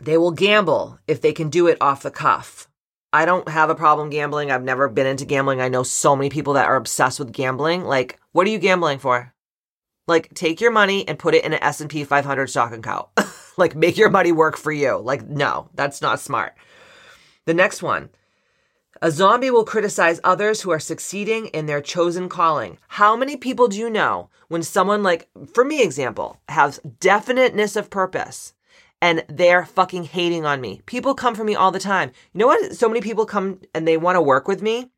they 0.00 0.16
will 0.16 0.30
gamble 0.30 1.00
if 1.08 1.20
they 1.20 1.32
can 1.32 1.50
do 1.50 1.66
it 1.66 1.78
off 1.80 2.04
the 2.04 2.10
cuff. 2.12 2.68
I 3.12 3.24
don't 3.24 3.48
have 3.48 3.70
a 3.70 3.74
problem 3.74 4.10
gambling. 4.10 4.52
I've 4.52 4.62
never 4.62 4.88
been 4.88 5.06
into 5.06 5.24
gambling. 5.24 5.60
I 5.60 5.68
know 5.68 5.82
so 5.82 6.14
many 6.14 6.30
people 6.30 6.52
that 6.52 6.66
are 6.66 6.76
obsessed 6.76 7.18
with 7.18 7.32
gambling. 7.32 7.82
Like, 7.82 8.20
what 8.30 8.46
are 8.46 8.50
you 8.50 8.58
gambling 8.58 8.98
for? 9.00 9.32
Like, 10.06 10.32
take 10.34 10.60
your 10.60 10.70
money 10.70 11.06
and 11.08 11.18
put 11.18 11.34
it 11.34 11.44
in 11.44 11.52
an 11.52 11.62
S&P 11.62 12.04
500 12.04 12.46
stock 12.48 12.72
account. 12.72 13.08
like 13.56 13.74
make 13.74 13.96
your 13.96 14.10
money 14.10 14.32
work 14.32 14.56
for 14.56 14.72
you. 14.72 14.96
Like, 14.98 15.26
no, 15.26 15.68
that's 15.74 16.00
not 16.02 16.20
smart. 16.20 16.54
The 17.46 17.54
next 17.54 17.82
one, 17.82 18.10
A 19.02 19.10
zombie 19.10 19.50
will 19.50 19.64
criticize 19.64 20.20
others 20.24 20.62
who 20.62 20.70
are 20.70 20.80
succeeding 20.80 21.46
in 21.48 21.66
their 21.66 21.80
chosen 21.82 22.28
calling. 22.28 22.78
How 22.88 23.14
many 23.16 23.36
people 23.36 23.68
do 23.68 23.78
you 23.78 23.90
know 23.90 24.30
when 24.48 24.62
someone 24.62 25.02
like, 25.02 25.28
for 25.54 25.64
me 25.64 25.82
example, 25.82 26.40
has 26.48 26.80
definiteness 27.00 27.76
of 27.76 27.90
purpose 27.90 28.54
and 29.02 29.24
they're 29.28 29.66
fucking 29.66 30.04
hating 30.04 30.46
on 30.46 30.60
me? 30.60 30.80
People 30.86 31.14
come 31.14 31.34
for 31.34 31.44
me 31.44 31.54
all 31.54 31.70
the 31.70 31.78
time. 31.78 32.10
You 32.32 32.40
know 32.40 32.46
what? 32.46 32.74
So 32.74 32.88
many 32.88 33.00
people 33.02 33.26
come 33.26 33.60
and 33.74 33.86
they 33.86 33.96
want 33.98 34.16
to 34.16 34.22
work 34.22 34.48
with 34.48 34.62
me. 34.62 34.90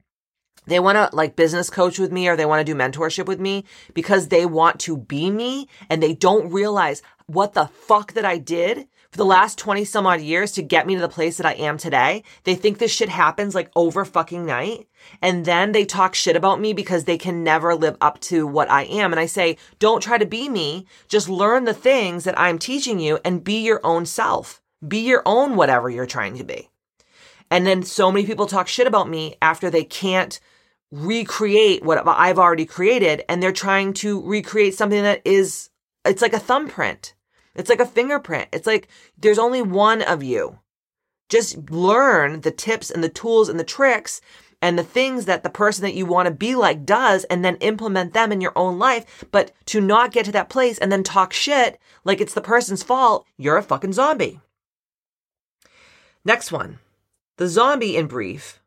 They 0.68 0.80
want 0.80 0.96
to 0.96 1.16
like 1.16 1.34
business 1.34 1.70
coach 1.70 1.98
with 1.98 2.12
me 2.12 2.28
or 2.28 2.36
they 2.36 2.44
want 2.44 2.64
to 2.64 2.72
do 2.72 2.78
mentorship 2.78 3.26
with 3.26 3.40
me 3.40 3.64
because 3.94 4.28
they 4.28 4.44
want 4.44 4.80
to 4.80 4.98
be 4.98 5.30
me 5.30 5.66
and 5.88 6.02
they 6.02 6.14
don't 6.14 6.52
realize 6.52 7.02
what 7.26 7.54
the 7.54 7.66
fuck 7.66 8.12
that 8.12 8.24
I 8.24 8.36
did 8.36 8.86
for 9.10 9.16
the 9.16 9.24
last 9.24 9.56
20 9.56 9.86
some 9.86 10.06
odd 10.06 10.20
years 10.20 10.52
to 10.52 10.62
get 10.62 10.86
me 10.86 10.94
to 10.94 11.00
the 11.00 11.08
place 11.08 11.38
that 11.38 11.46
I 11.46 11.54
am 11.54 11.78
today. 11.78 12.22
They 12.44 12.54
think 12.54 12.76
this 12.78 12.92
shit 12.92 13.08
happens 13.08 13.54
like 13.54 13.70
over 13.74 14.04
fucking 14.04 14.44
night. 14.44 14.88
And 15.22 15.46
then 15.46 15.72
they 15.72 15.86
talk 15.86 16.14
shit 16.14 16.36
about 16.36 16.60
me 16.60 16.74
because 16.74 17.04
they 17.04 17.16
can 17.16 17.42
never 17.42 17.74
live 17.74 17.96
up 18.02 18.20
to 18.20 18.46
what 18.46 18.70
I 18.70 18.84
am. 18.84 19.12
And 19.12 19.20
I 19.20 19.26
say, 19.26 19.56
don't 19.78 20.02
try 20.02 20.18
to 20.18 20.26
be 20.26 20.50
me. 20.50 20.86
Just 21.08 21.30
learn 21.30 21.64
the 21.64 21.72
things 21.72 22.24
that 22.24 22.38
I'm 22.38 22.58
teaching 22.58 22.98
you 22.98 23.18
and 23.24 23.42
be 23.44 23.64
your 23.64 23.80
own 23.82 24.04
self. 24.04 24.60
Be 24.86 24.98
your 24.98 25.22
own 25.24 25.56
whatever 25.56 25.88
you're 25.88 26.06
trying 26.06 26.36
to 26.36 26.44
be. 26.44 26.68
And 27.50 27.66
then 27.66 27.82
so 27.82 28.12
many 28.12 28.26
people 28.26 28.46
talk 28.46 28.68
shit 28.68 28.86
about 28.86 29.08
me 29.08 29.36
after 29.40 29.70
they 29.70 29.84
can't 29.84 30.38
recreate 30.90 31.84
what 31.84 32.06
I've 32.06 32.38
already 32.38 32.66
created 32.66 33.22
and 33.28 33.42
they're 33.42 33.52
trying 33.52 33.92
to 33.94 34.22
recreate 34.22 34.74
something 34.74 35.02
that 35.02 35.22
is, 35.24 35.70
it's 36.04 36.22
like 36.22 36.32
a 36.32 36.38
thumbprint. 36.38 37.14
It's 37.54 37.68
like 37.68 37.80
a 37.80 37.86
fingerprint. 37.86 38.48
It's 38.52 38.66
like 38.66 38.88
there's 39.18 39.38
only 39.38 39.62
one 39.62 40.02
of 40.02 40.22
you. 40.22 40.58
Just 41.28 41.70
learn 41.70 42.40
the 42.40 42.50
tips 42.50 42.90
and 42.90 43.04
the 43.04 43.08
tools 43.08 43.48
and 43.48 43.60
the 43.60 43.64
tricks 43.64 44.20
and 44.62 44.78
the 44.78 44.84
things 44.84 45.26
that 45.26 45.42
the 45.42 45.50
person 45.50 45.82
that 45.82 45.94
you 45.94 46.06
want 46.06 46.26
to 46.26 46.34
be 46.34 46.54
like 46.54 46.84
does 46.84 47.24
and 47.24 47.44
then 47.44 47.56
implement 47.56 48.12
them 48.12 48.32
in 48.32 48.40
your 48.40 48.52
own 48.56 48.78
life. 48.78 49.24
But 49.30 49.52
to 49.66 49.80
not 49.80 50.12
get 50.12 50.24
to 50.26 50.32
that 50.32 50.48
place 50.48 50.78
and 50.78 50.90
then 50.90 51.02
talk 51.02 51.32
shit 51.32 51.78
like 52.04 52.20
it's 52.20 52.34
the 52.34 52.40
person's 52.40 52.82
fault, 52.82 53.26
you're 53.36 53.56
a 53.56 53.62
fucking 53.62 53.92
zombie. 53.92 54.40
Next 56.24 56.50
one. 56.50 56.78
The 57.36 57.48
zombie, 57.48 57.96
in 57.96 58.06
brief, 58.06 58.60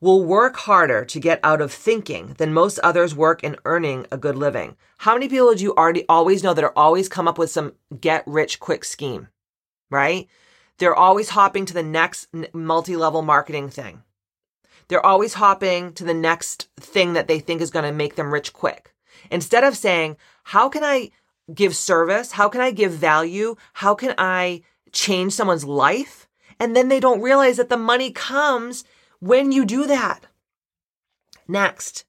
will 0.00 0.24
work 0.24 0.56
harder 0.56 1.04
to 1.04 1.20
get 1.20 1.40
out 1.42 1.60
of 1.60 1.72
thinking 1.72 2.34
than 2.38 2.52
most 2.52 2.78
others 2.80 3.14
work 3.14 3.42
in 3.42 3.56
earning 3.64 4.06
a 4.12 4.16
good 4.16 4.36
living. 4.36 4.76
How 4.98 5.14
many 5.14 5.28
people 5.28 5.54
do 5.54 5.62
you 5.62 5.74
already 5.74 6.04
always 6.08 6.42
know 6.42 6.54
that 6.54 6.64
are 6.64 6.76
always 6.76 7.08
come 7.08 7.26
up 7.26 7.38
with 7.38 7.50
some 7.50 7.72
get 8.00 8.22
rich 8.26 8.60
quick 8.60 8.84
scheme, 8.84 9.28
right? 9.90 10.28
They're 10.78 10.94
always 10.94 11.30
hopping 11.30 11.66
to 11.66 11.74
the 11.74 11.82
next 11.82 12.28
multi 12.52 12.96
level 12.96 13.22
marketing 13.22 13.68
thing. 13.68 14.02
They're 14.86 15.04
always 15.04 15.34
hopping 15.34 15.92
to 15.94 16.04
the 16.04 16.14
next 16.14 16.68
thing 16.78 17.12
that 17.12 17.28
they 17.28 17.40
think 17.40 17.60
is 17.60 17.70
going 17.70 17.84
to 17.84 17.92
make 17.92 18.14
them 18.14 18.32
rich 18.32 18.52
quick. 18.52 18.94
Instead 19.30 19.64
of 19.64 19.76
saying, 19.76 20.16
how 20.44 20.68
can 20.68 20.84
I 20.84 21.10
give 21.52 21.76
service? 21.76 22.32
How 22.32 22.48
can 22.48 22.60
I 22.60 22.70
give 22.70 22.92
value? 22.92 23.56
How 23.74 23.94
can 23.94 24.14
I 24.16 24.62
change 24.92 25.32
someone's 25.32 25.64
life? 25.64 26.28
And 26.60 26.74
then 26.74 26.88
they 26.88 27.00
don't 27.00 27.20
realize 27.20 27.56
that 27.56 27.68
the 27.68 27.76
money 27.76 28.10
comes 28.10 28.84
when 29.20 29.52
you 29.52 29.64
do 29.64 29.86
that. 29.86 30.26
Next, 31.46 32.04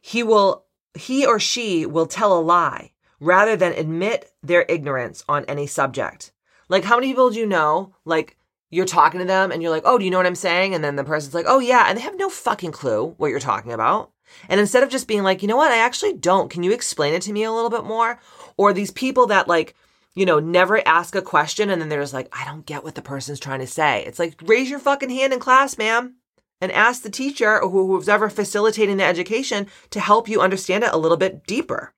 he 0.00 0.22
will, 0.22 0.64
he 0.94 1.24
or 1.26 1.38
she 1.38 1.86
will 1.86 2.06
tell 2.06 2.36
a 2.36 2.40
lie 2.40 2.92
rather 3.20 3.56
than 3.56 3.72
admit 3.72 4.32
their 4.42 4.66
ignorance 4.68 5.24
on 5.28 5.44
any 5.44 5.66
subject. 5.66 6.32
Like, 6.68 6.84
how 6.84 6.96
many 6.96 7.08
people 7.08 7.30
do 7.30 7.38
you 7.38 7.46
know? 7.46 7.94
Like, 8.04 8.36
you're 8.70 8.86
talking 8.86 9.20
to 9.20 9.26
them 9.26 9.52
and 9.52 9.62
you're 9.62 9.70
like, 9.70 9.84
oh, 9.86 9.98
do 9.98 10.04
you 10.04 10.10
know 10.10 10.16
what 10.16 10.26
I'm 10.26 10.34
saying? 10.34 10.74
And 10.74 10.82
then 10.82 10.96
the 10.96 11.04
person's 11.04 11.34
like, 11.34 11.46
oh, 11.48 11.60
yeah. 11.60 11.86
And 11.88 11.96
they 11.96 12.02
have 12.02 12.18
no 12.18 12.28
fucking 12.28 12.72
clue 12.72 13.14
what 13.16 13.28
you're 13.28 13.38
talking 13.38 13.72
about. 13.72 14.10
And 14.48 14.58
instead 14.60 14.82
of 14.82 14.90
just 14.90 15.06
being 15.06 15.22
like, 15.22 15.40
you 15.40 15.48
know 15.48 15.56
what? 15.56 15.70
I 15.70 15.78
actually 15.78 16.14
don't. 16.14 16.50
Can 16.50 16.64
you 16.64 16.72
explain 16.72 17.14
it 17.14 17.22
to 17.22 17.32
me 17.32 17.44
a 17.44 17.52
little 17.52 17.70
bit 17.70 17.84
more? 17.84 18.18
Or 18.56 18.72
these 18.72 18.90
people 18.90 19.28
that 19.28 19.46
like, 19.46 19.76
you 20.14 20.26
know, 20.26 20.40
never 20.40 20.86
ask 20.86 21.14
a 21.14 21.22
question 21.22 21.70
and 21.70 21.80
then 21.80 21.88
they're 21.88 22.02
just 22.02 22.12
like, 22.12 22.28
I 22.36 22.44
don't 22.44 22.66
get 22.66 22.82
what 22.82 22.96
the 22.96 23.02
person's 23.02 23.38
trying 23.38 23.60
to 23.60 23.66
say. 23.68 24.04
It's 24.04 24.18
like, 24.18 24.34
raise 24.42 24.68
your 24.68 24.80
fucking 24.80 25.10
hand 25.10 25.32
in 25.32 25.38
class, 25.38 25.78
ma'am 25.78 26.16
and 26.60 26.72
ask 26.72 27.02
the 27.02 27.10
teacher 27.10 27.60
or 27.60 27.68
who's 27.68 28.08
ever 28.08 28.28
facilitating 28.28 28.96
the 28.96 29.04
education 29.04 29.66
to 29.90 30.00
help 30.00 30.28
you 30.28 30.40
understand 30.40 30.84
it 30.84 30.92
a 30.92 30.98
little 30.98 31.16
bit 31.16 31.46
deeper. 31.46 31.92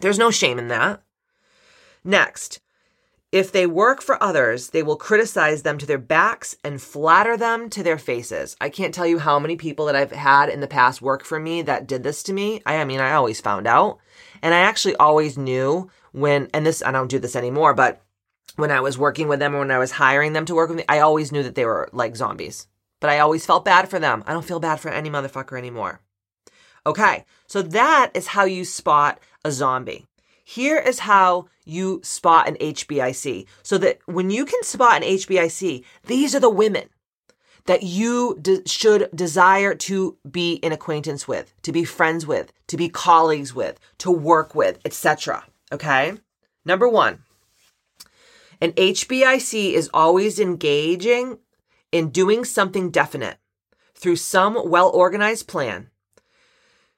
There's 0.00 0.18
no 0.18 0.30
shame 0.30 0.58
in 0.58 0.68
that. 0.68 1.02
Next, 2.04 2.60
if 3.32 3.50
they 3.50 3.66
work 3.66 4.00
for 4.02 4.22
others, 4.22 4.70
they 4.70 4.82
will 4.82 4.96
criticize 4.96 5.62
them 5.62 5.78
to 5.78 5.86
their 5.86 5.98
backs 5.98 6.56
and 6.64 6.80
flatter 6.80 7.36
them 7.36 7.68
to 7.70 7.82
their 7.82 7.98
faces. 7.98 8.56
I 8.60 8.68
can't 8.68 8.94
tell 8.94 9.06
you 9.06 9.18
how 9.18 9.38
many 9.38 9.56
people 9.56 9.86
that 9.86 9.96
I've 9.96 10.12
had 10.12 10.48
in 10.48 10.60
the 10.60 10.68
past 10.68 11.02
work 11.02 11.24
for 11.24 11.38
me 11.38 11.62
that 11.62 11.86
did 11.86 12.02
this 12.02 12.22
to 12.24 12.32
me. 12.32 12.62
I, 12.64 12.76
I 12.76 12.84
mean, 12.84 13.00
I 13.00 13.12
always 13.12 13.40
found 13.40 13.66
out. 13.66 13.98
And 14.42 14.54
I 14.54 14.58
actually 14.58 14.96
always 14.96 15.36
knew 15.36 15.90
when, 16.12 16.48
and 16.54 16.64
this, 16.64 16.82
I 16.82 16.92
don't 16.92 17.10
do 17.10 17.18
this 17.18 17.36
anymore, 17.36 17.74
but 17.74 18.02
when 18.56 18.70
I 18.70 18.80
was 18.80 18.96
working 18.96 19.28
with 19.28 19.38
them 19.38 19.54
or 19.54 19.60
when 19.60 19.70
I 19.70 19.78
was 19.78 19.92
hiring 19.92 20.32
them 20.32 20.46
to 20.46 20.54
work 20.54 20.68
with 20.68 20.78
me, 20.78 20.84
I 20.88 21.00
always 21.00 21.32
knew 21.32 21.42
that 21.42 21.56
they 21.56 21.66
were 21.66 21.88
like 21.92 22.16
zombies 22.16 22.68
but 23.00 23.10
I 23.10 23.18
always 23.18 23.46
felt 23.46 23.64
bad 23.64 23.88
for 23.88 23.98
them. 23.98 24.22
I 24.26 24.32
don't 24.32 24.44
feel 24.44 24.60
bad 24.60 24.80
for 24.80 24.90
any 24.90 25.10
motherfucker 25.10 25.58
anymore. 25.58 26.00
Okay, 26.86 27.24
so 27.46 27.62
that 27.62 28.10
is 28.14 28.28
how 28.28 28.44
you 28.44 28.64
spot 28.64 29.18
a 29.44 29.50
zombie. 29.50 30.06
Here 30.44 30.78
is 30.78 31.00
how 31.00 31.48
you 31.64 32.00
spot 32.04 32.48
an 32.48 32.54
HBIC. 32.56 33.46
So 33.64 33.78
that 33.78 33.98
when 34.06 34.30
you 34.30 34.44
can 34.44 34.62
spot 34.62 35.02
an 35.02 35.08
HBIC, 35.08 35.84
these 36.04 36.34
are 36.34 36.40
the 36.40 36.48
women 36.48 36.88
that 37.66 37.82
you 37.82 38.38
de- 38.40 38.66
should 38.66 39.10
desire 39.12 39.74
to 39.74 40.16
be 40.30 40.54
in 40.54 40.72
acquaintance 40.72 41.26
with, 41.26 41.52
to 41.62 41.72
be 41.72 41.84
friends 41.84 42.26
with, 42.26 42.52
to 42.68 42.76
be 42.76 42.88
colleagues 42.88 43.54
with, 43.54 43.80
to 43.98 44.10
work 44.12 44.54
with, 44.54 44.78
etc. 44.84 45.44
Okay? 45.72 46.14
Number 46.64 46.88
1. 46.88 47.18
An 48.60 48.72
HBIC 48.72 49.72
is 49.72 49.90
always 49.92 50.38
engaging 50.38 51.38
in 51.96 52.10
doing 52.10 52.44
something 52.44 52.90
definite 52.90 53.38
through 53.94 54.16
some 54.16 54.68
well 54.68 54.90
organized 54.90 55.48
plan. 55.48 55.90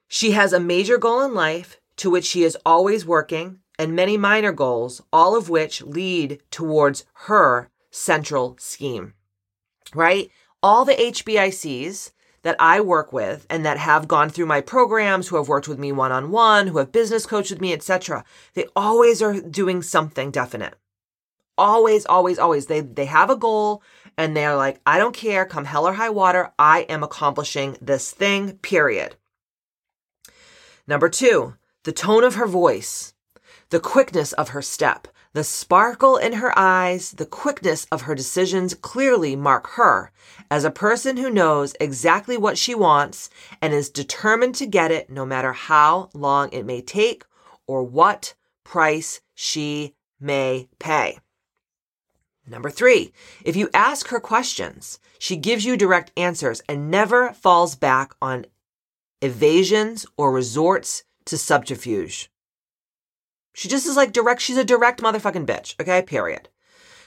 She 0.07 0.31
has 0.31 0.53
a 0.53 0.59
major 0.59 0.97
goal 0.97 1.21
in 1.21 1.33
life 1.33 1.79
to 1.97 2.09
which 2.09 2.25
she 2.25 2.43
is 2.43 2.57
always 2.65 3.05
working, 3.05 3.59
and 3.77 3.95
many 3.95 4.17
minor 4.17 4.51
goals, 4.51 5.01
all 5.13 5.35
of 5.35 5.49
which 5.49 5.81
lead 5.83 6.41
towards 6.51 7.05
her 7.25 7.69
central 7.91 8.57
scheme. 8.59 9.13
Right? 9.93 10.29
All 10.61 10.83
the 10.83 10.93
HBICs 10.93 12.11
that 12.41 12.55
I 12.59 12.81
work 12.81 13.11
with 13.13 13.45
and 13.49 13.65
that 13.65 13.77
have 13.77 14.07
gone 14.07 14.29
through 14.29 14.45
my 14.45 14.61
programs, 14.61 15.27
who 15.27 15.35
have 15.35 15.47
worked 15.47 15.67
with 15.67 15.79
me 15.79 15.91
one 15.91 16.11
on 16.11 16.31
one, 16.31 16.67
who 16.67 16.77
have 16.77 16.91
business 16.91 17.25
coached 17.25 17.51
with 17.51 17.61
me, 17.61 17.73
etc., 17.73 18.23
they 18.53 18.65
always 18.75 19.21
are 19.21 19.39
doing 19.39 19.81
something 19.81 20.31
definite. 20.31 20.75
Always, 21.57 22.05
always, 22.05 22.39
always. 22.39 22.67
They 22.67 22.79
they 22.79 23.05
have 23.05 23.29
a 23.29 23.35
goal 23.35 23.83
and 24.19 24.35
they're 24.35 24.57
like, 24.57 24.81
I 24.85 24.97
don't 24.97 25.15
care, 25.15 25.45
come 25.45 25.63
hell 25.63 25.87
or 25.87 25.93
high 25.93 26.09
water, 26.09 26.51
I 26.59 26.81
am 26.81 27.03
accomplishing 27.03 27.77
this 27.81 28.11
thing, 28.11 28.57
period. 28.57 29.15
Number 30.85 31.07
two, 31.07 31.55
the 31.85 31.93
tone 31.93 32.25
of 32.25 32.35
her 32.35 32.45
voice, 32.45 33.13
the 33.69 33.79
quickness 33.79 34.33
of 34.33 34.49
her 34.49 34.61
step, 34.61 35.07
the 35.31 35.45
sparkle 35.45 36.17
in 36.17 36.33
her 36.33 36.51
eyes, 36.59 37.11
the 37.11 37.25
quickness 37.25 37.87
of 37.93 38.01
her 38.01 38.13
decisions 38.13 38.73
clearly 38.73 39.37
mark 39.37 39.67
her 39.75 40.11
as 40.51 40.65
a 40.65 40.71
person 40.71 41.15
who 41.15 41.29
knows 41.29 41.73
exactly 41.79 42.35
what 42.35 42.57
she 42.57 42.75
wants 42.75 43.29
and 43.61 43.73
is 43.73 43.89
determined 43.89 44.55
to 44.55 44.65
get 44.65 44.91
it 44.91 45.09
no 45.09 45.25
matter 45.25 45.53
how 45.53 46.09
long 46.13 46.49
it 46.51 46.65
may 46.65 46.81
take 46.81 47.23
or 47.67 47.83
what 47.83 48.33
price 48.65 49.21
she 49.33 49.95
may 50.19 50.67
pay. 50.77 51.19
Number 52.49 52.71
three, 52.71 53.13
if 53.45 53.55
you 53.55 53.69
ask 53.73 54.07
her 54.07 54.19
questions, 54.19 54.99
she 55.19 55.35
gives 55.35 55.65
you 55.65 55.77
direct 55.77 56.11
answers 56.17 56.61
and 56.67 56.89
never 56.89 57.31
falls 57.33 57.75
back 57.75 58.13
on 58.21 58.47
evasions 59.21 60.05
or 60.17 60.31
resorts 60.31 61.03
to 61.25 61.37
subterfuge. 61.37 62.31
She 63.53 63.67
just 63.67 63.85
is 63.85 63.95
like 63.95 64.13
direct, 64.13 64.41
she's 64.41 64.57
a 64.57 64.63
direct 64.63 65.01
motherfucking 65.01 65.45
bitch, 65.45 65.79
okay? 65.79 66.01
Period. 66.01 66.49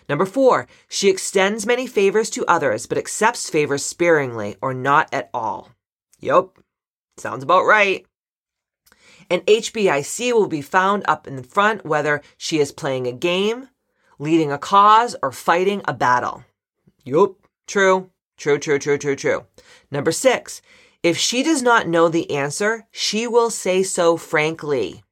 Number 0.08 0.26
four, 0.26 0.68
she 0.88 1.08
extends 1.08 1.66
many 1.66 1.86
favors 1.86 2.30
to 2.30 2.46
others, 2.46 2.86
but 2.86 2.98
accepts 2.98 3.50
favors 3.50 3.84
sparingly 3.84 4.56
or 4.60 4.74
not 4.74 5.12
at 5.12 5.30
all. 5.32 5.70
Yup, 6.20 6.58
sounds 7.16 7.42
about 7.42 7.64
right. 7.64 8.06
An 9.30 9.40
HBIC 9.40 10.32
will 10.32 10.48
be 10.48 10.62
found 10.62 11.04
up 11.08 11.26
in 11.26 11.36
the 11.36 11.42
front 11.42 11.84
whether 11.84 12.20
she 12.36 12.58
is 12.58 12.70
playing 12.70 13.06
a 13.06 13.12
game, 13.12 13.68
leading 14.22 14.52
a 14.52 14.58
cause, 14.58 15.16
or 15.22 15.32
fighting 15.32 15.82
a 15.86 15.92
battle. 15.92 16.44
Yup, 17.04 17.34
true, 17.66 18.08
true, 18.36 18.58
true, 18.58 18.78
true, 18.78 18.96
true, 18.96 19.16
true. 19.16 19.44
Number 19.90 20.12
six, 20.12 20.62
if 21.02 21.18
she 21.18 21.42
does 21.42 21.62
not 21.62 21.88
know 21.88 22.08
the 22.08 22.30
answer, 22.30 22.86
she 22.92 23.26
will 23.26 23.50
say 23.50 23.82
so 23.82 24.16
frankly. 24.16 25.02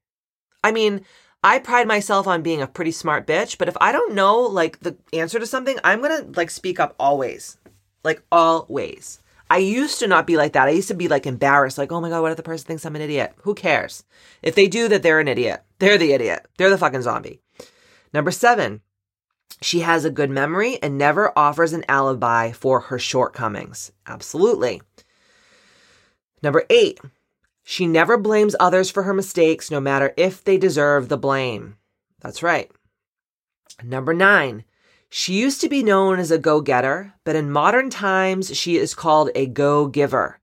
I 0.62 0.70
mean, 0.70 1.04
I 1.42 1.58
pride 1.58 1.88
myself 1.88 2.28
on 2.28 2.42
being 2.42 2.62
a 2.62 2.68
pretty 2.68 2.92
smart 2.92 3.26
bitch, 3.26 3.58
but 3.58 3.68
if 3.68 3.76
I 3.80 3.90
don't 3.90 4.14
know 4.14 4.38
like 4.42 4.78
the 4.80 4.96
answer 5.12 5.40
to 5.40 5.46
something, 5.46 5.76
I'm 5.82 6.00
gonna 6.00 6.26
like 6.36 6.50
speak 6.50 6.78
up 6.78 6.94
always. 7.00 7.58
Like 8.04 8.22
always. 8.30 9.18
I 9.50 9.56
used 9.56 9.98
to 9.98 10.06
not 10.06 10.28
be 10.28 10.36
like 10.36 10.52
that. 10.52 10.68
I 10.68 10.70
used 10.70 10.88
to 10.88 10.94
be 10.94 11.08
like 11.08 11.26
embarrassed, 11.26 11.76
like, 11.76 11.90
oh 11.90 12.00
my 12.00 12.10
God, 12.10 12.22
what 12.22 12.30
if 12.30 12.36
the 12.36 12.44
person 12.44 12.68
thinks 12.68 12.86
I'm 12.86 12.94
an 12.94 13.02
idiot? 13.02 13.34
Who 13.38 13.56
cares? 13.56 14.04
If 14.42 14.54
they 14.54 14.68
do 14.68 14.86
that, 14.86 15.02
they're 15.02 15.18
an 15.18 15.26
idiot. 15.26 15.64
They're 15.80 15.98
the 15.98 16.12
idiot. 16.12 16.46
They're 16.56 16.70
the 16.70 16.78
fucking 16.78 17.02
zombie. 17.02 17.40
Number 18.14 18.30
seven, 18.30 18.80
she 19.60 19.80
has 19.80 20.04
a 20.04 20.10
good 20.10 20.30
memory 20.30 20.78
and 20.82 20.96
never 20.96 21.36
offers 21.36 21.72
an 21.72 21.84
alibi 21.88 22.52
for 22.52 22.80
her 22.80 22.98
shortcomings. 22.98 23.92
Absolutely. 24.06 24.80
Number 26.42 26.64
eight, 26.70 27.00
she 27.62 27.86
never 27.86 28.16
blames 28.16 28.56
others 28.58 28.90
for 28.90 29.02
her 29.02 29.14
mistakes, 29.14 29.70
no 29.70 29.80
matter 29.80 30.14
if 30.16 30.42
they 30.42 30.56
deserve 30.56 31.08
the 31.08 31.18
blame. 31.18 31.76
That's 32.20 32.42
right. 32.42 32.70
Number 33.82 34.14
nine, 34.14 34.64
she 35.08 35.34
used 35.34 35.60
to 35.60 35.68
be 35.68 35.82
known 35.82 36.18
as 36.18 36.30
a 36.30 36.38
go 36.38 36.60
getter, 36.60 37.14
but 37.24 37.36
in 37.36 37.50
modern 37.50 37.90
times, 37.90 38.56
she 38.56 38.76
is 38.76 38.94
called 38.94 39.30
a 39.34 39.46
go 39.46 39.86
giver. 39.86 40.38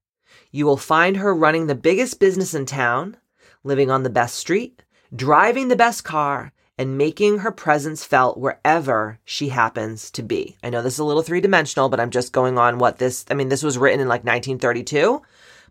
You 0.52 0.66
will 0.66 0.78
find 0.78 1.18
her 1.18 1.34
running 1.34 1.68
the 1.68 1.76
biggest 1.76 2.20
business 2.20 2.54
in 2.54 2.66
town, 2.66 3.18
living 3.64 3.90
on 3.90 4.04
the 4.04 4.10
best 4.10 4.36
street, 4.36 4.84
driving 5.16 5.68
the 5.68 5.76
best 5.76 6.04
car, 6.04 6.52
and 6.78 6.98
making 6.98 7.40
her 7.40 7.52
presence 7.52 8.04
felt 8.04 8.38
wherever 8.38 9.20
she 9.26 9.50
happens 9.50 10.12
to 10.12 10.22
be. 10.22 10.58
I 10.62 10.70
know 10.70 10.82
this 10.82 10.94
is 10.94 11.00
a 11.00 11.04
little 11.06 11.24
three 11.24 11.42
dimensional, 11.42 11.90
but 11.90 12.00
I'm 12.00 12.12
just 12.12 12.34
going 12.34 12.58
on 12.58 12.78
what 12.78 12.98
this, 12.98 13.26
I 13.32 13.34
mean, 13.34 13.50
this 13.50 13.64
was 13.64 13.78
written 13.78 14.00
in 14.00 14.08
like 14.08 14.24
1932, 14.24 15.22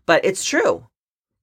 but 0.05 0.25
it's 0.25 0.43
true. 0.43 0.85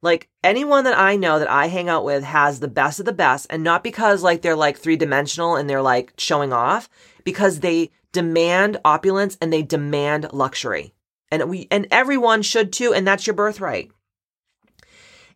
Like 0.03 0.29
anyone 0.43 0.85
that 0.85 0.99
I 0.99 1.17
know 1.17 1.39
that 1.39 1.51
I 1.51 1.69
hang 1.69 1.89
out 1.89 2.05
with 2.05 2.25
has 2.25 2.61
the 2.61 2.69
best 2.69 3.01
of 3.01 3.07
the 3.07 3.13
best, 3.13 3.47
and 3.49 3.63
not 3.65 3.83
because 3.83 4.23
like 4.23 4.43
they're 4.43 4.55
like 4.55 4.77
three 4.77 4.97
dimensional 4.97 5.57
and 5.57 5.69
they're 5.69 5.81
like 5.81 6.13
showing 6.19 6.53
off, 6.53 6.91
because 7.25 7.61
they 7.61 7.91
demand 8.13 8.77
opulence 8.85 9.39
and 9.41 9.51
they 9.51 9.63
demand 9.63 10.31
luxury. 10.33 10.93
And 11.31 11.49
we 11.49 11.69
and 11.71 11.89
everyone 11.91 12.43
should 12.43 12.71
too, 12.71 12.93
and 12.93 13.07
that's 13.07 13.27
your 13.27 13.35
birthright. 13.35 13.93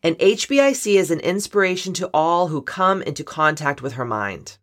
And 0.02 0.18
HBIC 0.18 0.94
is 0.94 1.10
an 1.10 1.20
inspiration 1.20 1.92
to 1.94 2.10
all 2.14 2.48
who 2.48 2.62
come 2.62 3.02
into 3.02 3.24
contact 3.24 3.82
with 3.82 3.94
her 3.94 4.04
mind. 4.04 4.58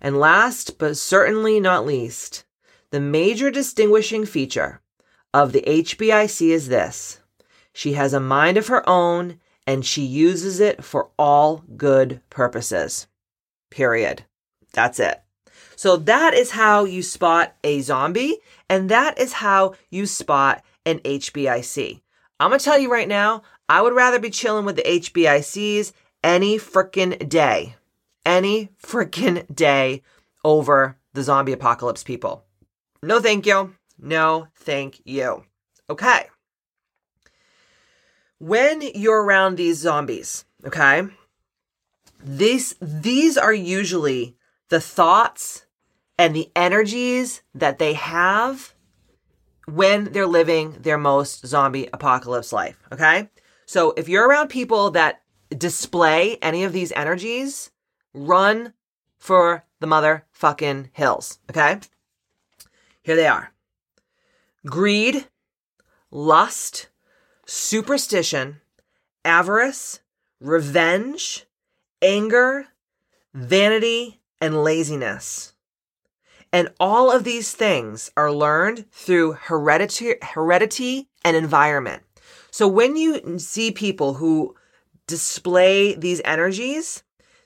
And 0.00 0.18
last 0.18 0.78
but 0.78 0.96
certainly 0.96 1.60
not 1.60 1.86
least, 1.86 2.44
the 2.90 3.00
major 3.00 3.50
distinguishing 3.50 4.26
feature 4.26 4.80
of 5.32 5.52
the 5.52 5.62
HBIC 5.62 6.50
is 6.50 6.68
this 6.68 7.20
she 7.72 7.94
has 7.94 8.12
a 8.12 8.20
mind 8.20 8.58
of 8.58 8.66
her 8.66 8.86
own 8.88 9.40
and 9.66 9.84
she 9.84 10.02
uses 10.02 10.60
it 10.60 10.84
for 10.84 11.08
all 11.18 11.64
good 11.76 12.20
purposes. 12.28 13.06
Period. 13.70 14.24
That's 14.72 15.00
it. 15.00 15.22
So 15.76 15.96
that 15.96 16.34
is 16.34 16.50
how 16.50 16.84
you 16.84 17.02
spot 17.02 17.54
a 17.64 17.80
zombie 17.80 18.38
and 18.68 18.88
that 18.90 19.18
is 19.18 19.32
how 19.32 19.74
you 19.90 20.06
spot 20.06 20.62
an 20.84 20.98
HBIC. 21.00 22.02
I'm 22.40 22.50
to 22.50 22.58
tell 22.58 22.78
you 22.78 22.90
right 22.90 23.08
now, 23.08 23.42
I 23.72 23.80
would 23.80 23.94
rather 23.94 24.18
be 24.18 24.30
chilling 24.30 24.64
with 24.64 24.76
the 24.76 24.82
HBICs 24.82 25.92
any 26.22 26.58
freaking 26.58 27.28
day. 27.28 27.76
Any 28.24 28.68
freaking 28.82 29.52
day 29.54 30.02
over 30.44 30.98
the 31.14 31.22
zombie 31.22 31.52
apocalypse 31.52 32.04
people. 32.04 32.44
No, 33.02 33.20
thank 33.20 33.46
you. 33.46 33.74
No, 33.98 34.48
thank 34.54 35.00
you. 35.04 35.44
Okay 35.90 36.26
when 38.42 38.82
you're 38.96 39.22
around 39.22 39.54
these 39.54 39.78
zombies, 39.78 40.44
okay? 40.66 41.04
These 42.24 42.74
these 42.80 43.38
are 43.38 43.52
usually 43.52 44.36
the 44.68 44.80
thoughts 44.80 45.64
and 46.18 46.34
the 46.34 46.50
energies 46.56 47.42
that 47.54 47.78
they 47.78 47.92
have 47.92 48.74
when 49.66 50.06
they're 50.06 50.26
living 50.26 50.72
their 50.80 50.98
most 50.98 51.46
zombie 51.46 51.88
apocalypse 51.92 52.52
life, 52.52 52.76
okay? 52.92 53.28
So 53.66 53.94
if 53.96 54.08
you're 54.08 54.28
around 54.28 54.48
people 54.48 54.90
that 54.92 55.22
display 55.56 56.36
any 56.42 56.64
of 56.64 56.72
these 56.72 56.92
energies, 56.92 57.70
run 58.14 58.74
for 59.18 59.64
the 59.80 59.86
motherfucking 59.86 60.90
hills, 60.92 61.38
okay? 61.50 61.80
Here 63.02 63.16
they 63.16 63.26
are. 63.26 63.52
Greed, 64.66 65.26
lust, 66.10 66.88
superstition, 67.46 68.60
avarice, 69.24 70.00
revenge, 70.40 71.46
anger, 72.00 72.66
vanity, 73.34 74.20
and 74.40 74.62
laziness. 74.62 75.54
And 76.52 76.68
all 76.78 77.10
of 77.10 77.24
these 77.24 77.52
things 77.52 78.10
are 78.16 78.30
learned 78.30 78.90
through 78.92 79.32
heredity, 79.32 80.14
heredity 80.20 81.08
and 81.24 81.36
environment. 81.36 82.02
So 82.52 82.68
when 82.68 82.96
you 82.96 83.38
see 83.38 83.72
people 83.72 84.14
who 84.14 84.54
display 85.06 85.94
these 85.94 86.20
energies, 86.22 87.02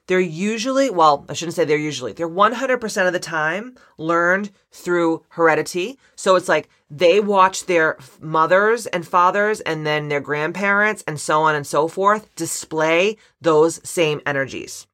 they're 0.08 0.18
usually, 0.18 0.90
well, 0.90 1.24
I 1.28 1.32
shouldn't 1.32 1.54
say 1.54 1.64
they're 1.64 1.76
usually, 1.78 2.12
they're 2.12 2.28
100% 2.28 3.06
of 3.06 3.12
the 3.12 3.20
time 3.20 3.76
learned 3.98 4.50
through 4.72 5.24
heredity. 5.30 5.98
So 6.16 6.34
it's 6.34 6.48
like 6.48 6.68
they 6.90 7.20
watch 7.20 7.66
their 7.66 7.96
mothers 8.20 8.86
and 8.86 9.06
fathers 9.06 9.60
and 9.60 9.86
then 9.86 10.08
their 10.08 10.20
grandparents 10.20 11.04
and 11.06 11.20
so 11.20 11.42
on 11.42 11.54
and 11.54 11.66
so 11.66 11.86
forth 11.86 12.34
display 12.34 13.16
those 13.40 13.80
same 13.88 14.20
energies. 14.26 14.88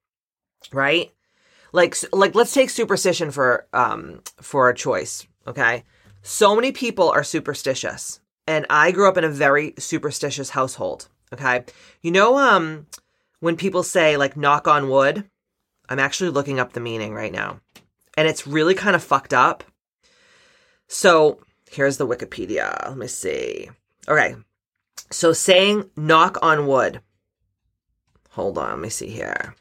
Right? 0.72 1.10
Like, 1.72 1.96
like 2.12 2.34
let's 2.34 2.52
take 2.52 2.68
superstition 2.68 3.30
for, 3.30 3.66
um, 3.72 4.20
for 4.42 4.68
a 4.68 4.74
choice. 4.74 5.26
Okay. 5.46 5.84
So 6.20 6.54
many 6.54 6.70
people 6.70 7.10
are 7.10 7.24
superstitious 7.24 8.20
and 8.47 8.66
I 8.68 8.90
grew 8.90 9.09
up 9.09 9.16
in 9.16 9.24
a 9.24 9.28
very 9.28 9.74
superstitious 9.78 10.51
household. 10.51 11.09
Okay. 11.32 11.64
You 12.03 12.11
know, 12.11 12.36
um, 12.38 12.86
when 13.40 13.57
people 13.57 13.82
say 13.82 14.16
like 14.16 14.36
knock 14.36 14.68
on 14.68 14.88
wood, 14.88 15.24
I'm 15.88 15.99
actually 15.99 16.30
looking 16.30 16.61
up 16.61 16.72
the 16.72 16.80
meaning 16.80 17.14
right 17.14 17.32
now. 17.32 17.61
And 18.16 18.28
it's 18.28 18.47
really 18.47 18.74
kind 18.74 18.95
of 18.95 19.03
fucked 19.03 19.32
up. 19.32 19.64
So 20.88 21.40
here's 21.70 21.97
the 21.97 22.07
Wikipedia. 22.07 22.88
Let 22.88 22.99
me 22.99 23.07
see. 23.07 23.70
Okay. 24.09 24.36
So 25.11 25.32
saying 25.32 25.90
knock 25.97 26.38
on 26.43 26.66
wood. 26.66 27.01
Hold 28.30 28.59
on, 28.59 28.70
let 28.70 28.78
me 28.78 28.88
see 28.88 29.09
here. 29.09 29.55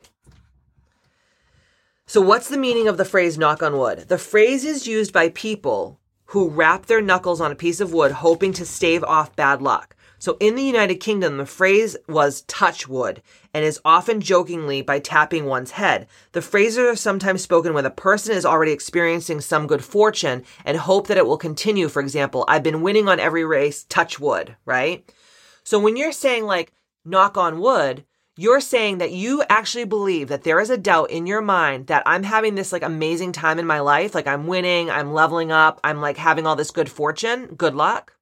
So, 2.12 2.20
what's 2.20 2.50
the 2.50 2.58
meaning 2.58 2.90
of 2.90 2.98
the 2.98 3.06
phrase 3.06 3.38
knock 3.38 3.64
on 3.64 3.78
wood? 3.78 4.10
The 4.10 4.18
phrase 4.18 4.66
is 4.66 4.86
used 4.86 5.14
by 5.14 5.30
people 5.30 6.01
who 6.32 6.48
rap 6.48 6.86
their 6.86 7.02
knuckles 7.02 7.42
on 7.42 7.52
a 7.52 7.56
piece 7.56 7.82
of 7.82 7.92
wood 7.92 8.12
hoping 8.14 8.54
to 8.54 8.66
stave 8.66 9.04
off 9.04 9.36
bad 9.36 9.62
luck. 9.62 9.98
So 10.18 10.38
in 10.40 10.56
the 10.56 10.64
United 10.64 10.96
Kingdom, 10.96 11.36
the 11.36 11.46
phrase 11.46 11.98
was 12.08 12.44
touch 12.44 12.88
wood 12.88 13.22
and 13.54 13.66
is 13.66 13.82
often 13.84 14.22
jokingly 14.22 14.82
by 14.82 15.00
tapping 15.00 15.44
one's 15.44 15.72
head. 15.72 16.08
The 16.32 16.42
phrases 16.42 16.78
are 16.78 16.96
sometimes 16.96 17.42
spoken 17.42 17.74
when 17.74 17.86
a 17.86 17.90
person 17.90 18.34
is 18.34 18.46
already 18.46 18.72
experiencing 18.72 19.42
some 19.42 19.68
good 19.68 19.84
fortune 19.84 20.46
and 20.64 20.78
hope 20.78 21.08
that 21.08 21.18
it 21.18 21.26
will 21.26 21.38
continue. 21.38 21.90
For 21.90 22.02
example, 22.02 22.46
I've 22.48 22.64
been 22.64 22.82
winning 22.82 23.10
on 23.10 23.20
every 23.20 23.44
race, 23.44 23.84
touch 23.84 24.18
wood, 24.18 24.56
right? 24.64 25.04
So 25.64 25.80
when 25.80 25.98
you're 25.98 26.14
saying 26.14 26.46
like 26.46 26.72
knock 27.04 27.36
on 27.36 27.60
wood, 27.60 28.06
you're 28.42 28.60
saying 28.60 28.98
that 28.98 29.12
you 29.12 29.44
actually 29.50 29.84
believe 29.84 30.30
that 30.30 30.44
there 30.44 30.60
is 30.60 30.72
a 30.72 30.78
doubt 30.78 31.12
in 31.12 31.28
your 31.28 31.42
mind 31.42 31.88
that 31.88 32.02
I'm 32.08 32.24
having 32.24 32.56
this 32.56 32.72
like 32.72 32.82
amazing 32.82 33.34
time 33.34 33.60
in 33.60 33.68
my 33.68 33.82
life, 33.82 34.16
like 34.16 34.26
I'm 34.26 34.48
winning, 34.48 34.90
I'm 34.90 35.14
leveling 35.14 35.52
up, 35.52 35.80
I'm 35.84 36.02
like 36.02 36.18
having 36.18 36.48
all 36.48 36.56
this 36.56 36.72
good 36.72 36.90
fortune, 36.90 37.54
good 37.56 37.76
luck. 37.76 38.18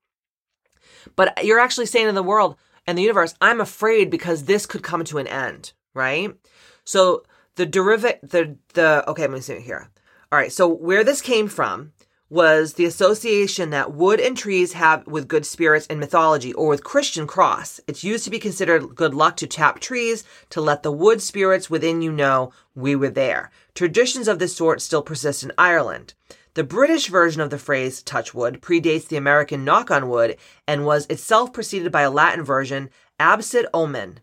But 1.16 1.46
you're 1.46 1.60
actually 1.60 1.86
saying 1.86 2.08
to 2.08 2.12
the 2.12 2.22
world 2.22 2.58
and 2.86 2.98
the 2.98 3.02
universe, 3.02 3.34
I'm 3.40 3.62
afraid 3.62 4.10
because 4.10 4.44
this 4.44 4.66
could 4.66 4.84
come 4.84 5.06
to 5.06 5.20
an 5.20 5.28
end, 5.28 5.72
right? 5.94 6.36
So 6.84 7.24
the 7.56 7.66
derivative, 7.66 8.30
the, 8.30 8.58
the, 8.74 9.10
okay, 9.10 9.26
going 9.26 9.40
to 9.40 9.42
see 9.42 9.54
it 9.54 9.62
here. 9.62 9.90
All 10.34 10.38
right. 10.38 10.52
So 10.52 10.68
where 10.68 11.06
this 11.06 11.22
came 11.22 11.48
from 11.48 11.94
was 12.30 12.74
the 12.74 12.86
association 12.86 13.72
that 13.72 13.94
wood 13.94 14.20
and 14.20 14.38
trees 14.38 14.74
have 14.74 15.06
with 15.08 15.28
good 15.28 15.46
spirits 15.46 15.88
in 15.88 16.00
mythology 16.00 16.54
or 16.54 16.68
with 16.68 16.84
Christian 16.84 17.26
cross. 17.26 17.80
It's 17.88 18.04
used 18.04 18.24
to 18.26 18.30
be 18.30 18.38
considered 18.38 18.96
good 18.96 19.16
luck 19.16 19.36
to 19.38 19.48
tap 19.48 19.80
trees 19.80 20.24
to 20.52 20.62
let 20.62 20.84
the 20.84 20.92
wood 20.92 21.22
spirits 21.22 21.70
within 21.70 22.02
you 22.02 22.12
know 22.12 22.52
we 22.76 22.96
were 22.96 23.10
there. 23.10 23.50
Traditions 23.74 24.28
of 24.28 24.38
this 24.38 24.56
sort 24.56 24.82
still 24.82 25.02
persist 25.02 25.44
in 25.44 25.52
Ireland. 25.58 26.14
The 26.54 26.64
British 26.64 27.08
version 27.08 27.42
of 27.42 27.50
the 27.50 27.58
phrase 27.58 28.04
touch 28.04 28.34
wood 28.34 28.62
predates 28.62 29.08
the 29.08 29.18
American 29.18 29.66
knock 29.66 29.90
on 29.90 30.10
wood 30.10 30.38
and 30.68 30.86
was 30.86 31.08
itself 31.08 31.52
preceded 31.52 31.92
by 31.92 32.02
a 32.02 32.12
Latin 32.12 32.44
version, 32.44 32.90
absit 33.20 33.66
omen, 33.74 34.20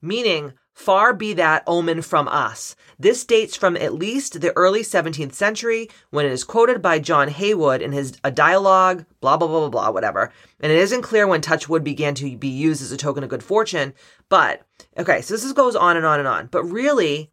meaning 0.00 0.54
far 0.74 1.12
be 1.12 1.32
that 1.34 1.62
omen 1.66 2.02
from 2.02 2.28
us. 2.28 2.74
This 2.98 3.24
dates 3.24 3.56
from 3.56 3.76
at 3.76 3.94
least 3.94 4.40
the 4.40 4.56
early 4.56 4.82
17th 4.82 5.34
century 5.34 5.88
when 6.10 6.24
it 6.24 6.32
is 6.32 6.44
quoted 6.44 6.80
by 6.80 6.98
John 6.98 7.28
Heywood 7.28 7.82
in 7.82 7.92
his 7.92 8.18
a 8.24 8.30
dialogue, 8.30 9.04
blah, 9.20 9.36
blah, 9.36 9.48
blah, 9.48 9.60
blah, 9.60 9.68
blah, 9.68 9.90
whatever. 9.90 10.32
And 10.60 10.72
it 10.72 10.78
isn't 10.78 11.02
clear 11.02 11.26
when 11.26 11.40
touchwood 11.40 11.84
began 11.84 12.14
to 12.16 12.36
be 12.36 12.48
used 12.48 12.82
as 12.82 12.92
a 12.92 12.96
token 12.96 13.24
of 13.24 13.30
good 13.30 13.42
fortune. 13.42 13.94
But, 14.28 14.62
okay, 14.96 15.20
so 15.20 15.34
this 15.34 15.52
goes 15.52 15.76
on 15.76 15.96
and 15.96 16.06
on 16.06 16.18
and 16.18 16.28
on. 16.28 16.46
But 16.46 16.64
really, 16.64 17.30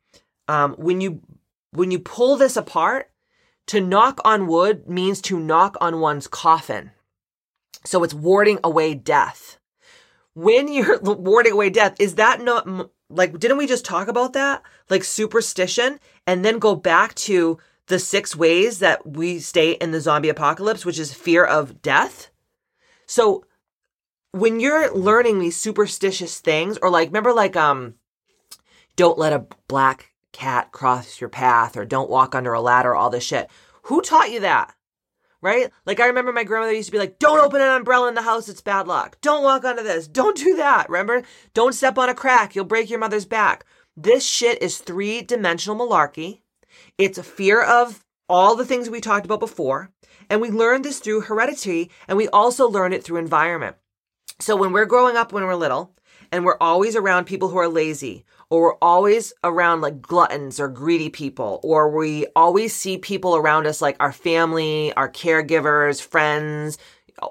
um, 0.47 0.73
when 0.73 1.01
you 1.01 1.21
when 1.71 1.91
you 1.91 1.99
pull 1.99 2.35
this 2.35 2.57
apart, 2.57 3.11
to 3.67 3.79
knock 3.79 4.19
on 4.25 4.47
wood 4.47 4.89
means 4.89 5.21
to 5.21 5.39
knock 5.39 5.77
on 5.79 5.99
one's 5.99 6.27
coffin. 6.27 6.89
So 7.85 8.03
it's 8.03 8.15
warding 8.15 8.57
away 8.63 8.95
death. 8.95 9.59
When 10.33 10.67
you're 10.67 10.99
warding 11.03 11.53
away 11.53 11.69
death, 11.69 11.95
is 11.99 12.15
that 12.15 12.41
not 12.41 12.89
like, 13.09 13.37
didn't 13.39 13.57
we 13.57 13.67
just 13.67 13.85
talk 13.85 14.07
about 14.07 14.33
that? 14.33 14.61
Like 14.89 15.03
superstition 15.03 15.99
and 16.27 16.45
then 16.45 16.59
go 16.59 16.75
back 16.75 17.15
to 17.15 17.57
the 17.87 17.99
six 17.99 18.35
ways 18.35 18.79
that 18.79 19.05
we 19.05 19.39
stay 19.39 19.71
in 19.71 19.91
the 19.91 20.01
zombie 20.01 20.29
apocalypse, 20.29 20.85
which 20.85 20.99
is 20.99 21.13
fear 21.13 21.43
of 21.43 21.81
death. 21.81 22.29
So 23.07 23.45
when 24.31 24.59
you're 24.59 24.93
learning 24.93 25.39
these 25.39 25.57
superstitious 25.57 26.39
things, 26.39 26.77
or 26.77 26.91
like, 26.91 27.09
remember, 27.09 27.33
like, 27.33 27.55
um, 27.55 27.95
don't 28.95 29.17
let 29.17 29.33
a 29.33 29.47
black 29.67 30.11
cat 30.31 30.71
cross 30.71 31.19
your 31.19 31.29
path, 31.29 31.75
or 31.75 31.85
don't 31.85 32.09
walk 32.09 32.35
under 32.35 32.53
a 32.53 32.61
ladder, 32.61 32.93
all 32.93 33.09
this 33.09 33.23
shit. 33.23 33.49
Who 33.83 34.01
taught 34.01 34.31
you 34.31 34.41
that? 34.41 34.75
Right? 35.41 35.71
Like, 35.85 35.99
I 35.99 36.07
remember 36.07 36.33
my 36.33 36.43
grandmother 36.43 36.73
used 36.73 36.87
to 36.87 36.91
be 36.91 36.99
like, 36.99 37.17
don't 37.17 37.39
open 37.39 37.61
an 37.61 37.69
umbrella 37.69 38.09
in 38.09 38.15
the 38.15 38.21
house, 38.21 38.49
it's 38.49 38.61
bad 38.61 38.87
luck. 38.87 39.17
Don't 39.21 39.43
walk 39.43 39.63
onto 39.63 39.83
this. 39.83 40.07
Don't 40.07 40.35
do 40.35 40.57
that. 40.57 40.89
Remember? 40.89 41.23
Don't 41.53 41.73
step 41.73 41.97
on 41.97 42.09
a 42.09 42.13
crack, 42.13 42.55
you'll 42.55 42.65
break 42.65 42.89
your 42.89 42.99
mother's 42.99 43.25
back. 43.25 43.65
This 43.95 44.25
shit 44.25 44.61
is 44.61 44.77
three 44.77 45.21
dimensional 45.21 45.77
malarkey. 45.77 46.41
It's 46.97 47.17
a 47.17 47.23
fear 47.23 47.61
of 47.61 48.03
all 48.27 48.55
the 48.55 48.65
things 48.65 48.89
we 48.89 49.01
talked 49.01 49.25
about 49.25 49.39
before. 49.39 49.91
And 50.29 50.41
we 50.41 50.51
learn 50.51 50.83
this 50.83 50.99
through 50.99 51.21
heredity, 51.21 51.89
and 52.07 52.17
we 52.17 52.27
also 52.29 52.69
learn 52.69 52.93
it 52.93 53.03
through 53.03 53.17
environment. 53.17 53.77
So 54.39 54.55
when 54.55 54.71
we're 54.71 54.85
growing 54.85 55.17
up 55.17 55.33
when 55.33 55.45
we're 55.45 55.55
little 55.55 55.95
and 56.31 56.45
we're 56.45 56.57
always 56.61 56.95
around 56.95 57.25
people 57.25 57.49
who 57.49 57.57
are 57.57 57.67
lazy 57.67 58.23
or 58.49 58.61
we're 58.61 58.77
always 58.81 59.33
around 59.43 59.81
like 59.81 60.01
gluttons 60.01 60.59
or 60.59 60.67
greedy 60.67 61.09
people 61.09 61.59
or 61.63 61.89
we 61.95 62.25
always 62.35 62.73
see 62.75 62.97
people 62.97 63.35
around 63.35 63.67
us 63.67 63.81
like 63.81 63.95
our 63.99 64.11
family, 64.11 64.93
our 64.93 65.09
caregivers, 65.09 66.01
friends, 66.01 66.77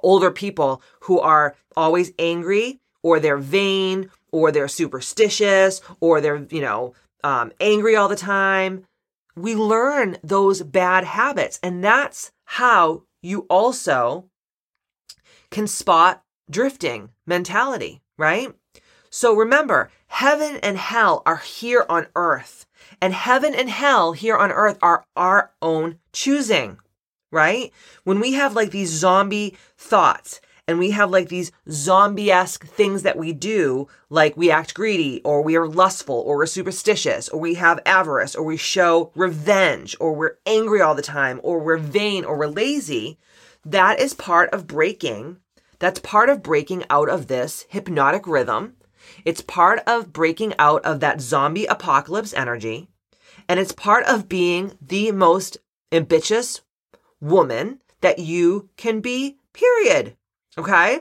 older 0.03 0.31
people 0.31 0.83
who 1.01 1.19
are 1.19 1.57
always 1.77 2.13
angry 2.19 2.79
or 3.03 3.21
they're 3.21 3.37
vain 3.37 4.11
or 4.33 4.53
they're 4.53 4.69
superstitious 4.69 5.81
or 6.01 6.21
they're, 6.21 6.47
you 6.51 6.61
know, 6.61 6.95
um, 7.25 7.53
angry 7.61 7.97
all 7.97 8.09
the 8.09 8.17
time. 8.17 8.85
We 9.37 9.55
learn 9.55 10.19
those 10.23 10.63
bad 10.63 11.05
habits. 11.05 11.59
And 11.63 11.83
that's 11.83 12.33
how 12.45 13.05
you 13.23 13.47
also 13.49 14.29
can 15.51 15.67
spot 15.67 16.23
drifting 16.51 17.11
mentality, 17.27 18.01
right? 18.17 18.55
So 19.11 19.35
remember, 19.35 19.91
heaven 20.09 20.59
and 20.63 20.77
hell 20.77 21.23
are 21.25 21.39
here 21.39 21.87
on 21.89 22.09
earth, 22.15 22.67
and 23.01 23.15
heaven 23.15 23.55
and 23.55 23.71
hell 23.71 24.13
here 24.13 24.37
on 24.37 24.53
earth 24.53 24.79
are 24.83 25.05
our 25.17 25.53
own 25.63 25.99
choosing, 26.13 26.79
right? 27.33 27.73
When 28.05 28.21
we 28.21 28.33
have 28.33 28.55
like 28.55 28.71
these 28.71 28.91
zombie 28.91 29.57
thoughts 29.77 30.41
and 30.67 30.79
we 30.79 30.91
have 30.91 31.11
like 31.11 31.31
these 31.31 31.51
zombie 31.71 32.31
esque 32.31 32.67
things 32.67 33.03
that 33.03 33.17
we 33.17 33.33
do, 33.33 33.89
like 34.11 34.37
we 34.37 34.51
act 34.51 34.75
greedy, 34.75 35.23
or 35.25 35.43
we 35.43 35.57
are 35.57 35.67
lustful, 35.67 36.17
or 36.27 36.37
we're 36.37 36.47
superstitious, 36.47 37.31
or 37.31 37.41
we 37.41 37.55
have 37.55 37.81
avarice, 37.87 38.35
or 38.35 38.45
we 38.45 38.59
show 38.59 39.11
revenge, 39.15 39.97
or 39.99 40.15
we're 40.15 40.37
angry 40.45 40.83
all 40.83 40.95
the 40.95 41.01
time, 41.01 41.41
or 41.43 41.59
we're 41.59 41.79
vain, 41.79 42.23
or 42.23 42.37
we're 42.37 42.47
lazy, 42.47 43.19
that 43.65 43.99
is 43.99 44.13
part 44.13 44.51
of 44.53 44.67
breaking 44.67 45.39
that's 45.79 46.01
part 46.01 46.29
of 46.29 46.43
breaking 46.43 46.85
out 46.91 47.09
of 47.09 47.29
this 47.29 47.65
hypnotic 47.69 48.27
rhythm. 48.27 48.75
It's 49.29 49.43
part 49.43 49.81
of 49.87 50.11
breaking 50.11 50.55
out 50.59 50.83
of 50.87 51.01
that 51.01 51.21
zombie 51.21 51.67
apocalypse 51.67 52.33
energy. 52.33 52.89
And 53.47 53.61
it's 53.61 53.73
part 53.73 54.07
of 54.07 54.27
being 54.27 54.73
the 54.81 55.13
most 55.13 55.59
ambitious 55.93 56.63
woman 57.21 57.81
that 58.01 58.19
you 58.21 58.71
can 58.79 59.01
be, 59.03 59.37
period. 59.53 60.17
Okay? 60.57 61.01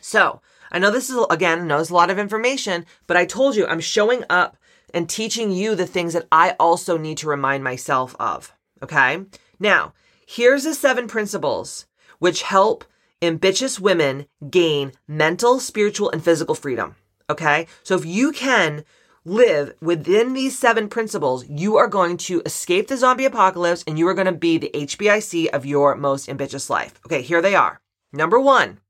So, 0.00 0.40
I 0.72 0.78
know 0.78 0.90
this 0.90 1.10
is, 1.10 1.26
again, 1.28 1.60
I 1.60 1.64
know 1.64 1.78
it's 1.78 1.90
a 1.90 1.94
lot 1.94 2.08
of 2.08 2.18
information, 2.18 2.86
but 3.06 3.18
I 3.18 3.26
told 3.26 3.54
you 3.54 3.66
I'm 3.66 3.80
showing 3.80 4.24
up 4.30 4.56
and 4.94 5.06
teaching 5.06 5.50
you 5.50 5.74
the 5.74 5.86
things 5.86 6.14
that 6.14 6.28
I 6.32 6.56
also 6.58 6.96
need 6.96 7.18
to 7.18 7.28
remind 7.28 7.62
myself 7.62 8.16
of. 8.18 8.54
Okay? 8.82 9.26
Now, 9.60 9.92
here's 10.26 10.64
the 10.64 10.72
seven 10.72 11.06
principles 11.06 11.84
which 12.18 12.44
help 12.44 12.86
ambitious 13.20 13.78
women 13.78 14.24
gain 14.48 14.92
mental, 15.06 15.60
spiritual, 15.60 16.08
and 16.08 16.24
physical 16.24 16.54
freedom. 16.54 16.96
Okay. 17.28 17.66
So 17.82 17.96
if 17.96 18.04
you 18.04 18.32
can 18.32 18.84
live 19.24 19.74
within 19.80 20.34
these 20.34 20.58
seven 20.58 20.88
principles, 20.88 21.48
you 21.48 21.76
are 21.76 21.88
going 21.88 22.16
to 22.16 22.42
escape 22.46 22.86
the 22.86 22.96
zombie 22.96 23.24
apocalypse 23.24 23.82
and 23.86 23.98
you 23.98 24.06
are 24.06 24.14
going 24.14 24.26
to 24.26 24.32
be 24.32 24.58
the 24.58 24.70
HBIC 24.72 25.48
of 25.48 25.66
your 25.66 25.96
most 25.96 26.28
ambitious 26.28 26.70
life. 26.70 27.00
Okay. 27.06 27.22
Here 27.22 27.42
they 27.42 27.54
are. 27.54 27.80
Number 28.12 28.38
one. 28.38 28.80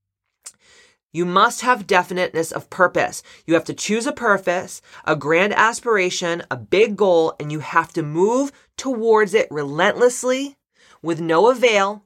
You 1.12 1.24
must 1.24 1.62
have 1.62 1.87
definiteness 1.87 2.53
of 2.53 2.68
purpose. 2.68 3.22
You 3.47 3.55
have 3.55 3.64
to 3.64 3.72
choose 3.72 4.07
a 4.07 4.12
purpose, 4.12 4.82
a 5.07 5.16
grand 5.16 5.55
aspiration, 5.55 6.43
a 6.51 6.59
big 6.59 6.95
goal, 6.95 7.34
and 7.41 7.51
you 7.51 7.61
have 7.61 7.91
to 7.95 8.03
move 8.03 8.53
towards 8.76 9.32
it 9.32 9.49
relentlessly 9.51 10.59
with 11.01 11.18
no 11.18 11.49
avail 11.49 12.05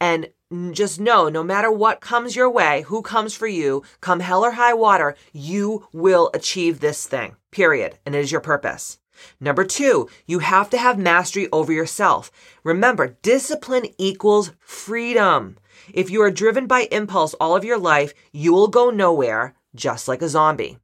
and 0.00 0.28
just 0.72 1.00
know 1.00 1.28
no 1.28 1.42
matter 1.42 1.70
what 1.70 2.00
comes 2.00 2.36
your 2.36 2.50
way, 2.50 2.82
who 2.82 3.02
comes 3.02 3.34
for 3.34 3.46
you, 3.46 3.82
come 4.00 4.20
hell 4.20 4.44
or 4.44 4.52
high 4.52 4.74
water, 4.74 5.16
you 5.32 5.88
will 5.92 6.30
achieve 6.34 6.80
this 6.80 7.06
thing, 7.06 7.36
period. 7.50 7.98
And 8.04 8.14
it 8.14 8.18
is 8.18 8.32
your 8.32 8.40
purpose. 8.40 8.98
Number 9.40 9.64
two, 9.64 10.08
you 10.26 10.40
have 10.40 10.70
to 10.70 10.78
have 10.78 10.98
mastery 10.98 11.48
over 11.52 11.72
yourself. 11.72 12.30
Remember, 12.62 13.16
discipline 13.22 13.86
equals 13.98 14.52
freedom. 14.60 15.56
If 15.92 16.10
you 16.10 16.22
are 16.22 16.30
driven 16.30 16.66
by 16.66 16.88
impulse 16.90 17.34
all 17.34 17.54
of 17.56 17.64
your 17.64 17.78
life, 17.78 18.12
you 18.32 18.52
will 18.52 18.68
go 18.68 18.90
nowhere 18.90 19.54
just 19.74 20.08
like 20.08 20.22
a 20.22 20.28
zombie. 20.28 20.78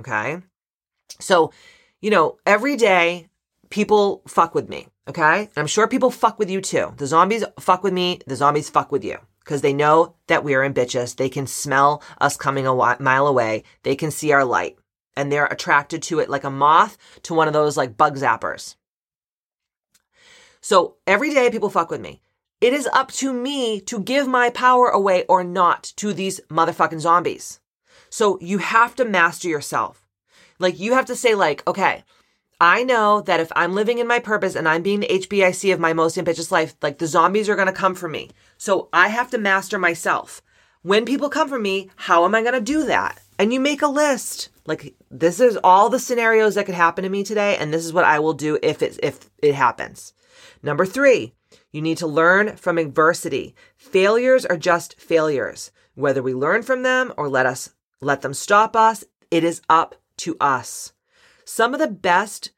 Okay. 0.00 0.38
So, 1.20 1.52
you 2.00 2.10
know, 2.10 2.38
every 2.46 2.76
day 2.76 3.28
people 3.70 4.22
fuck 4.26 4.54
with 4.54 4.68
me. 4.68 4.88
Okay. 5.08 5.48
I'm 5.56 5.66
sure 5.66 5.88
people 5.88 6.10
fuck 6.10 6.38
with 6.38 6.50
you 6.50 6.60
too. 6.60 6.94
The 6.96 7.06
zombies 7.06 7.44
fuck 7.58 7.82
with 7.82 7.92
me. 7.92 8.20
The 8.26 8.36
zombies 8.36 8.68
fuck 8.68 8.92
with 8.92 9.04
you 9.04 9.18
because 9.40 9.62
they 9.62 9.72
know 9.72 10.14
that 10.26 10.44
we 10.44 10.54
are 10.54 10.62
ambitious. 10.62 11.14
They 11.14 11.28
can 11.28 11.46
smell 11.46 12.02
us 12.20 12.36
coming 12.36 12.66
a 12.66 12.74
mile 13.00 13.26
away. 13.26 13.64
They 13.82 13.96
can 13.96 14.10
see 14.10 14.32
our 14.32 14.44
light 14.44 14.78
and 15.16 15.32
they're 15.32 15.46
attracted 15.46 16.02
to 16.04 16.18
it 16.20 16.28
like 16.28 16.44
a 16.44 16.50
moth 16.50 16.98
to 17.22 17.34
one 17.34 17.48
of 17.48 17.54
those 17.54 17.76
like 17.76 17.96
bug 17.96 18.16
zappers. 18.16 18.76
So 20.60 20.96
every 21.06 21.32
day 21.32 21.50
people 21.50 21.70
fuck 21.70 21.90
with 21.90 22.00
me. 22.00 22.20
It 22.60 22.74
is 22.74 22.88
up 22.92 23.12
to 23.12 23.32
me 23.32 23.80
to 23.82 24.00
give 24.00 24.26
my 24.28 24.50
power 24.50 24.88
away 24.88 25.24
or 25.28 25.44
not 25.44 25.92
to 25.96 26.12
these 26.12 26.40
motherfucking 26.50 27.00
zombies. 27.00 27.60
So 28.10 28.38
you 28.40 28.58
have 28.58 28.94
to 28.96 29.04
master 29.04 29.48
yourself. 29.48 30.06
Like 30.58 30.78
you 30.78 30.94
have 30.94 31.06
to 31.06 31.16
say 31.16 31.34
like, 31.34 31.66
okay, 31.66 32.04
I 32.60 32.82
know 32.82 33.20
that 33.20 33.38
if 33.38 33.52
I'm 33.54 33.74
living 33.74 33.98
in 33.98 34.08
my 34.08 34.18
purpose 34.18 34.56
and 34.56 34.68
I'm 34.68 34.82
being 34.82 35.00
the 35.00 35.06
HBIC 35.06 35.72
of 35.72 35.78
my 35.78 35.92
most 35.92 36.18
ambitious 36.18 36.50
life, 36.50 36.74
like 36.82 36.98
the 36.98 37.06
zombies 37.06 37.48
are 37.48 37.54
going 37.54 37.68
to 37.68 37.72
come 37.72 37.94
for 37.94 38.08
me. 38.08 38.30
So 38.56 38.88
I 38.92 39.08
have 39.08 39.30
to 39.30 39.38
master 39.38 39.78
myself. 39.78 40.42
When 40.82 41.04
people 41.04 41.28
come 41.28 41.48
for 41.48 41.58
me, 41.58 41.90
how 41.94 42.24
am 42.24 42.34
I 42.34 42.42
going 42.42 42.54
to 42.54 42.60
do 42.60 42.84
that? 42.86 43.20
And 43.38 43.52
you 43.52 43.60
make 43.60 43.82
a 43.82 43.86
list. 43.86 44.48
Like 44.66 44.96
this 45.08 45.38
is 45.38 45.56
all 45.62 45.88
the 45.88 46.00
scenarios 46.00 46.56
that 46.56 46.66
could 46.66 46.74
happen 46.74 47.04
to 47.04 47.10
me 47.10 47.22
today 47.22 47.56
and 47.56 47.72
this 47.72 47.84
is 47.84 47.92
what 47.92 48.04
I 48.04 48.18
will 48.18 48.34
do 48.34 48.58
if 48.60 48.82
it 48.82 48.98
if 49.02 49.30
it 49.38 49.54
happens. 49.54 50.12
Number 50.60 50.84
3, 50.84 51.32
you 51.70 51.80
need 51.80 51.98
to 51.98 52.06
learn 52.08 52.56
from 52.56 52.76
adversity. 52.76 53.54
Failures 53.76 54.44
are 54.44 54.56
just 54.56 55.00
failures. 55.00 55.70
Whether 55.94 56.22
we 56.22 56.34
learn 56.34 56.62
from 56.62 56.82
them 56.82 57.12
or 57.16 57.28
let 57.28 57.46
us 57.46 57.70
let 58.00 58.22
them 58.22 58.34
stop 58.34 58.74
us, 58.74 59.04
it 59.30 59.44
is 59.44 59.62
up 59.68 59.94
to 60.18 60.36
us. 60.40 60.92
Some 61.50 61.72
of 61.72 61.80
the 61.80 61.88
best 61.88 62.50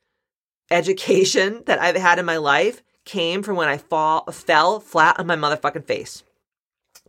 education 0.69 1.63
that 1.67 1.81
I've 1.81 1.95
had 1.95 2.19
in 2.19 2.25
my 2.25 2.39
life 2.39 2.83
came 3.05 3.41
from 3.45 3.55
when 3.55 3.69
I 3.69 3.79
fall, 3.79 4.25
fell 4.33 4.81
flat 4.81 5.17
on 5.17 5.29
my 5.29 5.37
motherfucking 5.37 5.85
face. 5.85 6.25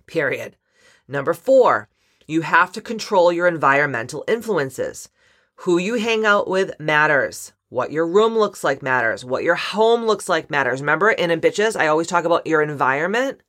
Period. 0.05 0.57
Number 1.07 1.33
four, 1.33 1.89
you 2.27 2.41
have 2.41 2.71
to 2.73 2.81
control 2.81 3.33
your 3.33 3.47
environmental 3.47 4.23
influences. 4.27 5.09
Who 5.55 5.79
you 5.79 5.95
hang 5.95 6.23
out 6.23 6.47
with 6.47 6.79
matters. 6.79 7.51
What 7.69 7.91
your 7.91 8.05
room 8.05 8.37
looks 8.37 8.63
like 8.63 8.83
matters. 8.83 9.25
What 9.25 9.43
your 9.43 9.55
home 9.55 10.05
looks 10.05 10.29
like 10.29 10.51
matters. 10.51 10.81
Remember 10.81 11.09
in 11.09 11.31
Ambitious, 11.31 11.75
I 11.75 11.87
always 11.87 12.05
talk 12.05 12.25
about 12.25 12.45
your 12.45 12.61
environment, 12.61 13.41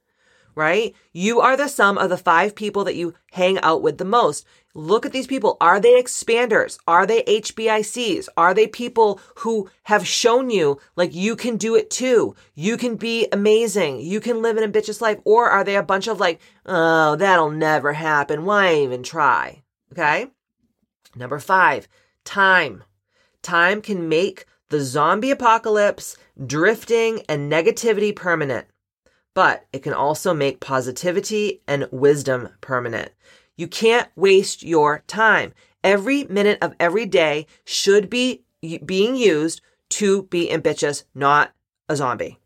right? 0.55 0.95
You 1.13 1.41
are 1.41 1.57
the 1.57 1.69
sum 1.69 1.99
of 1.99 2.09
the 2.09 2.17
five 2.17 2.55
people 2.55 2.85
that 2.85 2.97
you 2.97 3.13
hang 3.33 3.59
out 3.59 3.83
with 3.83 3.99
the 3.99 4.07
most. 4.07 4.47
Look 4.75 5.05
at 5.05 5.13
these 5.13 5.27
people. 5.27 5.59
Are 5.61 5.79
they 5.79 6.01
expanders? 6.03 6.79
Are 6.87 7.07
they 7.07 7.23
HBICs? 7.25 8.29
Are 8.37 8.55
they 8.55 8.67
people 8.67 9.21
who 9.37 9.69
have 9.83 10.07
shown 10.07 10.49
you 10.49 10.81
like 10.97 11.15
you 11.15 11.37
can 11.37 11.59
do 11.59 11.75
it 11.75 11.91
too? 11.91 12.35
You 12.55 12.79
can 12.79 12.97
be 12.97 13.29
amazing. 13.33 14.01
You 14.01 14.19
can 14.19 14.41
live 14.41 14.57
an 14.57 14.65
ambitious 14.65 15.03
life. 15.03 15.19
Or 15.25 15.51
are 15.51 15.63
they 15.63 15.77
a 15.77 15.83
bunch 15.83 16.09
of 16.09 16.21
like, 16.21 16.41
oh, 16.65 17.17
that'll 17.17 17.51
never 17.51 17.93
happen. 17.93 18.47
Why 18.47 18.75
even 18.77 19.03
try? 19.03 19.63
Okay. 19.93 20.29
Number 21.15 21.39
five, 21.39 21.87
time. 22.25 22.83
Time 23.43 23.83
can 23.83 24.09
make 24.09 24.47
the 24.71 24.81
zombie 24.81 25.31
apocalypse, 25.31 26.17
drifting, 26.47 27.21
and 27.29 27.53
negativity 27.53 28.17
permanent. 28.17 28.67
but 29.35 29.67
it 29.73 29.83
can 29.83 29.93
also 29.93 30.35
make 30.35 30.61
positivity 30.61 31.63
and 31.67 31.89
wisdom 31.91 32.49
permanent. 32.61 33.11
You 33.57 33.69
can't 33.69 34.09
waste 34.17 34.63
your 34.63 35.03
time. 35.07 35.53
Every 35.85 36.25
minute 36.25 36.59
of 36.63 36.75
every 36.79 37.07
day 37.07 37.47
should 37.65 38.09
be 38.09 38.45
being 38.85 39.17
used 39.17 39.61
to 39.91 40.23
be 40.25 40.51
ambitious, 40.51 41.05
not 41.15 41.53
a 41.89 41.97
zombie. 41.97 42.39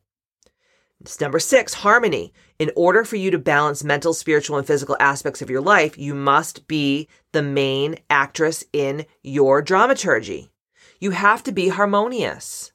It's 1.00 1.20
number 1.20 1.38
six, 1.38 1.74
harmony. 1.74 2.32
In 2.58 2.72
order 2.74 3.04
for 3.04 3.16
you 3.16 3.30
to 3.30 3.38
balance 3.38 3.84
mental, 3.84 4.14
spiritual, 4.14 4.56
and 4.56 4.66
physical 4.66 4.96
aspects 4.98 5.42
of 5.42 5.50
your 5.50 5.60
life, 5.60 5.98
you 5.98 6.14
must 6.14 6.66
be 6.66 7.06
the 7.32 7.42
main 7.42 7.96
actress 8.08 8.64
in 8.72 9.04
your 9.22 9.60
dramaturgy. 9.60 10.50
You 10.98 11.10
have 11.10 11.42
to 11.44 11.52
be 11.52 11.68
harmonious. 11.68 12.72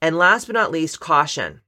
And 0.00 0.16
last 0.16 0.46
but 0.46 0.54
not 0.54 0.70
least, 0.70 1.00
caution. 1.00 1.60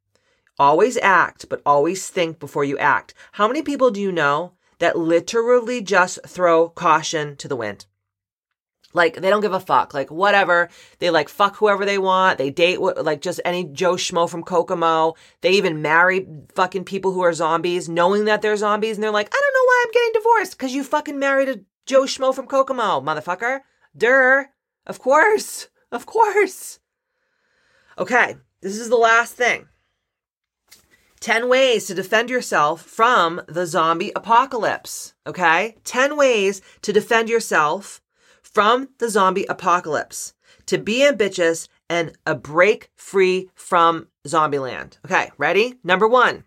Always 0.58 0.96
act, 0.98 1.48
but 1.48 1.60
always 1.66 2.08
think 2.08 2.38
before 2.38 2.64
you 2.64 2.78
act. 2.78 3.12
How 3.32 3.48
many 3.48 3.60
people 3.60 3.90
do 3.90 4.00
you 4.00 4.12
know 4.12 4.52
that 4.82 4.98
literally 4.98 5.80
just 5.80 6.18
throw 6.26 6.68
caution 6.68 7.36
to 7.36 7.46
the 7.46 7.54
wind? 7.54 7.86
Like 8.92 9.14
they 9.14 9.30
don't 9.30 9.40
give 9.40 9.52
a 9.52 9.60
fuck. 9.60 9.94
Like 9.94 10.10
whatever. 10.10 10.68
They 10.98 11.10
like 11.10 11.28
fuck 11.28 11.56
whoever 11.56 11.84
they 11.84 11.98
want. 11.98 12.38
They 12.38 12.50
date 12.50 12.80
like 12.80 13.20
just 13.20 13.40
any 13.44 13.64
Joe 13.64 13.94
Schmo 13.94 14.28
from 14.28 14.42
Kokomo. 14.42 15.14
They 15.40 15.52
even 15.52 15.82
marry 15.82 16.26
fucking 16.56 16.84
people 16.84 17.12
who 17.12 17.22
are 17.22 17.32
zombies, 17.32 17.88
knowing 17.88 18.24
that 18.24 18.42
they're 18.42 18.56
zombies, 18.56 18.96
and 18.96 19.04
they're 19.04 19.12
like, 19.12 19.28
I 19.32 19.40
don't 19.40 19.54
know 19.54 19.66
why 19.66 19.84
I'm 19.84 19.92
getting 19.92 20.12
divorced 20.14 20.58
because 20.58 20.74
you 20.74 20.82
fucking 20.82 21.18
married 21.18 21.48
a 21.48 21.60
Joe 21.86 22.02
Schmo 22.02 22.34
from 22.34 22.48
Kokomo, 22.48 23.00
motherfucker. 23.00 23.60
Durr. 23.96 24.50
Of 24.84 24.98
course. 24.98 25.68
Of 25.92 26.06
course. 26.06 26.80
Okay, 27.98 28.36
this 28.60 28.78
is 28.78 28.88
the 28.88 28.96
last 28.96 29.34
thing. 29.34 29.68
10 31.22 31.48
ways 31.48 31.86
to 31.86 31.94
defend 31.94 32.28
yourself 32.28 32.82
from 32.82 33.40
the 33.46 33.64
zombie 33.64 34.10
apocalypse. 34.16 35.14
Okay? 35.24 35.76
10 35.84 36.16
ways 36.16 36.60
to 36.82 36.92
defend 36.92 37.28
yourself 37.28 38.02
from 38.42 38.88
the 38.98 39.08
zombie 39.08 39.46
apocalypse. 39.48 40.34
To 40.66 40.78
be 40.78 41.06
ambitious 41.06 41.68
and 41.88 42.12
a 42.26 42.34
break 42.34 42.90
free 42.96 43.50
from 43.54 44.08
zombieland. 44.26 44.98
Okay, 45.04 45.30
ready? 45.38 45.74
Number 45.84 46.08
one. 46.08 46.42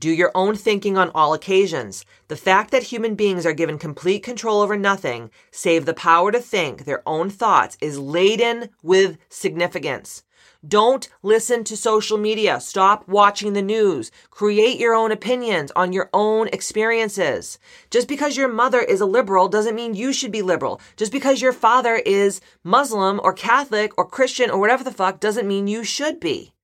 Do 0.00 0.10
your 0.10 0.32
own 0.34 0.56
thinking 0.56 0.98
on 0.98 1.12
all 1.14 1.32
occasions. 1.32 2.04
The 2.26 2.36
fact 2.36 2.72
that 2.72 2.82
human 2.82 3.14
beings 3.14 3.46
are 3.46 3.52
given 3.52 3.78
complete 3.78 4.24
control 4.24 4.62
over 4.62 4.76
nothing, 4.76 5.30
save 5.52 5.86
the 5.86 5.94
power 5.94 6.32
to 6.32 6.40
think 6.40 6.84
their 6.84 7.08
own 7.08 7.30
thoughts, 7.30 7.78
is 7.80 8.00
laden 8.00 8.70
with 8.82 9.16
significance. 9.28 10.24
Don't 10.66 11.08
listen 11.22 11.64
to 11.64 11.76
social 11.76 12.16
media. 12.16 12.60
Stop 12.60 13.06
watching 13.08 13.52
the 13.52 13.62
news. 13.62 14.10
Create 14.30 14.78
your 14.78 14.94
own 14.94 15.10
opinions 15.10 15.72
on 15.74 15.92
your 15.92 16.08
own 16.14 16.48
experiences. 16.48 17.58
Just 17.90 18.08
because 18.08 18.36
your 18.36 18.48
mother 18.48 18.80
is 18.80 19.00
a 19.00 19.06
liberal 19.06 19.48
doesn't 19.48 19.74
mean 19.74 19.94
you 19.94 20.12
should 20.12 20.32
be 20.32 20.42
liberal. 20.42 20.80
Just 20.96 21.12
because 21.12 21.42
your 21.42 21.52
father 21.52 21.96
is 21.96 22.40
Muslim 22.62 23.20
or 23.22 23.32
Catholic 23.32 23.92
or 23.98 24.06
Christian 24.06 24.48
or 24.48 24.58
whatever 24.58 24.84
the 24.84 24.92
fuck 24.92 25.20
doesn't 25.20 25.48
mean 25.48 25.66
you 25.66 25.84
should 25.84 26.20
be. 26.20 26.54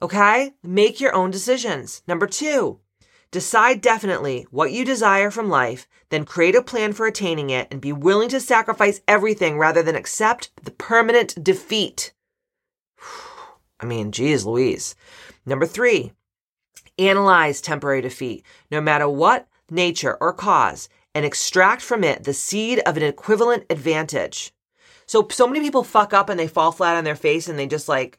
Okay? 0.00 0.54
Make 0.62 1.00
your 1.00 1.14
own 1.14 1.30
decisions. 1.30 2.02
Number 2.06 2.26
two, 2.26 2.78
decide 3.32 3.80
definitely 3.80 4.46
what 4.50 4.72
you 4.72 4.84
desire 4.84 5.30
from 5.30 5.50
life, 5.50 5.88
then 6.10 6.24
create 6.24 6.54
a 6.54 6.62
plan 6.62 6.92
for 6.92 7.06
attaining 7.06 7.50
it 7.50 7.68
and 7.70 7.80
be 7.80 7.92
willing 7.92 8.28
to 8.30 8.40
sacrifice 8.40 9.00
everything 9.08 9.58
rather 9.58 9.82
than 9.82 9.96
accept 9.96 10.50
the 10.62 10.70
permanent 10.70 11.42
defeat. 11.42 12.12
I 13.80 13.86
mean, 13.86 14.12
geez 14.12 14.44
Louise. 14.44 14.94
Number 15.46 15.66
three, 15.66 16.12
analyze 16.98 17.60
temporary 17.60 18.00
defeat, 18.00 18.44
no 18.70 18.80
matter 18.80 19.08
what 19.08 19.46
nature 19.70 20.16
or 20.20 20.32
cause, 20.32 20.88
and 21.14 21.24
extract 21.24 21.82
from 21.82 22.04
it 22.04 22.24
the 22.24 22.32
seed 22.32 22.80
of 22.80 22.96
an 22.96 23.02
equivalent 23.02 23.64
advantage. 23.70 24.52
So, 25.06 25.26
so 25.30 25.46
many 25.46 25.60
people 25.60 25.84
fuck 25.84 26.12
up 26.12 26.28
and 26.28 26.38
they 26.38 26.48
fall 26.48 26.72
flat 26.72 26.96
on 26.96 27.04
their 27.04 27.16
face 27.16 27.48
and 27.48 27.58
they 27.58 27.66
just 27.66 27.88
like 27.88 28.18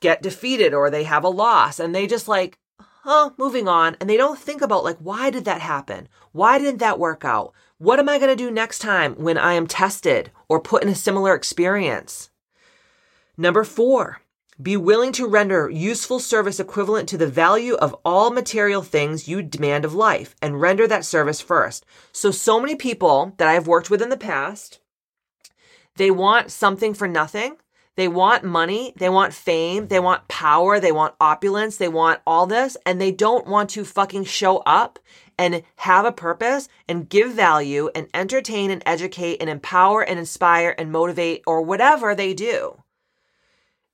get 0.00 0.22
defeated 0.22 0.74
or 0.74 0.90
they 0.90 1.04
have 1.04 1.24
a 1.24 1.28
loss 1.28 1.78
and 1.78 1.94
they 1.94 2.06
just 2.06 2.26
like, 2.26 2.58
huh, 2.78 3.30
moving 3.38 3.68
on. 3.68 3.96
And 4.00 4.10
they 4.10 4.16
don't 4.16 4.38
think 4.38 4.60
about 4.60 4.84
like, 4.84 4.98
why 4.98 5.30
did 5.30 5.44
that 5.44 5.60
happen? 5.60 6.08
Why 6.32 6.58
didn't 6.58 6.78
that 6.78 6.98
work 6.98 7.24
out? 7.24 7.52
What 7.78 7.98
am 7.98 8.08
I 8.08 8.18
going 8.18 8.30
to 8.30 8.36
do 8.36 8.50
next 8.50 8.80
time 8.80 9.14
when 9.14 9.38
I 9.38 9.54
am 9.54 9.66
tested 9.66 10.30
or 10.48 10.60
put 10.60 10.82
in 10.82 10.88
a 10.88 10.94
similar 10.94 11.34
experience? 11.34 12.30
Number 13.36 13.62
four, 13.62 14.20
be 14.60 14.76
willing 14.76 15.12
to 15.12 15.26
render 15.26 15.68
useful 15.68 16.20
service 16.20 16.60
equivalent 16.60 17.08
to 17.08 17.18
the 17.18 17.26
value 17.26 17.74
of 17.74 17.96
all 18.04 18.30
material 18.30 18.82
things 18.82 19.26
you 19.26 19.42
demand 19.42 19.84
of 19.84 19.94
life 19.94 20.36
and 20.40 20.60
render 20.60 20.86
that 20.86 21.04
service 21.04 21.40
first. 21.40 21.84
So, 22.12 22.30
so 22.30 22.60
many 22.60 22.76
people 22.76 23.34
that 23.38 23.48
I've 23.48 23.66
worked 23.66 23.90
with 23.90 24.00
in 24.00 24.10
the 24.10 24.16
past, 24.16 24.78
they 25.96 26.10
want 26.10 26.50
something 26.50 26.94
for 26.94 27.08
nothing. 27.08 27.56
They 27.96 28.08
want 28.08 28.42
money. 28.42 28.92
They 28.96 29.08
want 29.08 29.34
fame. 29.34 29.86
They 29.86 30.00
want 30.00 30.26
power. 30.26 30.80
They 30.80 30.92
want 30.92 31.14
opulence. 31.20 31.76
They 31.76 31.88
want 31.88 32.20
all 32.26 32.46
this. 32.46 32.76
And 32.84 33.00
they 33.00 33.12
don't 33.12 33.46
want 33.46 33.70
to 33.70 33.84
fucking 33.84 34.24
show 34.24 34.58
up 34.58 34.98
and 35.38 35.62
have 35.76 36.04
a 36.04 36.12
purpose 36.12 36.68
and 36.88 37.08
give 37.08 37.32
value 37.32 37.90
and 37.94 38.08
entertain 38.14 38.70
and 38.70 38.82
educate 38.86 39.38
and 39.40 39.48
empower 39.48 40.02
and 40.02 40.18
inspire 40.18 40.74
and 40.76 40.90
motivate 40.90 41.42
or 41.46 41.62
whatever 41.62 42.14
they 42.14 42.34
do. 42.34 42.83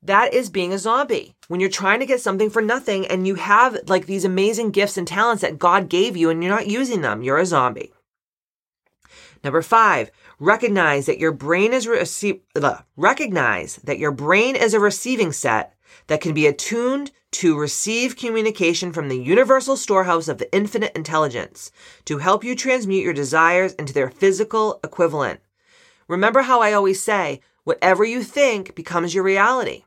That 0.02 0.32
is 0.32 0.48
being 0.48 0.72
a 0.72 0.78
zombie. 0.78 1.34
When 1.48 1.60
you're 1.60 1.68
trying 1.68 2.00
to 2.00 2.06
get 2.06 2.22
something 2.22 2.48
for 2.48 2.62
nothing 2.62 3.06
and 3.06 3.26
you 3.26 3.34
have 3.34 3.76
like 3.86 4.06
these 4.06 4.24
amazing 4.24 4.70
gifts 4.70 4.96
and 4.96 5.06
talents 5.06 5.42
that 5.42 5.58
God 5.58 5.90
gave 5.90 6.16
you 6.16 6.30
and 6.30 6.42
you're 6.42 6.52
not 6.54 6.68
using 6.68 7.02
them, 7.02 7.22
you're 7.22 7.36
a 7.36 7.44
zombie. 7.44 7.92
Number 9.44 9.60
five, 9.60 10.10
recognize 10.38 11.04
that 11.04 11.18
your 11.18 11.32
brain 11.32 11.74
is 11.74 11.86
recognize 12.96 13.76
that 13.76 13.98
your 13.98 14.10
brain 14.10 14.56
is 14.56 14.72
a 14.72 14.80
receiving 14.80 15.32
set 15.32 15.74
that 16.06 16.22
can 16.22 16.32
be 16.32 16.46
attuned 16.46 17.10
to 17.32 17.58
receive 17.58 18.16
communication 18.16 18.92
from 18.92 19.08
the 19.08 19.18
universal 19.18 19.76
storehouse 19.76 20.28
of 20.28 20.38
the 20.38 20.52
infinite 20.54 20.96
intelligence 20.96 21.70
to 22.06 22.18
help 22.18 22.42
you 22.42 22.56
transmute 22.56 23.04
your 23.04 23.12
desires 23.12 23.74
into 23.74 23.92
their 23.92 24.10
physical 24.10 24.80
equivalent. 24.82 25.40
Remember 26.08 26.42
how 26.42 26.60
I 26.60 26.72
always 26.72 27.02
say, 27.02 27.40
whatever 27.64 28.02
you 28.04 28.22
think 28.22 28.74
becomes 28.74 29.14
your 29.14 29.24
reality 29.24 29.84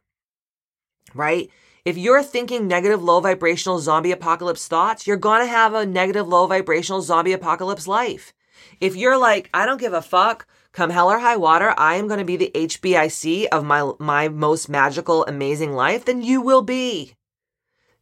right? 1.14 1.50
If 1.86 1.98
you're 1.98 2.24
thinking 2.24 2.68
negative, 2.68 3.04
low 3.04 3.20
vibrational 3.20 3.80
zombie 3.80 4.12
apocalypse 4.12 4.68
thoughts, 4.68 5.06
you're 5.06 5.18
to 5.42 5.52
have 5.52 5.74
a 5.74 5.86
negative, 5.86 6.28
low 6.28 6.48
vibrational 6.48 7.02
zombie 7.02 7.34
apocalypse 7.34 7.88
life. 7.88 8.34
If 8.80 8.96
you're 8.96 9.18
like, 9.18 9.50
I 9.54 9.66
don't 9.66 9.82
give 9.82 9.94
a 9.94 10.02
fuck, 10.02 10.48
come 10.72 10.90
hell 10.90 11.12
or 11.12 11.20
high 11.20 11.36
water, 11.36 11.74
I 11.78 11.96
am 11.96 12.08
to 12.20 12.26
be 12.26 12.38
the 12.38 12.52
HBIC 12.56 13.48
of 13.52 13.66
my, 13.66 13.92
my 14.00 14.30
most 14.30 14.70
magical, 14.70 15.26
amazing 15.26 15.74
life, 15.74 16.06
then 16.06 16.22
you 16.22 16.42
will 16.42 16.62
be. 16.62 17.16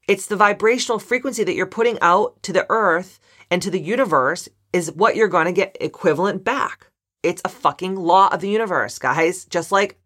It's 0.08 0.28
the 0.28 0.36
vibrational 0.36 1.00
frequency 1.00 1.44
that 1.44 1.56
you're 1.56 1.66
putting 1.66 1.98
out 2.02 2.42
to 2.44 2.54
the 2.54 2.66
earth 2.70 3.20
and 3.50 3.62
to 3.62 3.72
the 3.72 3.80
universe 3.80 4.48
is 4.74 4.92
what 4.92 5.16
you're 5.16 5.28
to 5.46 5.52
get 5.52 5.78
equivalent 5.80 6.44
back. 6.44 6.88
It's 7.24 7.42
a 7.46 7.50
fucking 7.50 7.96
law 7.96 8.30
of 8.32 8.42
the 8.42 8.50
universe, 8.50 8.98
guys. 8.98 9.46
Just 9.46 9.72
like 9.72 10.00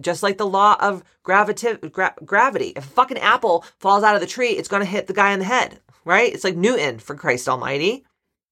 just 0.00 0.22
like 0.22 0.38
the 0.38 0.46
law 0.46 0.76
of 0.80 1.02
gravita- 1.24 1.90
gra- 1.90 2.14
gravity. 2.24 2.72
If 2.76 2.86
a 2.86 2.90
fucking 2.90 3.18
apple 3.18 3.64
falls 3.78 4.04
out 4.04 4.14
of 4.14 4.20
the 4.20 4.26
tree, 4.26 4.50
it's 4.50 4.68
going 4.68 4.82
to 4.82 4.88
hit 4.88 5.06
the 5.06 5.12
guy 5.12 5.32
in 5.32 5.40
the 5.40 5.44
head, 5.44 5.80
right? 6.04 6.32
It's 6.32 6.44
like 6.44 6.56
Newton, 6.56 6.98
for 6.98 7.14
Christ 7.14 7.48
almighty. 7.48 8.04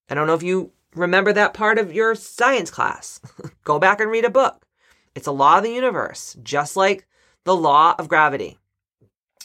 I 0.09 0.15
don't 0.15 0.27
know 0.27 0.35
if 0.35 0.43
you 0.43 0.73
remember 0.95 1.33
that 1.33 1.55
part 1.55 1.79
of 1.79 1.93
your 1.93 2.15
science 2.15 2.71
class. 2.71 3.21
Go 3.65 3.79
back 3.79 4.01
and 4.01 4.11
read 4.11 4.25
a 4.25 4.31
book. 4.31 4.67
It's 5.15 5.27
a 5.27 5.33
law 5.33 5.59
of 5.59 5.65
the 5.65 5.73
universe, 5.73 6.37
just 6.43 6.77
like 6.77 7.07
the 7.45 7.57
law 7.57 7.95
of 7.99 8.09
gravity. 8.09 8.59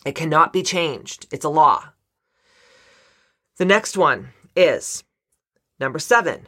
It 0.06 0.16
cannot 0.16 0.52
be 0.52 0.64
changed. 0.64 1.28
It's 1.32 1.46
a 1.46 1.50
law. 1.50 1.90
The 3.58 3.66
next 3.66 3.96
one 3.96 4.30
is 4.56 5.04
number 5.80 6.00
seven. 6.00 6.48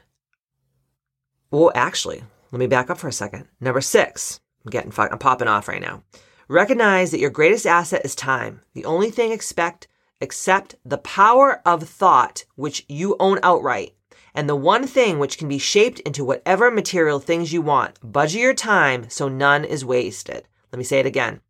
Well, 1.51 1.72
actually, 1.76 2.24
let 2.51 2.60
me 2.60 2.66
back 2.66 2.89
up 2.89 2.97
for 2.97 3.08
a 3.08 3.14
second. 3.14 3.47
Number 3.62 3.82
six 3.82 4.39
I'm 4.66 4.70
getting 4.70 4.91
fucked. 4.91 5.11
I'm 5.11 5.20
popping 5.20 5.47
off 5.47 5.68
right 5.68 5.82
now. 5.82 6.03
Recognize 6.47 7.11
that 7.11 7.20
your 7.20 7.30
greatest 7.30 7.66
asset 7.66 8.05
is 8.05 8.16
time. 8.16 8.61
The 8.74 8.86
only 8.86 9.09
thing 9.09 9.32
expect 9.32 9.88
except 10.22 10.76
the 10.86 10.97
power 10.97 11.61
of 11.66 11.84
thought 11.84 12.45
which 12.55 12.86
you 12.88 13.16
own 13.20 13.39
outright, 13.43 13.93
and 14.34 14.47
the 14.47 14.55
one 14.55 14.88
thing 14.88 15.20
which 15.20 15.38
can 15.38 15.47
be 15.47 15.57
shaped 15.57 15.99
into 16.01 16.24
whatever 16.24 16.72
material 16.72 17.20
things 17.20 17.51
you 17.51 17.61
want. 17.61 17.99
Budget 18.03 18.41
your 18.41 18.53
time 18.53 19.09
so 19.09 19.28
none 19.28 19.66
is 19.66 19.86
wasted. 19.86 20.47
Let 20.72 20.78
me 20.78 20.84
say 20.84 20.99
it 20.99 21.05
again. 21.05 21.41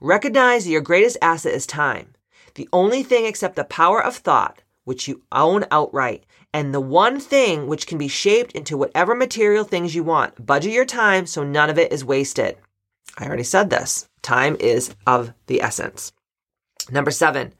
Recognize 0.00 0.64
that 0.64 0.70
your 0.70 0.80
greatest 0.80 1.16
asset 1.20 1.54
is 1.54 1.66
time. 1.66 2.14
The 2.54 2.68
only 2.72 3.02
thing 3.02 3.26
except 3.26 3.56
the 3.56 3.64
power 3.64 4.02
of 4.02 4.16
thought 4.16 4.62
which 4.86 5.06
you 5.06 5.20
own 5.30 5.66
outright, 5.70 6.24
and 6.54 6.72
the 6.72 6.80
one 6.80 7.20
thing 7.20 7.66
which 7.66 7.86
can 7.86 7.98
be 7.98 8.08
shaped 8.08 8.52
into 8.52 8.78
whatever 8.78 9.14
material 9.14 9.64
things 9.64 9.94
you 9.94 10.02
want. 10.02 10.46
Budget 10.46 10.72
your 10.72 10.86
time 10.86 11.26
so 11.26 11.44
none 11.44 11.68
of 11.68 11.78
it 11.78 11.92
is 11.92 12.02
wasted. 12.02 12.56
I 13.18 13.26
already 13.26 13.42
said 13.42 13.68
this. 13.68 14.08
Time 14.22 14.56
is 14.58 14.94
of 15.06 15.34
the 15.46 15.60
essence. 15.60 16.14
Number 16.90 17.10
seven, 17.10 17.52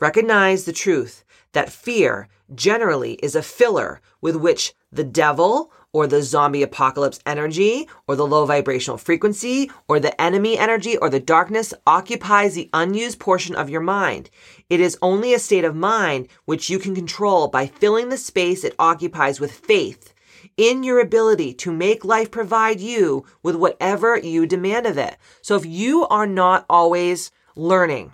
Recognize 0.00 0.64
the 0.64 0.72
truth 0.72 1.24
that 1.52 1.70
fear 1.70 2.28
generally 2.54 3.14
is 3.14 3.34
a 3.34 3.42
filler 3.42 4.00
with 4.20 4.36
which 4.36 4.74
the 4.94 5.04
devil 5.04 5.72
or 5.92 6.06
the 6.06 6.22
zombie 6.22 6.62
apocalypse 6.62 7.20
energy 7.24 7.88
or 8.08 8.16
the 8.16 8.26
low 8.26 8.44
vibrational 8.44 8.98
frequency 8.98 9.70
or 9.88 10.00
the 10.00 10.20
enemy 10.20 10.58
energy 10.58 10.96
or 10.96 11.08
the 11.08 11.20
darkness 11.20 11.72
occupies 11.86 12.54
the 12.54 12.68
unused 12.72 13.20
portion 13.20 13.54
of 13.54 13.70
your 13.70 13.80
mind. 13.80 14.28
It 14.68 14.80
is 14.80 14.98
only 15.00 15.32
a 15.32 15.38
state 15.38 15.64
of 15.64 15.76
mind 15.76 16.28
which 16.44 16.68
you 16.68 16.78
can 16.78 16.94
control 16.94 17.48
by 17.48 17.66
filling 17.66 18.08
the 18.08 18.16
space 18.16 18.64
it 18.64 18.74
occupies 18.78 19.38
with 19.38 19.52
faith 19.52 20.12
in 20.56 20.82
your 20.82 21.00
ability 21.00 21.54
to 21.54 21.72
make 21.72 22.04
life 22.04 22.30
provide 22.30 22.80
you 22.80 23.24
with 23.42 23.54
whatever 23.56 24.18
you 24.18 24.46
demand 24.46 24.86
of 24.86 24.98
it. 24.98 25.16
So 25.42 25.56
if 25.56 25.64
you 25.64 26.06
are 26.08 26.26
not 26.26 26.66
always 26.68 27.30
learning, 27.56 28.12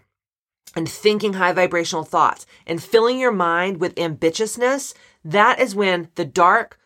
and 0.77 0.89
thinking 0.89 1.35
high 1.35 1.53
vibrational 1.53 2.05
thoughts 2.05 2.47
and 2.67 2.83
filling 2.83 3.19
your 3.19 3.33
mind 3.33 3.81
with 3.81 3.95
ambitiousness, 3.97 4.95
that 5.25 5.61
is 5.61 5.75
when 5.75 6.09
the 6.15 6.25
darkness 6.25 6.77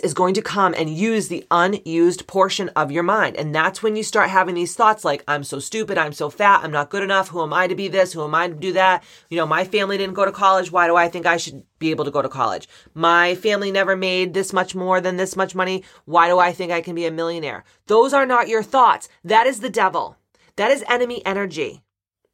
is 0.00 0.12
going 0.12 0.34
to 0.34 0.42
come 0.42 0.74
and 0.74 0.90
use 0.90 1.28
the 1.28 1.46
unused 1.50 2.26
portion 2.26 2.68
of 2.76 2.92
your 2.92 3.02
mind. 3.02 3.34
And 3.36 3.54
that's 3.54 3.82
when 3.82 3.96
you 3.96 4.02
start 4.02 4.28
having 4.28 4.54
these 4.54 4.76
thoughts 4.76 5.04
like, 5.04 5.24
I'm 5.26 5.42
so 5.42 5.58
stupid, 5.58 5.96
I'm 5.96 6.12
so 6.12 6.28
fat, 6.28 6.60
I'm 6.62 6.70
not 6.70 6.90
good 6.90 7.02
enough, 7.02 7.28
who 7.28 7.42
am 7.42 7.52
I 7.54 7.66
to 7.66 7.74
be 7.74 7.88
this, 7.88 8.12
who 8.12 8.22
am 8.22 8.34
I 8.34 8.48
to 8.48 8.54
do 8.54 8.74
that? 8.74 9.02
You 9.30 9.38
know, 9.38 9.46
my 9.46 9.64
family 9.64 9.96
didn't 9.96 10.14
go 10.14 10.26
to 10.26 10.32
college, 10.32 10.70
why 10.70 10.86
do 10.86 10.96
I 10.96 11.08
think 11.08 11.24
I 11.24 11.38
should 11.38 11.64
be 11.78 11.90
able 11.90 12.04
to 12.04 12.10
go 12.10 12.20
to 12.20 12.28
college? 12.28 12.68
My 12.92 13.34
family 13.34 13.72
never 13.72 13.96
made 13.96 14.34
this 14.34 14.52
much 14.52 14.74
more 14.74 15.00
than 15.00 15.16
this 15.16 15.34
much 15.34 15.54
money, 15.54 15.82
why 16.04 16.28
do 16.28 16.38
I 16.38 16.52
think 16.52 16.70
I 16.70 16.82
can 16.82 16.94
be 16.94 17.06
a 17.06 17.10
millionaire? 17.10 17.64
Those 17.86 18.12
are 18.12 18.26
not 18.26 18.48
your 18.48 18.62
thoughts. 18.62 19.08
That 19.24 19.46
is 19.46 19.60
the 19.60 19.70
devil. 19.70 20.18
That 20.56 20.70
is 20.70 20.84
enemy 20.88 21.24
energy. 21.24 21.82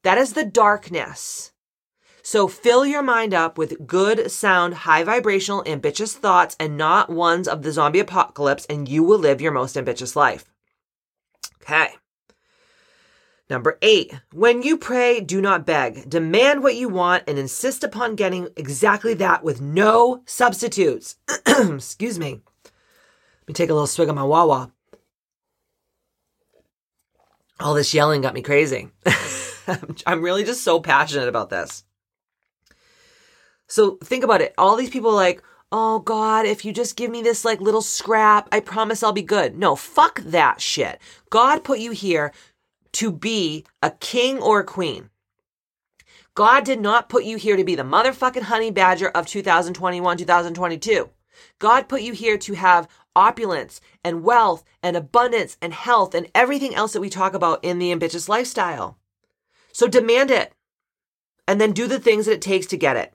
That 0.03 0.19
is 0.19 0.33
the 0.33 0.45
darkness. 0.45 1.53
So 2.31 2.47
fill 2.47 2.87
your 2.87 3.03
mind 3.03 3.35
up 3.35 3.59
with 3.59 3.89
good, 3.89 4.31
sound, 4.31 4.73
high 4.73 5.03
vibrational, 5.03 5.65
ambitious 5.67 6.15
thoughts 6.15 6.55
and 6.61 6.77
not 6.77 7.11
ones 7.11 7.49
of 7.49 7.63
the 7.63 7.73
zombie 7.73 7.99
apocalypse, 7.99 8.67
and 8.67 8.89
you 8.89 9.03
will 9.03 9.19
live 9.19 9.41
your 9.41 9.51
most 9.51 9.77
ambitious 9.77 10.15
life. 10.15 10.45
Okay. 11.61 11.89
Number 13.51 13.79
eight, 13.83 14.15
when 14.33 14.63
you 14.63 14.79
pray, 14.79 15.19
do 15.19 15.41
not 15.41 15.67
beg. 15.67 16.09
Demand 16.09 16.63
what 16.63 16.77
you 16.77 16.89
want 16.89 17.25
and 17.27 17.37
insist 17.37 17.83
upon 17.83 18.15
getting 18.15 18.47
exactly 18.57 19.15
that 19.15 19.43
with 19.43 19.61
no 19.61 20.23
substitutes. 20.25 21.17
Excuse 21.49 22.21
me. 22.21 22.43
Let 22.65 23.49
me 23.49 23.55
take 23.55 23.71
a 23.71 23.75
little 23.75 23.89
swig 23.89 24.09
of 24.09 24.15
my 24.15 24.23
Wawa. 24.23 24.71
All 27.59 27.75
this 27.75 27.93
yelling 27.93 28.21
got 28.21 28.35
me 28.35 28.43
crazy. 28.43 28.91
I'm 30.07 30.23
really 30.23 30.45
just 30.45 30.63
so 30.63 30.79
passionate 30.79 31.27
about 31.27 31.51
this. 31.51 31.83
So 33.71 33.99
think 34.03 34.25
about 34.25 34.41
it. 34.41 34.53
All 34.59 34.75
these 34.75 34.91
people 34.91 35.13
like, 35.13 35.43
oh 35.71 36.01
God, 36.01 36.45
if 36.45 36.65
you 36.65 36.73
just 36.73 36.97
give 36.97 37.09
me 37.09 37.23
this 37.23 37.45
like 37.45 37.61
little 37.61 37.83
scrap, 37.83 38.49
I 38.51 38.59
promise 38.59 39.03
I'll 39.03 39.13
be 39.13 39.23
good. 39.23 39.57
No, 39.57 39.77
fuck 39.77 40.21
that 40.23 40.61
shit. 40.61 41.01
God 41.31 41.63
put 41.63 41.79
you 41.79 41.93
here 41.93 42.33
to 42.95 43.13
be 43.13 43.65
a 43.81 43.93
king 43.93 44.41
or 44.41 44.61
a 44.61 44.65
queen. 44.65 45.11
God 46.35 46.65
did 46.65 46.81
not 46.81 47.09
put 47.09 47.23
you 47.23 47.37
here 47.37 47.57
to 47.57 47.63
be 47.63 47.77
the 47.77 47.85
motherfucking 47.85 48.43
honey 48.43 48.73
badger 48.73 49.09
of 49.11 49.27
2021, 49.27 50.17
2022. 50.17 51.09
God 51.61 51.89
put 51.89 52.03
you 52.03 52.13
here 52.13 52.39
to 52.39 52.55
have 52.55 52.89
opulence 53.15 53.81
and 54.03 54.25
wealth 54.25 54.65
and 54.83 54.97
abundance 54.97 55.57
and 55.63 55.73
health 55.73 56.15
and 56.15 56.29
everything 56.35 56.75
else 56.75 56.93
that 56.93 57.01
we 57.01 57.09
talk 57.09 57.35
about 57.35 57.65
in 57.65 57.79
the 57.79 57.93
ambitious 57.93 58.29
lifestyle. 58.29 58.99
So 59.73 59.87
demand 59.87 60.33
it 60.33 60.53
and 61.47 61.61
then 61.61 61.71
do 61.71 61.87
the 61.87 62.01
things 62.01 62.27
that 62.27 62.33
it 62.33 62.43
takes 62.43 62.67
to 62.67 62.77
get 62.77 62.97
it. 62.97 63.15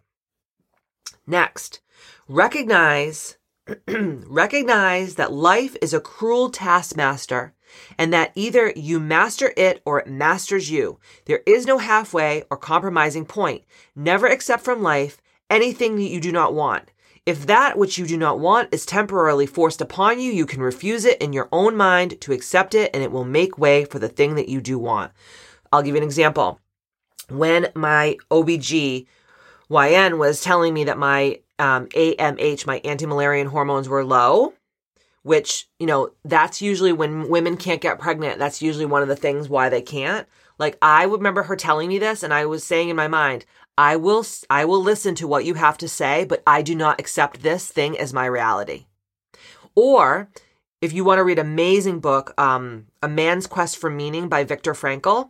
Next, 1.28 1.82
recognize 2.28 3.38
recognize 3.88 5.16
that 5.16 5.34
life 5.34 5.76
is 5.82 5.94
a 5.94 6.00
cruel 6.00 6.52
taskmaster 6.52 7.56
and 7.98 8.14
that 8.14 8.32
either 8.36 8.72
you 8.76 9.00
master 9.00 9.54
it 9.58 9.82
or 9.86 10.00
it 10.00 10.08
masters 10.08 10.70
you. 10.70 11.00
There 11.26 11.42
is 11.48 11.66
no 11.66 11.80
halfway 11.80 12.44
or 12.52 12.58
compromising 12.58 13.26
point. 13.26 13.64
Never 13.96 14.28
accept 14.28 14.64
from 14.64 14.84
life 14.84 15.20
anything 15.50 15.96
that 15.96 16.04
you 16.04 16.22
do 16.22 16.32
not 16.32 16.54
want. 16.54 16.92
If 17.26 17.48
that 17.48 17.76
which 17.76 17.98
you 17.98 18.06
do 18.06 18.18
not 18.18 18.40
want 18.40 18.72
is 18.72 18.86
temporarily 18.86 19.48
forced 19.48 19.82
upon 19.82 20.20
you, 20.20 20.32
you 20.32 20.46
can 20.46 20.62
refuse 20.62 21.06
it 21.06 21.20
in 21.20 21.34
your 21.34 21.50
own 21.52 21.76
mind 21.76 22.22
to 22.22 22.34
accept 22.34 22.76
it 22.76 22.92
and 22.94 23.02
it 23.02 23.12
will 23.12 23.26
make 23.26 23.58
way 23.58 23.84
for 23.84 23.98
the 23.98 24.10
thing 24.10 24.36
that 24.36 24.48
you 24.48 24.62
do 24.62 24.78
want. 24.78 25.12
I'll 25.72 25.82
give 25.82 25.96
you 25.96 26.02
an 26.02 26.08
example. 26.08 26.60
When 27.30 27.70
my 27.74 28.18
OBG 28.30 29.08
YN 29.70 30.18
was 30.18 30.42
telling 30.42 30.74
me 30.74 30.84
that 30.86 30.98
my 30.98 31.40
um, 31.60 31.88
AMH, 31.88 32.68
my 32.68 32.82
anti 32.84 33.06
Müllerian 33.06 33.48
hormones 33.48 33.90
were 33.90 34.04
low, 34.04 34.54
which, 35.24 35.68
you 35.80 35.88
know, 35.88 36.12
that's 36.24 36.62
usually 36.62 36.94
when 36.94 37.30
women 37.30 37.58
can't 37.58 37.82
get 37.82 38.00
pregnant. 38.00 38.40
That's 38.40 38.62
usually 38.62 38.86
one 38.86 39.02
of 39.02 39.08
the 39.08 39.16
things 39.16 39.50
why 39.50 39.70
they 39.70 39.82
can't. 39.82 40.28
Like 40.58 40.78
I 40.82 41.04
remember 41.04 41.44
her 41.44 41.56
telling 41.56 41.90
me 41.90 42.00
this 42.00 42.24
and 42.24 42.34
I 42.34 42.46
was 42.46 42.64
saying 42.64 42.90
in 42.90 42.96
my 42.96 43.08
mind, 43.08 43.46
I 43.78 43.98
will 43.98 44.26
I 44.50 44.66
will 44.66 44.82
listen 44.82 45.16
to 45.16 45.28
what 45.28 45.46
you 45.46 45.56
have 45.56 45.78
to 45.80 45.90
say, 45.90 46.26
but 46.26 46.42
I 46.48 46.62
do 46.62 46.76
not 46.76 47.00
accept 47.00 47.42
this 47.42 47.68
thing 47.70 47.98
as 47.98 48.14
my 48.14 48.26
reality. 48.26 48.86
Or 49.76 50.30
if 50.82 50.94
you 50.94 51.04
want 51.04 51.20
to 51.20 51.24
read 51.24 51.40
an 51.40 51.48
amazing 51.48 52.00
book, 52.00 52.34
um, 52.40 52.88
A 53.02 53.08
Man's 53.08 53.48
Quest 53.48 53.78
for 53.78 53.90
Meaning 53.90 54.30
by 54.30 54.44
Viktor 54.44 54.74
Frankl, 54.74 55.30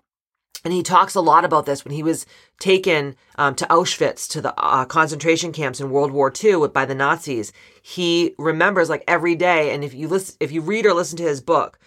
and 0.64 0.74
he 0.74 0.84
talks 0.84 1.16
a 1.16 1.22
lot 1.22 1.46
about 1.46 1.66
this 1.66 1.84
when 1.84 1.94
he 1.94 2.04
was 2.04 2.26
taken 2.60 3.16
um, 3.38 3.56
to 3.56 3.66
Auschwitz, 3.66 4.28
to 4.30 4.42
the 4.42 4.54
uh, 4.60 4.86
concentration 4.86 5.52
camps 5.52 5.80
in 5.80 5.90
World 5.90 6.12
War 6.12 6.32
II 6.44 6.68
by 6.70 6.86
the 6.86 6.96
Nazis. 6.96 7.52
He 7.82 8.34
remembers 8.38 8.90
like 8.90 9.04
every 9.08 9.36
day, 9.36 9.74
and 9.74 9.84
if 9.84 9.94
you 9.94 10.08
listen, 10.08 10.36
if 10.40 10.52
you 10.52 10.62
read 10.62 10.86
or 10.86 10.94
listen 10.94 11.18
to 11.18 11.24
his 11.24 11.42
book, 11.42 11.80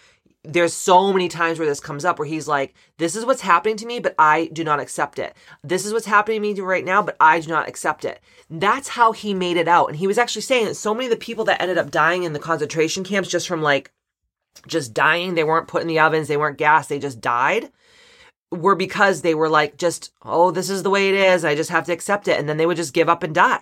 there's 0.43 0.73
so 0.73 1.11
many 1.11 1.27
times 1.27 1.59
where 1.59 1.67
this 1.67 1.81
comes 1.81 2.05
up 2.05 2.17
where 2.17 2.27
he's 2.27 2.47
like, 2.47 2.73
"This 2.97 3.15
is 3.15 3.25
what's 3.25 3.41
happening 3.41 3.75
to 3.77 3.85
me, 3.85 3.99
but 3.99 4.15
I 4.17 4.49
do 4.53 4.63
not 4.63 4.79
accept 4.79 5.19
it. 5.19 5.35
This 5.63 5.85
is 5.85 5.91
what's 5.91 6.05
happening 6.05 6.41
to 6.41 6.61
me 6.61 6.67
right 6.67 6.85
now, 6.85 7.01
but 7.01 7.17
I 7.19 7.39
do 7.39 7.49
not 7.49 7.67
accept 7.67 8.05
it." 8.05 8.21
That's 8.49 8.89
how 8.89 9.11
he 9.11 9.33
made 9.33 9.57
it 9.57 9.67
out, 9.67 9.87
and 9.87 9.97
he 9.97 10.07
was 10.07 10.17
actually 10.17 10.43
saying 10.43 10.65
that 10.65 10.75
so 10.75 10.93
many 10.93 11.07
of 11.07 11.11
the 11.11 11.17
people 11.17 11.45
that 11.45 11.61
ended 11.61 11.77
up 11.77 11.91
dying 11.91 12.23
in 12.23 12.33
the 12.33 12.39
concentration 12.39 13.03
camps 13.03 13.29
just 13.29 13.47
from 13.47 13.61
like 13.61 13.91
just 14.67 14.93
dying, 14.93 15.35
they 15.35 15.43
weren't 15.43 15.67
put 15.67 15.81
in 15.81 15.87
the 15.87 15.99
ovens, 15.99 16.27
they 16.27 16.37
weren't 16.37 16.57
gassed, 16.57 16.89
they 16.89 16.99
just 16.99 17.21
died 17.21 17.71
were 18.51 18.75
because 18.75 19.21
they 19.21 19.35
were 19.35 19.49
like, 19.49 19.77
just, 19.77 20.11
oh, 20.23 20.51
this 20.51 20.69
is 20.69 20.83
the 20.83 20.89
way 20.89 21.09
it 21.09 21.15
is. 21.15 21.45
I 21.45 21.55
just 21.55 21.69
have 21.69 21.85
to 21.85 21.93
accept 21.93 22.27
it. 22.27 22.39
And 22.39 22.49
then 22.49 22.57
they 22.57 22.65
would 22.65 22.77
just 22.77 22.93
give 22.93 23.09
up 23.09 23.23
and 23.23 23.33
die. 23.33 23.61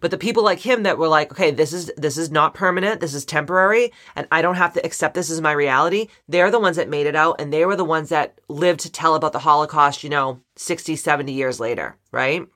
But 0.00 0.10
the 0.10 0.18
people 0.18 0.42
like 0.42 0.60
him 0.60 0.82
that 0.82 0.98
were 0.98 1.08
like, 1.08 1.32
okay, 1.32 1.50
this 1.50 1.72
is, 1.72 1.90
this 1.96 2.18
is 2.18 2.30
not 2.30 2.54
permanent. 2.54 3.00
This 3.00 3.14
is 3.14 3.24
temporary. 3.24 3.92
And 4.14 4.26
I 4.30 4.42
don't 4.42 4.56
have 4.56 4.74
to 4.74 4.84
accept 4.84 5.14
this 5.14 5.30
as 5.30 5.40
my 5.40 5.52
reality. 5.52 6.08
They're 6.28 6.50
the 6.50 6.60
ones 6.60 6.76
that 6.76 6.88
made 6.88 7.06
it 7.06 7.16
out. 7.16 7.40
And 7.40 7.52
they 7.52 7.64
were 7.64 7.76
the 7.76 7.84
ones 7.84 8.10
that 8.10 8.38
lived 8.48 8.80
to 8.80 8.92
tell 8.92 9.14
about 9.14 9.32
the 9.32 9.40
Holocaust, 9.40 10.04
you 10.04 10.10
know, 10.10 10.40
60, 10.56 10.96
70 10.96 11.32
years 11.32 11.60
later, 11.60 11.96
right? 12.12 12.46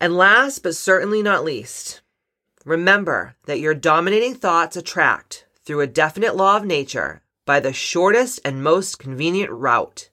And 0.00 0.16
last 0.16 0.60
but 0.62 0.76
certainly 0.76 1.22
not 1.22 1.44
least, 1.44 2.00
remember 2.64 3.34
that 3.46 3.60
your 3.60 3.74
dominating 3.74 4.34
thoughts 4.34 4.76
attract 4.76 5.46
through 5.64 5.80
a 5.80 5.86
definite 5.86 6.36
law 6.36 6.56
of 6.56 6.64
nature 6.64 7.22
by 7.50 7.58
the 7.58 7.72
shortest 7.72 8.38
and 8.44 8.62
most 8.62 9.00
convenient 9.00 9.50
route, 9.50 10.08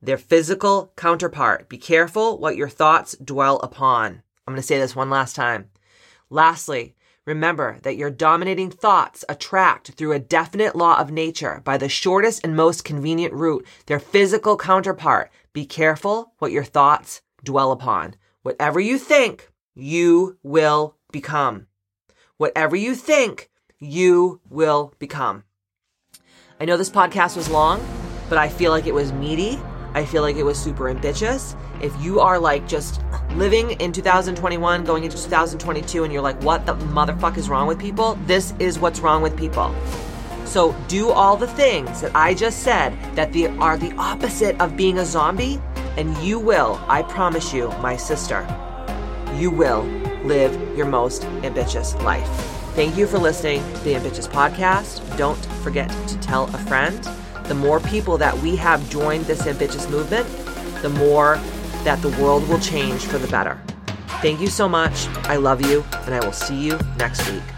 their 0.00 0.16
physical 0.16 0.90
counterpart. 0.96 1.68
Be 1.68 1.76
careful 1.76 2.38
what 2.38 2.56
your 2.56 2.70
thoughts 2.70 3.14
dwell 3.22 3.58
upon. 3.58 4.22
I'm 4.46 4.54
going 4.54 4.56
to 4.56 4.66
say 4.66 4.78
this 4.78 4.96
one 4.96 5.10
last 5.10 5.36
time. 5.36 5.68
Lastly, 6.30 6.96
remember 7.26 7.78
that 7.82 7.98
your 7.98 8.08
dominating 8.08 8.70
thoughts 8.70 9.22
attract 9.28 9.90
through 9.90 10.12
a 10.12 10.18
definite 10.18 10.74
law 10.74 10.98
of 10.98 11.10
nature 11.10 11.60
by 11.62 11.76
the 11.76 11.90
shortest 11.90 12.40
and 12.42 12.56
most 12.56 12.86
convenient 12.86 13.34
route, 13.34 13.66
their 13.84 14.00
physical 14.00 14.56
counterpart. 14.56 15.30
Be 15.52 15.66
careful 15.66 16.32
what 16.38 16.52
your 16.52 16.64
thoughts 16.64 17.20
dwell 17.44 17.70
upon. 17.70 18.14
Whatever 18.40 18.80
you 18.80 18.96
think, 18.96 19.50
you 19.74 20.38
will 20.42 20.96
become. 21.12 21.66
Whatever 22.38 22.76
you 22.76 22.94
think, 22.94 23.50
you 23.78 24.40
will 24.48 24.94
become. 24.98 25.44
I 26.60 26.64
know 26.64 26.76
this 26.76 26.90
podcast 26.90 27.36
was 27.36 27.48
long, 27.48 27.80
but 28.28 28.36
I 28.36 28.48
feel 28.48 28.72
like 28.72 28.88
it 28.88 28.94
was 28.94 29.12
meaty. 29.12 29.60
I 29.94 30.04
feel 30.04 30.22
like 30.22 30.34
it 30.34 30.42
was 30.42 30.58
super 30.58 30.88
ambitious. 30.88 31.54
If 31.80 31.94
you 32.02 32.18
are 32.18 32.36
like 32.36 32.66
just 32.66 33.00
living 33.36 33.70
in 33.80 33.92
2021, 33.92 34.82
going 34.82 35.04
into 35.04 35.16
2022, 35.16 36.02
and 36.02 36.12
you're 36.12 36.20
like, 36.20 36.42
what 36.42 36.66
the 36.66 36.74
motherfuck 36.74 37.36
is 37.36 37.48
wrong 37.48 37.68
with 37.68 37.78
people? 37.78 38.18
This 38.26 38.54
is 38.58 38.80
what's 38.80 38.98
wrong 38.98 39.22
with 39.22 39.36
people. 39.36 39.72
So 40.46 40.74
do 40.88 41.10
all 41.10 41.36
the 41.36 41.46
things 41.46 42.00
that 42.00 42.10
I 42.16 42.34
just 42.34 42.64
said 42.64 42.92
that 43.14 43.32
the, 43.32 43.46
are 43.58 43.78
the 43.78 43.94
opposite 43.94 44.60
of 44.60 44.76
being 44.76 44.98
a 44.98 45.04
zombie, 45.04 45.60
and 45.96 46.16
you 46.18 46.40
will, 46.40 46.84
I 46.88 47.02
promise 47.02 47.52
you, 47.52 47.68
my 47.80 47.96
sister, 47.96 48.42
you 49.36 49.52
will 49.52 49.84
live 50.24 50.76
your 50.76 50.86
most 50.86 51.24
ambitious 51.44 51.94
life. 52.02 52.57
Thank 52.78 52.96
you 52.96 53.08
for 53.08 53.18
listening 53.18 53.60
to 53.74 53.80
the 53.80 53.96
Ambitious 53.96 54.28
Podcast. 54.28 55.02
Don't 55.16 55.44
forget 55.64 55.90
to 56.06 56.16
tell 56.20 56.44
a 56.44 56.58
friend. 56.58 57.02
The 57.46 57.54
more 57.56 57.80
people 57.80 58.16
that 58.18 58.38
we 58.38 58.54
have 58.54 58.88
joined 58.88 59.24
this 59.24 59.48
ambitious 59.48 59.90
movement, 59.90 60.28
the 60.80 60.88
more 60.90 61.40
that 61.82 62.00
the 62.02 62.10
world 62.22 62.48
will 62.48 62.60
change 62.60 63.04
for 63.04 63.18
the 63.18 63.26
better. 63.26 63.60
Thank 64.22 64.40
you 64.40 64.46
so 64.46 64.68
much. 64.68 65.08
I 65.24 65.34
love 65.34 65.66
you, 65.66 65.84
and 66.04 66.14
I 66.14 66.24
will 66.24 66.30
see 66.30 66.54
you 66.54 66.78
next 66.98 67.28
week. 67.28 67.57